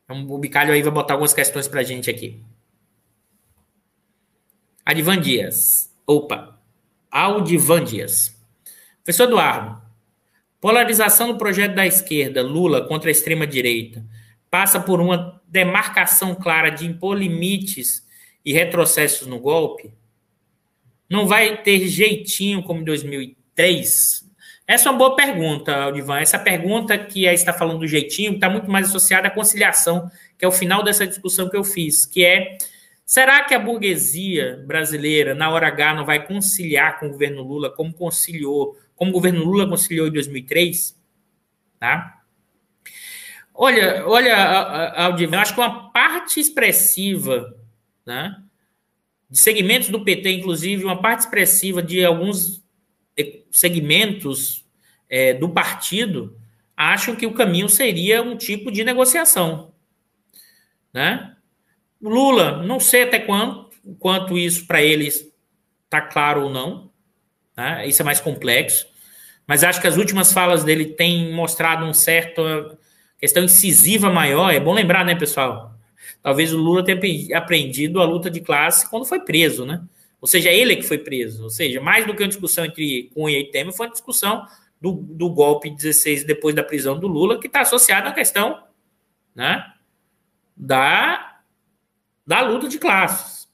[0.04, 2.42] Então, o Bicalho aí vai botar algumas questões para a gente aqui.
[4.86, 5.94] Adivan Dias.
[6.08, 6.60] Opa.
[7.12, 8.36] Aldivan Dias.
[9.04, 9.82] Professor Eduardo,
[10.62, 14.06] Polarização do projeto da esquerda, Lula contra a extrema-direita,
[14.52, 18.06] passa por uma demarcação clara de impor limites
[18.44, 19.94] e retrocessos no golpe?
[21.10, 24.30] Não vai ter jeitinho como em 2003?
[24.68, 26.20] Essa é uma boa pergunta, Aldivan.
[26.20, 30.46] Essa pergunta que aí está falando do jeitinho está muito mais associada à conciliação, que
[30.46, 32.58] é o final dessa discussão que eu fiz, que é
[33.04, 37.72] será que a burguesia brasileira, na hora H, não vai conciliar com o governo Lula
[37.72, 41.02] como conciliou como o governo Lula conciliou em 2003,
[41.80, 42.22] tá?
[43.54, 44.36] Olha, olha,
[45.18, 47.56] eu acho que uma parte expressiva,
[48.06, 48.44] né,
[49.30, 52.62] de segmentos do PT, inclusive, uma parte expressiva de alguns
[53.50, 54.66] segmentos
[55.10, 56.38] é, do partido,
[56.76, 59.74] acham que o caminho seria um tipo de negociação,
[60.94, 61.38] né?
[62.02, 65.30] Lula, não sei até quanto, quanto isso para eles
[65.86, 66.89] está claro ou não,
[67.60, 67.88] né?
[67.88, 68.88] isso é mais complexo,
[69.46, 72.42] mas acho que as últimas falas dele têm mostrado um certo
[73.20, 74.54] questão incisiva maior.
[74.54, 75.74] É bom lembrar, né, pessoal?
[76.22, 79.82] Talvez o Lula tenha aprendido a luta de classe quando foi preso, né?
[80.22, 81.44] Ou seja, ele é que foi preso.
[81.44, 84.46] Ou seja, mais do que uma discussão entre Cunha e Temer, foi uma discussão
[84.80, 88.64] do, do golpe 16 depois da prisão do Lula, que está associada à questão
[89.36, 89.66] né,
[90.56, 91.40] da,
[92.26, 93.48] da luta de classes.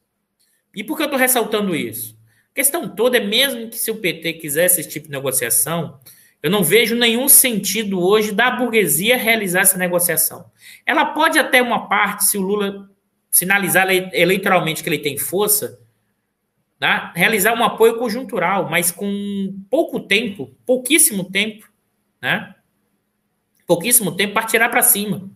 [0.73, 2.14] E por que eu estou ressaltando isso?
[2.55, 5.99] A questão toda é mesmo que se o PT quisesse esse tipo de negociação,
[6.41, 10.49] eu não vejo nenhum sentido hoje da burguesia realizar essa negociação.
[10.85, 12.89] Ela pode até uma parte, se o Lula
[13.29, 15.77] sinalizar eleitoralmente que ele tem força,
[16.79, 17.11] tá?
[17.13, 21.69] realizar um apoio conjuntural, mas com pouco tempo, pouquíssimo tempo,
[22.21, 22.55] né?
[23.67, 25.29] pouquíssimo tempo para tirar para cima.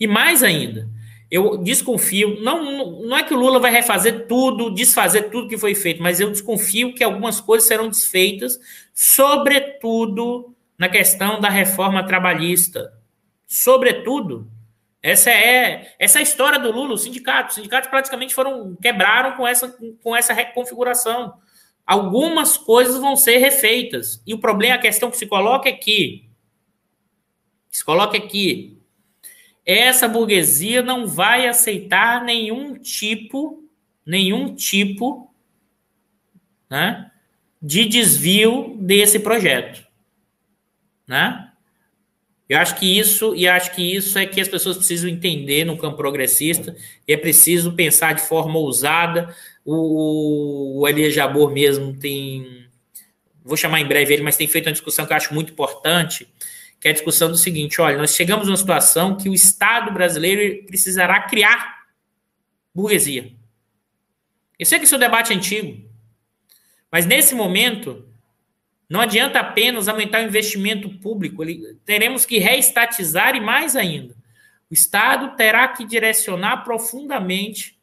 [0.00, 0.88] E mais ainda,
[1.34, 5.74] eu desconfio, não, não é que o Lula vai refazer tudo, desfazer tudo que foi
[5.74, 8.56] feito, mas eu desconfio que algumas coisas serão desfeitas,
[8.92, 12.92] sobretudo na questão da reforma trabalhista.
[13.48, 14.48] Sobretudo,
[15.02, 17.50] essa é essa é história do Lula, os sindicatos.
[17.50, 21.34] Os sindicatos praticamente foram quebraram com essa, com essa reconfiguração.
[21.84, 24.22] Algumas coisas vão ser refeitas.
[24.24, 26.28] E o problema, a questão que se coloca é que
[27.72, 28.73] se coloca aqui
[29.64, 33.64] essa burguesia não vai aceitar nenhum tipo,
[34.04, 35.32] nenhum tipo
[36.68, 37.10] né,
[37.60, 39.84] de desvio desse projeto.
[41.06, 41.50] Né?
[42.48, 45.78] Eu acho que isso, e acho que isso é que as pessoas precisam entender no
[45.78, 46.76] campo progressista,
[47.08, 49.34] e é preciso pensar de forma ousada.
[49.64, 52.66] O, o Elias Jabor mesmo tem,
[53.42, 56.28] vou chamar em breve ele, mas tem feito uma discussão que eu acho muito importante,
[56.84, 60.66] que é a discussão do seguinte: olha, nós chegamos numa situação que o Estado brasileiro
[60.66, 61.82] precisará criar
[62.74, 63.32] burguesia.
[64.58, 65.82] Eu sei que isso é um debate antigo,
[66.92, 68.06] mas nesse momento
[68.86, 71.42] não adianta apenas aumentar o investimento público,
[71.86, 74.14] teremos que reestatizar e mais ainda.
[74.70, 77.78] O Estado terá que direcionar profundamente.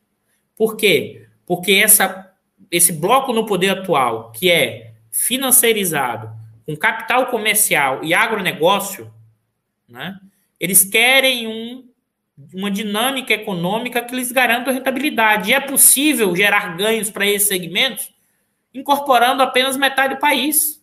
[0.55, 1.25] Por quê?
[1.43, 2.31] Porque essa,
[2.69, 9.11] esse bloco no poder atual, que é financeirizado, com capital comercial e agronegócio,
[9.87, 10.17] né,
[10.59, 11.89] eles querem um,
[12.53, 15.49] uma dinâmica econômica que lhes garanta rentabilidade.
[15.49, 18.11] E é possível gerar ganhos para esses segmentos
[18.73, 20.81] incorporando apenas metade do país.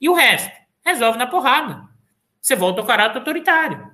[0.00, 0.50] E o resto?
[0.84, 1.82] Resolve na porrada.
[2.40, 3.90] Você volta ao caráter autoritário.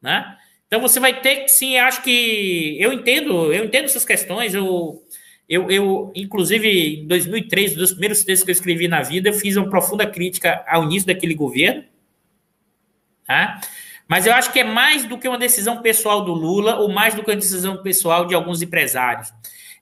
[0.00, 0.36] Né?
[0.66, 2.76] Então você vai ter que, sim, acho que.
[2.80, 4.54] Eu entendo, eu entendo essas questões.
[4.54, 5.03] Eu,
[5.48, 9.34] eu, eu, inclusive, em 2003, um dos primeiros textos que eu escrevi na vida, eu
[9.34, 11.84] fiz uma profunda crítica ao início daquele governo.
[13.26, 13.60] Tá?
[14.08, 17.14] Mas eu acho que é mais do que uma decisão pessoal do Lula, ou mais
[17.14, 19.32] do que uma decisão pessoal de alguns empresários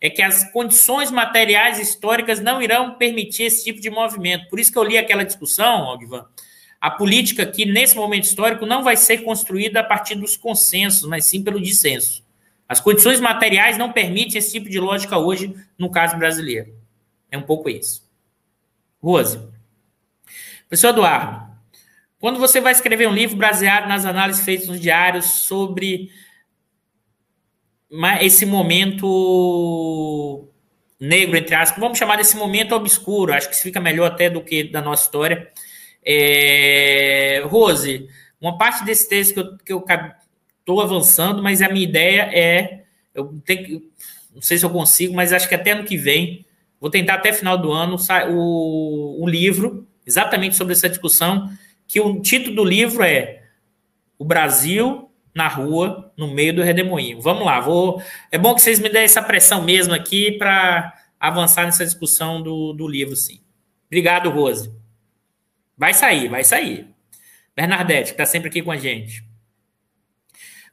[0.02, 4.48] é que as condições materiais históricas não irão permitir esse tipo de movimento.
[4.48, 6.26] Por isso que eu li aquela discussão, Ogvan,
[6.80, 11.26] a política aqui, nesse momento histórico, não vai ser construída a partir dos consensos, mas
[11.26, 12.24] sim pelo dissenso.
[12.72, 16.74] As condições materiais não permitem esse tipo de lógica hoje, no caso brasileiro.
[17.30, 18.10] É um pouco isso.
[18.98, 19.38] Rose.
[20.68, 21.52] Professor Eduardo,
[22.18, 26.10] quando você vai escrever um livro baseado nas análises feitas nos diários sobre
[28.22, 30.48] esse momento
[30.98, 34.64] negro, entre aspas, vamos chamar desse momento obscuro, acho que fica melhor até do que
[34.64, 35.52] da nossa história.
[36.02, 38.08] É, Rose,
[38.40, 39.82] uma parte desse texto que eu
[40.62, 42.84] estou avançando, mas a minha ideia é,
[43.14, 43.82] eu tenho,
[44.34, 46.46] não sei se eu consigo, mas acho que até ano que vem,
[46.80, 47.96] vou tentar até final do ano,
[48.30, 51.50] o, o livro, exatamente sobre essa discussão,
[51.86, 53.42] que o título do livro é
[54.18, 57.20] O Brasil na rua, no meio do redemoinho.
[57.20, 58.02] Vamos lá, vou.
[58.30, 62.72] É bom que vocês me deem essa pressão mesmo aqui para avançar nessa discussão do,
[62.72, 63.40] do livro, sim.
[63.86, 64.72] Obrigado, Rose.
[65.76, 66.86] Vai sair, vai sair.
[67.54, 69.24] Bernadette, que está sempre aqui com a gente.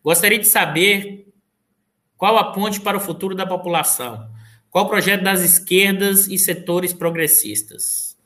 [0.03, 1.27] Gostaria de saber
[2.17, 4.29] qual a ponte para o futuro da população.
[4.69, 8.17] Qual o projeto das esquerdas e setores progressistas?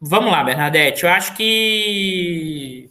[0.00, 1.04] Vamos lá, Bernadette.
[1.04, 2.90] Eu acho que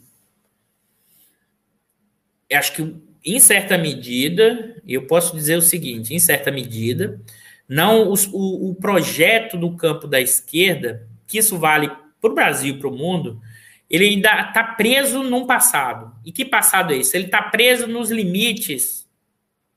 [2.50, 7.20] acho que em certa medida, eu posso dizer o seguinte: em certa medida,
[7.68, 11.90] não os, o, o projeto do campo da esquerda, que isso vale
[12.20, 13.40] para o Brasil para o mundo,
[13.88, 16.14] ele ainda está preso num passado.
[16.24, 17.16] E que passado é esse?
[17.16, 19.08] Ele está preso nos limites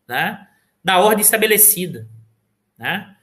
[0.08, 0.48] né,
[0.84, 2.08] da ordem estabelecida.
[2.78, 3.16] Né?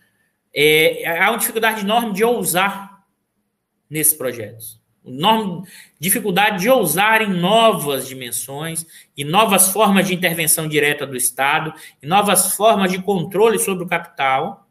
[0.55, 3.05] É, há uma dificuldade enorme de ousar
[3.89, 4.81] nesses projetos.
[5.05, 5.66] Enorme
[5.98, 8.86] dificuldade de ousar em novas dimensões,
[9.16, 13.89] e novas formas de intervenção direta do Estado, e novas formas de controle sobre o
[13.89, 14.66] capital.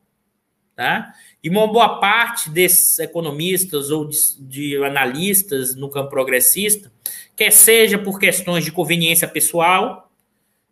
[0.75, 1.13] Tá?
[1.47, 6.91] E uma boa parte desses economistas ou de, de analistas no campo progressista,
[7.37, 10.11] quer seja por questões de conveniência pessoal,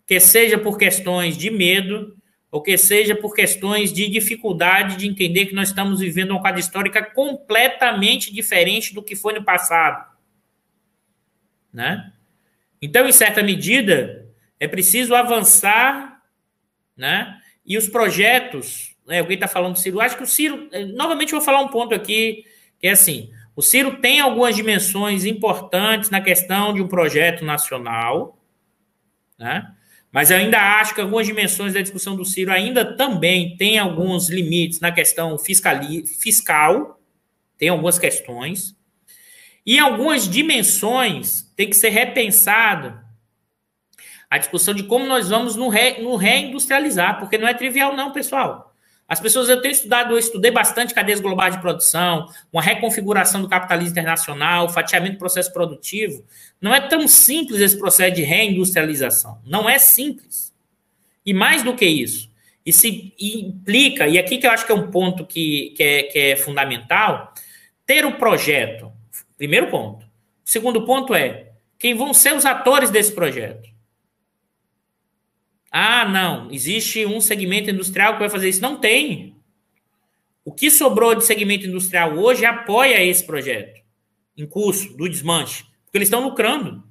[0.06, 2.18] quer seja por questões de medo,
[2.52, 6.60] ou que seja por questões de dificuldade de entender que nós estamos vivendo uma quadra
[6.60, 10.12] histórica completamente diferente do que foi no passado.
[11.72, 12.12] Né?
[12.82, 14.28] Então, em certa medida,
[14.60, 16.22] é preciso avançar,
[16.98, 17.40] né?
[17.66, 19.20] E os projetos, né?
[19.20, 20.02] Alguém está falando do Ciro.
[20.02, 22.46] Acho que o Ciro, eh, novamente, vou falar um ponto aqui,
[22.80, 28.38] que é assim: o Ciro tem algumas dimensões importantes na questão de um projeto nacional,
[29.38, 29.72] né?
[30.12, 34.80] Mas ainda acho que algumas dimensões da discussão do Ciro ainda também tem alguns limites
[34.80, 37.02] na questão fiscali fiscal,
[37.58, 38.76] tem algumas questões.
[39.66, 42.98] E algumas dimensões tem que ser repensado
[44.30, 48.12] a discussão de como nós vamos no, re, no reindustrializar, porque não é trivial, não,
[48.12, 48.65] pessoal.
[49.08, 53.48] As pessoas, eu tenho estudado, eu estudei bastante cadeias globais de produção, uma reconfiguração do
[53.48, 56.26] capitalismo internacional, fatiamento do processo produtivo.
[56.60, 59.40] Não é tão simples esse processo de reindustrialização.
[59.46, 60.52] Não é simples.
[61.24, 62.30] E mais do que isso,
[62.72, 66.20] se implica, e aqui que eu acho que é um ponto que, que, é, que
[66.20, 67.32] é fundamental,
[67.86, 68.92] ter o projeto.
[69.38, 70.06] Primeiro ponto.
[70.44, 73.75] Segundo ponto é quem vão ser os atores desse projeto.
[75.78, 78.62] Ah, não, existe um segmento industrial que vai fazer isso.
[78.62, 79.36] Não tem.
[80.46, 83.82] O que sobrou de segmento industrial hoje apoia esse projeto
[84.38, 86.82] em curso do desmanche, porque eles estão lucrando.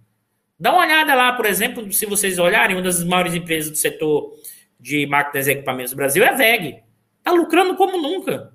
[0.60, 4.34] Dá uma olhada lá, por exemplo, se vocês olharem, uma das maiores empresas do setor
[4.78, 6.82] de máquinas e equipamentos do Brasil é a VEG.
[7.16, 8.54] Está lucrando como nunca.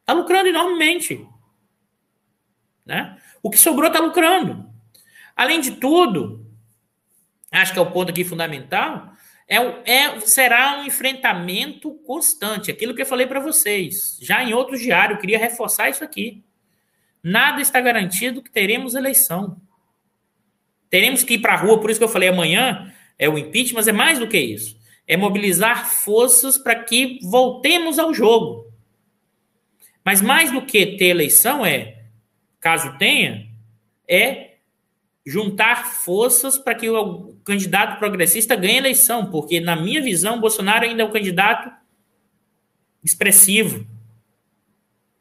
[0.00, 1.24] Está lucrando enormemente.
[2.84, 3.16] Né?
[3.40, 4.68] O que sobrou está lucrando.
[5.36, 6.43] Além de tudo,
[7.60, 9.12] acho que é o ponto aqui fundamental,
[9.46, 12.70] é, é, será um enfrentamento constante.
[12.70, 16.42] Aquilo que eu falei para vocês, já em outro diário, eu queria reforçar isso aqui.
[17.22, 19.60] Nada está garantido que teremos eleição.
[20.90, 23.76] Teremos que ir para a rua, por isso que eu falei amanhã é o impeachment,
[23.76, 24.78] mas é mais do que isso.
[25.06, 28.72] É mobilizar forças para que voltemos ao jogo.
[30.04, 32.04] Mas mais do que ter eleição é,
[32.60, 33.48] caso tenha,
[34.08, 34.56] é
[35.26, 36.88] juntar forças para que
[37.44, 41.70] candidato progressista ganhe a eleição, porque, na minha visão, Bolsonaro ainda é um candidato
[43.02, 43.86] expressivo.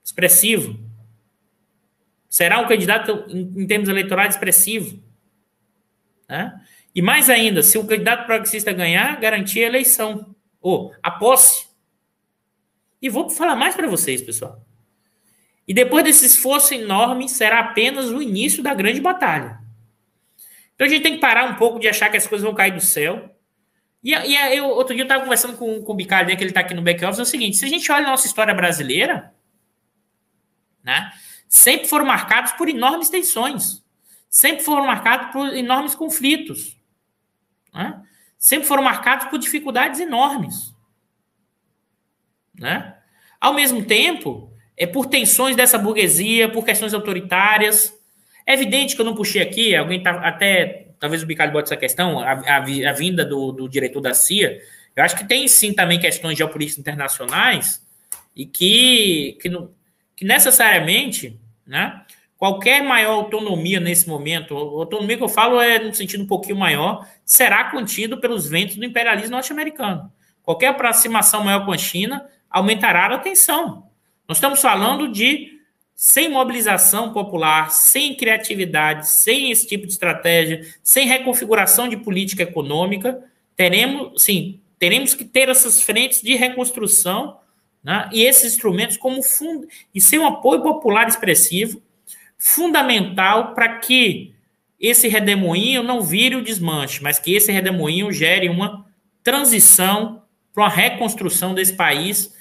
[0.03, 0.79] Expressivo.
[2.29, 5.03] Será um candidato, em, termos eleitorais, expressivo.
[6.27, 6.59] Né?
[6.95, 11.67] E mais ainda, se o candidato progressista ganhar, garantir a eleição, ou a posse.
[13.01, 14.65] E vou falar mais para vocês, pessoal.
[15.67, 19.62] E depois desse esforço enorme, será apenas o início da grande batalha.
[20.75, 22.73] Então a gente tem que parar um pouco de achar que as coisas vão cair
[22.73, 23.33] do céu.
[24.03, 26.51] E, e eu, outro dia eu estava conversando com, com o Bicalho, né, que ele
[26.51, 29.33] está aqui no back-office, é o seguinte, se a gente olha a nossa história brasileira,
[30.83, 31.09] né,
[31.47, 33.81] sempre foram marcados por enormes tensões,
[34.29, 36.77] sempre foram marcados por enormes conflitos,
[37.73, 38.01] né,
[38.37, 40.75] sempre foram marcados por dificuldades enormes.
[42.53, 42.97] Né?
[43.39, 47.93] Ao mesmo tempo, é por tensões dessa burguesia, por questões autoritárias,
[48.45, 51.77] é evidente que eu não puxei aqui, alguém tá até, talvez o Bicalho bote essa
[51.77, 54.59] questão, a, a, a vinda do, do, diretor da CIA,
[54.95, 57.81] eu acho que tem sim também questões geopolíticas internacionais
[58.35, 59.71] e que, que, não,
[60.15, 62.01] que necessariamente, né,
[62.37, 67.07] qualquer maior autonomia nesse momento, autonomia que eu falo é no sentido um pouquinho maior,
[67.25, 70.11] será contido pelos ventos do imperialismo norte-americano.
[70.43, 73.87] Qualquer aproximação maior com a China aumentará a tensão.
[74.27, 75.52] Nós estamos falando de
[75.95, 83.23] sem mobilização popular, sem criatividade, sem esse tipo de estratégia, sem reconfiguração de política econômica,
[83.55, 87.37] teremos, sim, teremos que ter essas frentes de reconstrução
[87.83, 91.81] né, e esses instrumentos como fundo e ser um apoio popular expressivo,
[92.37, 94.33] fundamental para que
[94.79, 98.85] esse redemoinho não vire o desmanche, mas que esse redemoinho gere uma
[99.23, 102.33] transição para uma reconstrução desse país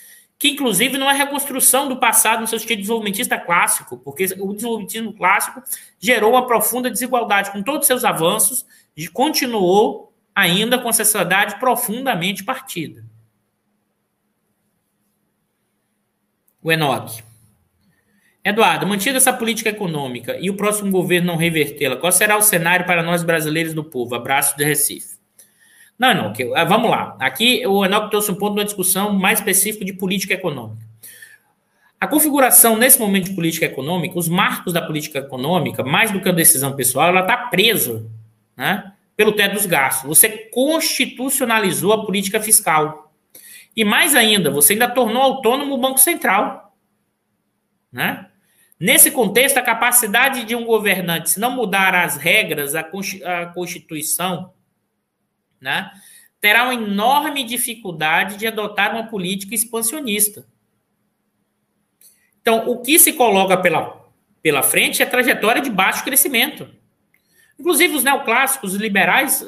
[0.42, 5.12] que inclusive não é reconstrução do passado no seu sentido desenvolvimentista clássico, porque o desenvolvimentismo
[5.12, 5.62] clássico
[6.00, 8.66] gerou uma profunda desigualdade com todos os seus avanços
[8.96, 13.04] e continuou ainda com a sociedade profundamente partida.
[16.60, 17.22] O Enoch.
[18.44, 22.84] Eduardo, mantida essa política econômica e o próximo governo não revertê-la, qual será o cenário
[22.84, 24.16] para nós brasileiros do povo?
[24.16, 25.11] Abraço de Recife.
[25.98, 26.32] Não, não.
[26.54, 27.16] Ah, vamos lá.
[27.20, 30.82] Aqui o Enoque trouxe um ponto de uma discussão mais específica de política econômica.
[32.00, 36.28] A configuração nesse momento de política econômica, os marcos da política econômica, mais do que
[36.28, 38.04] a decisão pessoal, ela está presa
[38.56, 40.08] né, pelo teto dos gastos.
[40.08, 43.12] Você constitucionalizou a política fiscal.
[43.76, 46.74] E mais ainda, você ainda tornou autônomo o Banco Central.
[47.92, 48.26] Né?
[48.80, 52.82] Nesse contexto, a capacidade de um governante, se não mudar as regras, a
[53.54, 54.52] Constituição,
[55.62, 55.90] né,
[56.40, 60.44] terá uma enorme dificuldade de adotar uma política expansionista.
[62.40, 64.04] Então, o que se coloca pela,
[64.42, 66.68] pela frente é a trajetória de baixo crescimento.
[67.58, 69.46] Inclusive, os neoclássicos, os liberais,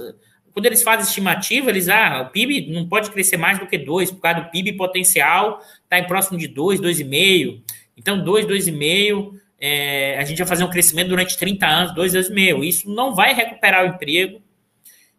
[0.53, 4.13] quando eles fazem estimativa, eles, ah, o PIB não pode crescer mais do que 2,
[4.13, 7.61] por causa do PIB potencial, está em próximo de 2, 2,5.
[7.97, 12.65] Então, 2, 2,5, é, a gente vai fazer um crescimento durante 30 anos, 2, 2,5.
[12.65, 14.41] Isso não vai recuperar o emprego,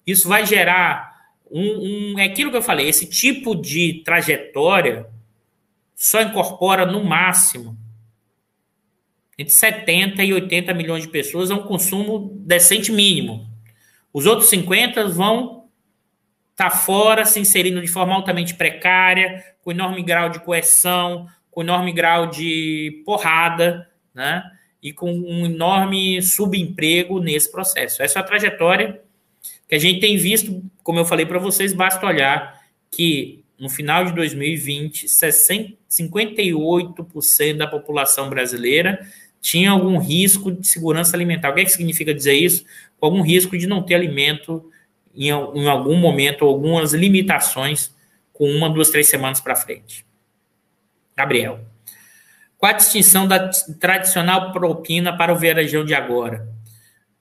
[0.05, 1.15] isso vai gerar
[1.49, 2.19] um, um.
[2.19, 5.07] É aquilo que eu falei, esse tipo de trajetória
[5.95, 7.77] só incorpora no máximo
[9.37, 13.45] entre 70 e 80 milhões de pessoas a um consumo decente mínimo.
[14.13, 15.65] Os outros 50 vão
[16.51, 21.61] estar tá fora, se inserindo de forma altamente precária, com enorme grau de coerção, com
[21.61, 24.43] enorme grau de porrada, né?
[24.81, 28.01] E com um enorme subemprego nesse processo.
[28.01, 29.01] Essa é a trajetória
[29.67, 32.61] que a gente tem visto, como eu falei para vocês, basta olhar
[32.91, 39.05] que no final de 2020, 58% da população brasileira
[39.41, 41.51] tinha algum risco de segurança alimentar.
[41.51, 42.65] O que, é que significa dizer isso?
[42.99, 44.69] Algum risco de não ter alimento
[45.15, 47.93] em, em algum momento, algumas limitações
[48.33, 50.05] com uma, duas, três semanas para frente.
[51.15, 51.61] Gabriel.
[52.57, 56.49] Qual a distinção da tradicional propina para o verejão de agora?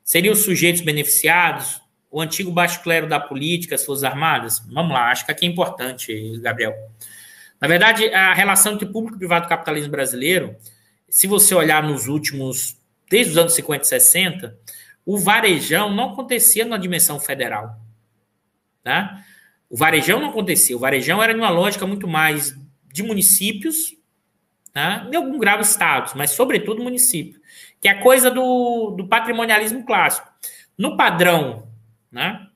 [0.02, 1.84] Seriam os sujeitos beneficiados?
[2.14, 4.60] O antigo baixo clero da política, as Forças Armadas?
[4.72, 6.72] Vamos lá, acho que aqui é importante, Gabriel.
[7.60, 10.54] Na verdade, a relação entre público e privado do capitalismo brasileiro,
[11.08, 12.78] se você olhar nos últimos,
[13.10, 14.58] desde os anos 50 e 60,
[15.04, 17.80] o varejão não acontecia na dimensão federal.
[18.84, 19.24] Tá?
[19.68, 20.76] O varejão não acontecia.
[20.76, 22.56] O varejão era numa lógica muito mais
[22.92, 23.96] de municípios,
[24.72, 25.08] tá?
[25.12, 27.40] em algum grau estados, mas sobretudo município,
[27.80, 30.28] que é a coisa do, do patrimonialismo clássico.
[30.78, 31.73] No padrão
[32.14, 32.46] né,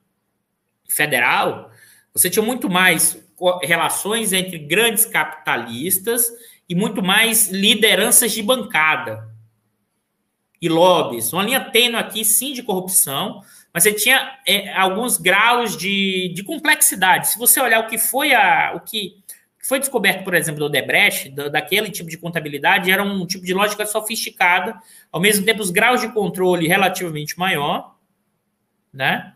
[0.89, 1.69] federal,
[2.13, 3.21] você tinha muito mais
[3.61, 6.27] relações entre grandes capitalistas
[6.67, 9.29] e muito mais lideranças de bancada
[10.61, 11.31] e lobbies.
[11.31, 13.41] Uma linha tênue aqui, sim, de corrupção,
[13.73, 17.29] mas você tinha é, alguns graus de, de complexidade.
[17.29, 19.17] Se você olhar o que foi a, o que
[19.61, 23.53] foi descoberto, por exemplo, do Odebrecht, do, daquele tipo de contabilidade, era um tipo de
[23.53, 24.77] lógica sofisticada,
[25.11, 27.95] ao mesmo tempo os graus de controle relativamente maior,
[28.91, 29.33] né?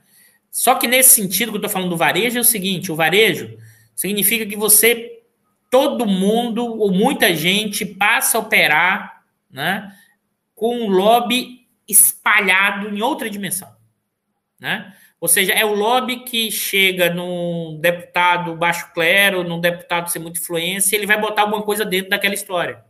[0.53, 3.57] Só que nesse sentido que eu estou falando do varejo é o seguinte: o varejo
[3.95, 5.23] significa que você,
[5.71, 9.91] todo mundo ou muita gente passa a operar né,
[10.53, 13.75] com um lobby espalhado em outra dimensão.
[14.59, 14.93] Né?
[15.19, 20.39] Ou seja, é o lobby que chega num deputado baixo clero, num deputado sem muita
[20.39, 22.83] influência, ele vai botar alguma coisa dentro daquela história.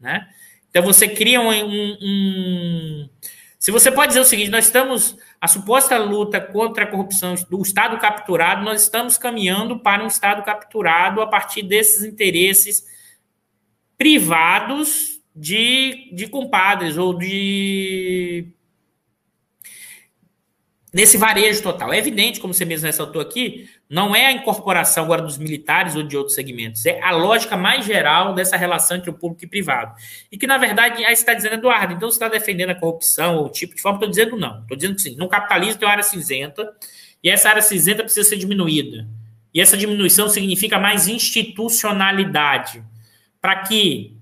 [0.00, 0.28] Né?
[0.68, 3.08] Então você cria um, um, um
[3.66, 7.60] se você pode dizer o seguinte, nós estamos, a suposta luta contra a corrupção do
[7.60, 12.86] Estado capturado, nós estamos caminhando para um Estado capturado a partir desses interesses
[13.98, 18.52] privados de, de compadres ou de
[20.96, 21.92] nesse varejo total.
[21.92, 26.02] É evidente, como você mesmo ressaltou aqui, não é a incorporação agora dos militares ou
[26.02, 29.50] de outros segmentos, é a lógica mais geral dessa relação entre o público e o
[29.50, 29.94] privado.
[30.32, 33.36] E que, na verdade, aí você está dizendo, Eduardo, então você está defendendo a corrupção
[33.36, 34.62] ou o tipo de forma, estou dizendo não.
[34.62, 36.74] Estou dizendo que sim, no capitalismo tem uma área cinzenta,
[37.22, 39.06] e essa área cinzenta precisa ser diminuída.
[39.52, 42.82] E essa diminuição significa mais institucionalidade,
[43.38, 44.16] para que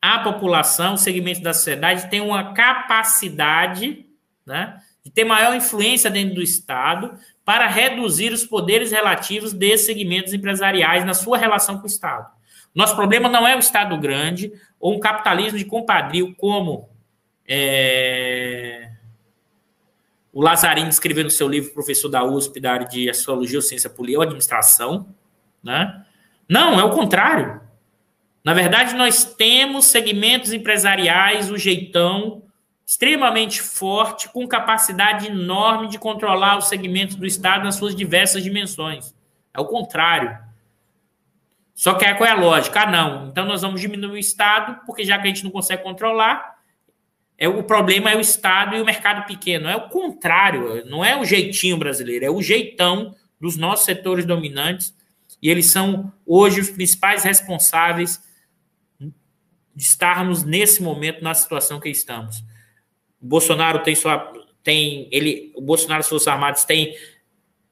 [0.00, 4.06] a população, o segmento da sociedade, tenha uma capacidade,
[4.46, 4.78] né?
[5.08, 11.02] De ter maior influência dentro do Estado para reduzir os poderes relativos desses segmentos empresariais
[11.06, 12.30] na sua relação com o Estado.
[12.74, 16.90] Nosso problema não é o Estado grande ou um capitalismo de compadrio, como
[17.48, 18.90] é,
[20.30, 24.18] o Lazarino escreveu no seu livro, professor da USP, da área de Astrologia Ciência Política
[24.18, 25.08] ou Administração.
[25.64, 26.04] Né?
[26.46, 27.62] Não, é o contrário.
[28.44, 32.42] Na verdade, nós temos segmentos empresariais, o jeitão,
[32.88, 39.14] extremamente forte, com capacidade enorme de controlar os segmentos do Estado nas suas diversas dimensões.
[39.52, 40.38] É o contrário.
[41.74, 42.80] Só que qual é a lógica?
[42.80, 43.28] Ah, não.
[43.28, 46.56] Então nós vamos diminuir o Estado, porque já que a gente não consegue controlar,
[47.36, 49.68] é o problema é o Estado e o mercado pequeno.
[49.68, 54.96] É o contrário, não é o jeitinho brasileiro, é o jeitão dos nossos setores dominantes.
[55.42, 58.18] E eles são hoje os principais responsáveis
[58.98, 59.12] de
[59.76, 62.42] estarmos nesse momento na situação que estamos.
[63.20, 64.32] Bolsonaro tem sua
[64.62, 66.94] tem ele, o Bolsonaro e as Forças Armadas tem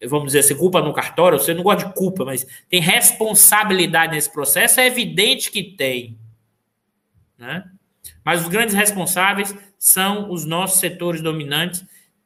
[0.05, 4.31] vamos dizer assim, culpa no cartório, você não gosta de culpa, mas tem responsabilidade nesse
[4.31, 6.18] processo, é evidente que tem.
[7.39, 7.64] Né?
[8.24, 11.85] Mas os grandes responsáveis são os nossos setores dominantes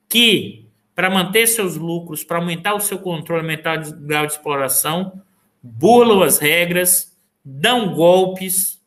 [0.08, 5.22] que, para manter seus lucros, para aumentar o seu controle, aumentar o grau de exploração,
[5.62, 8.80] burlam as regras, dão golpes,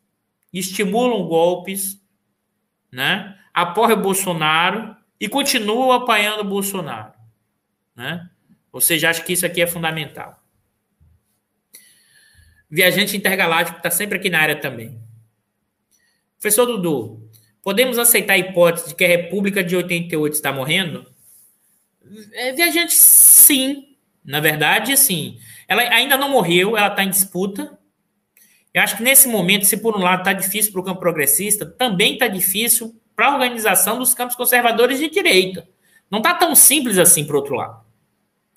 [0.52, 2.00] estimulam golpes,
[2.92, 3.36] né?
[3.54, 7.12] Apoiam o Bolsonaro e continuam apoiando o Bolsonaro.
[7.94, 8.28] Né?
[8.72, 10.42] Ou seja, acho que isso aqui é fundamental.
[12.68, 15.00] Viajante intergaláctico está sempre aqui na área também.
[16.40, 17.30] Professor Dudu,
[17.62, 21.06] podemos aceitar a hipótese de que a República de 88 está morrendo?
[22.32, 23.96] É, viajante, sim.
[24.24, 25.38] Na verdade, sim.
[25.68, 27.78] Ela ainda não morreu, ela está em disputa.
[28.72, 31.64] Eu acho que nesse momento, se por um lado está difícil para o campo progressista,
[31.64, 35.68] também está difícil para a organização dos campos conservadores de direita.
[36.10, 37.82] Não está tão simples assim, por outro lado.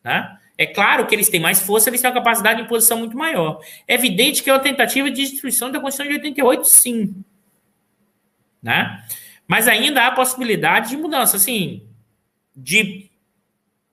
[0.03, 0.37] Né?
[0.57, 3.61] É claro que eles têm mais força, eles têm uma capacidade de imposição muito maior.
[3.87, 7.23] É evidente que é uma tentativa de destruição da Constituição de 88, sim.
[8.61, 9.03] Né?
[9.47, 11.87] Mas ainda há possibilidade de mudança, assim,
[12.55, 13.09] de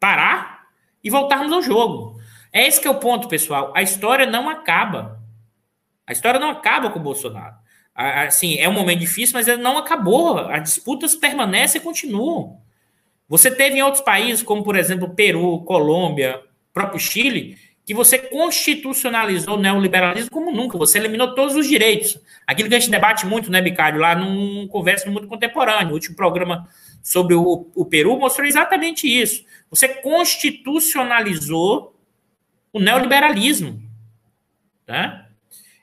[0.00, 0.66] parar
[1.02, 2.20] e voltarmos ao jogo.
[2.52, 3.72] É esse que é o ponto, pessoal.
[3.74, 5.20] A história não acaba.
[6.06, 7.56] A história não acaba com o Bolsonaro.
[7.94, 10.38] Assim, é um momento difícil, mas ele não acabou.
[10.38, 12.58] As disputas permanecem e continuam.
[13.28, 16.42] Você teve em outros países, como por exemplo Peru, Colômbia,
[16.72, 17.56] próprio Chile,
[17.86, 22.18] que você constitucionalizou o neoliberalismo como nunca, você eliminou todos os direitos.
[22.46, 25.90] Aquilo que a gente debate muito, né, Bicário, lá num conversa no mundo contemporâneo.
[25.90, 26.66] O último programa
[27.02, 29.44] sobre o, o Peru mostrou exatamente isso.
[29.70, 31.94] Você constitucionalizou
[32.72, 33.82] o neoliberalismo.
[34.86, 35.23] Tá?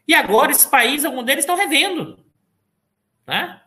[0.08, 2.20] E agora esses países, alguns deles estão revendo.
[3.26, 3.62] Tá?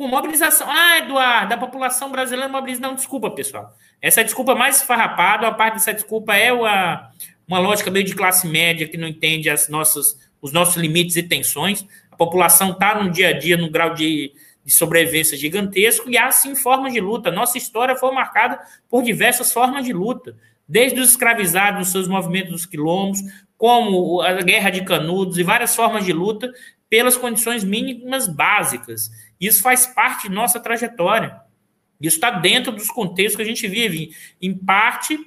[0.00, 0.66] por mobilização.
[0.70, 2.80] Ah, Eduardo, a população brasileira mobiliza.
[2.80, 3.76] Não, desculpa, pessoal.
[4.00, 7.10] Essa é desculpa mais farrapada, a parte dessa desculpa é uma,
[7.46, 11.22] uma lógica meio de classe média que não entende as nossas, os nossos limites e
[11.22, 11.86] tensões.
[12.10, 14.32] A população está no dia a dia no grau de,
[14.64, 17.30] de sobrevivência gigantesco e há sim formas de luta.
[17.30, 18.58] Nossa história foi marcada
[18.88, 20.34] por diversas formas de luta,
[20.66, 23.20] desde os escravizados nos seus movimentos dos quilombos,
[23.60, 26.50] como a guerra de canudos e várias formas de luta
[26.88, 29.10] pelas condições mínimas básicas.
[29.38, 31.42] Isso faz parte de nossa trajetória.
[32.00, 34.16] Isso está dentro dos contextos que a gente vive.
[34.40, 35.18] Em parte,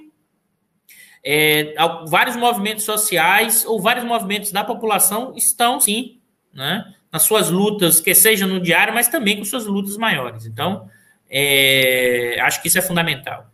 [1.23, 1.75] é,
[2.07, 6.19] vários movimentos sociais ou vários movimentos da população estão, sim,
[6.51, 10.47] né, nas suas lutas, que seja no diário, mas também com suas lutas maiores.
[10.47, 10.89] Então,
[11.29, 13.45] é, acho que isso é fundamental.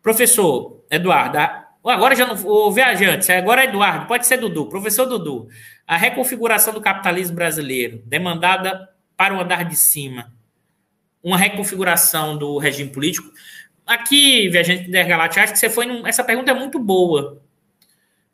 [0.00, 2.34] Professor Eduardo, agora já não.
[2.46, 4.66] O viajante, agora é Eduardo, pode ser Dudu.
[4.66, 5.48] Professor Dudu,
[5.86, 10.32] a reconfiguração do capitalismo brasileiro, demandada para o andar de cima,
[11.22, 13.30] uma reconfiguração do regime político.
[13.86, 15.86] Aqui, viajante intergaláctico, acho que você foi.
[15.86, 17.40] Num, essa pergunta é muito boa,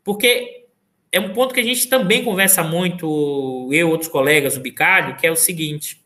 [0.03, 0.65] porque
[1.11, 5.15] é um ponto que a gente também conversa muito, eu e outros colegas, o Bicalho,
[5.15, 6.03] que é o seguinte.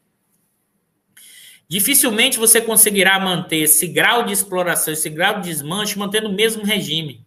[1.69, 6.63] Dificilmente você conseguirá manter esse grau de exploração, esse grau de desmanche, mantendo o mesmo
[6.63, 7.26] regime.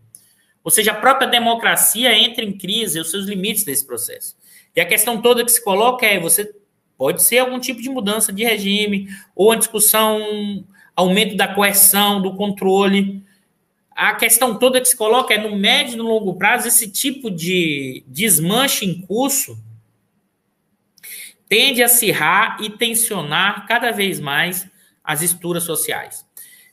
[0.62, 4.36] Ou seja, a própria democracia entra em crise, os seus limites desse processo.
[4.74, 6.54] E a questão toda que se coloca é: você
[6.96, 10.64] pode ser algum tipo de mudança de regime, ou a discussão,
[10.94, 13.22] aumento da coerção, do controle.
[13.90, 17.30] A questão toda que se coloca é: no médio e no longo prazo, esse tipo
[17.30, 19.58] de desmanche em curso
[21.48, 24.68] tende a acirrar e tensionar cada vez mais
[25.02, 26.24] as estruturas sociais.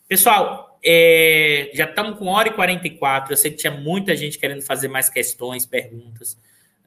[0.08, 3.34] Pessoal, é, já estamos com hora e 44.
[3.34, 6.38] Eu sei que tinha muita gente querendo fazer mais questões, perguntas.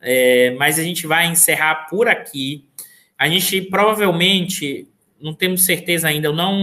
[0.01, 2.67] É, mas a gente vai encerrar por aqui.
[3.19, 4.89] A gente provavelmente,
[5.21, 6.59] não temos certeza ainda, eu não.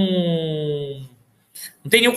[1.83, 2.15] Não tem nenhum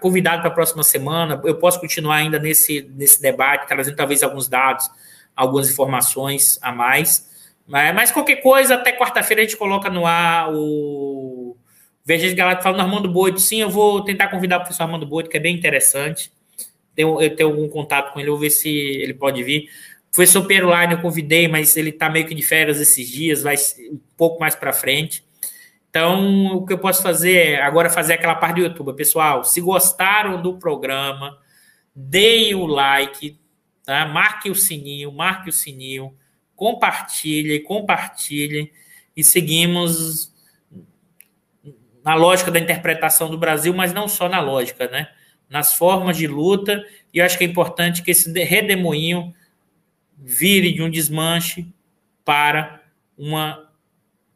[0.00, 1.40] convidado para a próxima semana.
[1.44, 4.90] Eu posso continuar ainda nesse, nesse debate, trazendo talvez alguns dados,
[5.36, 7.30] algumas informações a mais.
[7.66, 11.33] Mas, mas qualquer coisa, até quarta-feira a gente coloca no ar o
[12.04, 13.40] Vergente Galáctico falando Armando Boito.
[13.40, 16.30] Sim, eu vou tentar convidar o professor Armando Boito, que é bem interessante.
[16.96, 19.70] Eu, eu tenho algum contato com ele, vou ver se ele pode vir.
[20.08, 23.56] O professor Perulaine eu convidei, mas ele está meio que de férias esses dias, vai
[23.90, 25.24] um pouco mais para frente.
[25.90, 28.96] Então, o que eu posso fazer é agora fazer aquela parte do YouTube.
[28.96, 31.38] Pessoal, se gostaram do programa,
[31.94, 33.38] deem o like,
[33.84, 34.04] tá?
[34.06, 36.12] Marque o sininho, marque o sininho,
[36.56, 38.72] compartilhe, compartilhe
[39.16, 40.33] e seguimos
[42.04, 45.08] na lógica da interpretação do Brasil, mas não só na lógica, né?
[45.48, 49.34] Nas formas de luta, e eu acho que é importante que esse redemoinho
[50.18, 51.66] vire de um desmanche
[52.24, 52.82] para
[53.16, 53.70] uma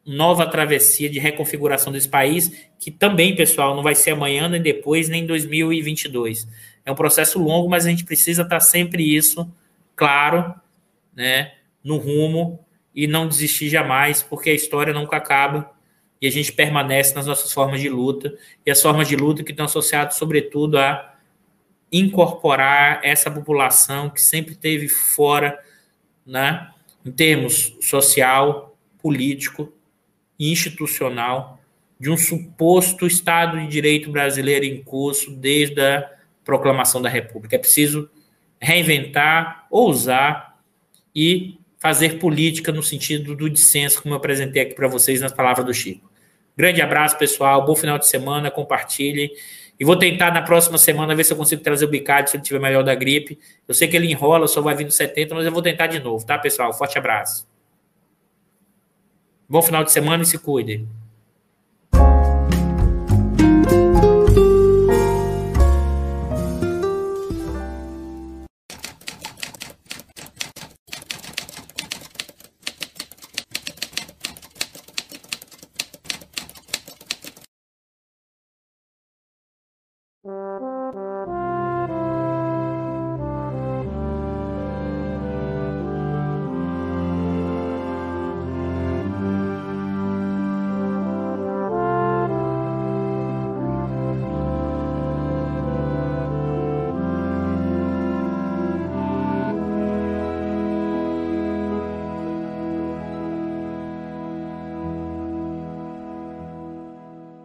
[0.05, 5.07] nova travessia de reconfiguração desse país, que também, pessoal, não vai ser amanhã, nem depois,
[5.07, 6.47] nem em 2022.
[6.83, 9.51] É um processo longo, mas a gente precisa estar sempre isso
[9.95, 10.55] claro,
[11.15, 12.65] né, no rumo
[12.95, 15.71] e não desistir jamais, porque a história nunca acaba
[16.21, 18.33] e a gente permanece nas nossas formas de luta
[18.65, 21.15] e as formas de luta que estão associadas, sobretudo, a
[21.91, 25.57] incorporar essa população que sempre teve fora,
[26.25, 26.69] né,
[27.05, 29.71] em termos social, político
[30.37, 31.59] e institucional,
[31.99, 36.09] de um suposto Estado de Direito brasileiro em curso desde a
[36.45, 37.55] proclamação da República.
[37.55, 38.09] É preciso
[38.59, 40.57] reinventar, ousar
[41.15, 45.65] e fazer política no sentido do dissenso, como eu apresentei aqui para vocês nas palavras
[45.65, 46.08] do Chico.
[46.59, 47.65] Grande abraço, pessoal.
[47.65, 48.51] Bom final de semana.
[48.51, 49.31] Compartilhe.
[49.79, 52.41] E vou tentar na próxima semana ver se eu consigo trazer o Bicard se ele
[52.41, 53.39] estiver melhor da gripe.
[53.65, 56.01] Eu sei que ele enrola, só vai vir no 70, mas eu vou tentar de
[56.01, 56.73] novo, tá, pessoal?
[56.73, 57.47] Forte abraço.
[59.47, 60.85] Bom final de semana e se cuidem.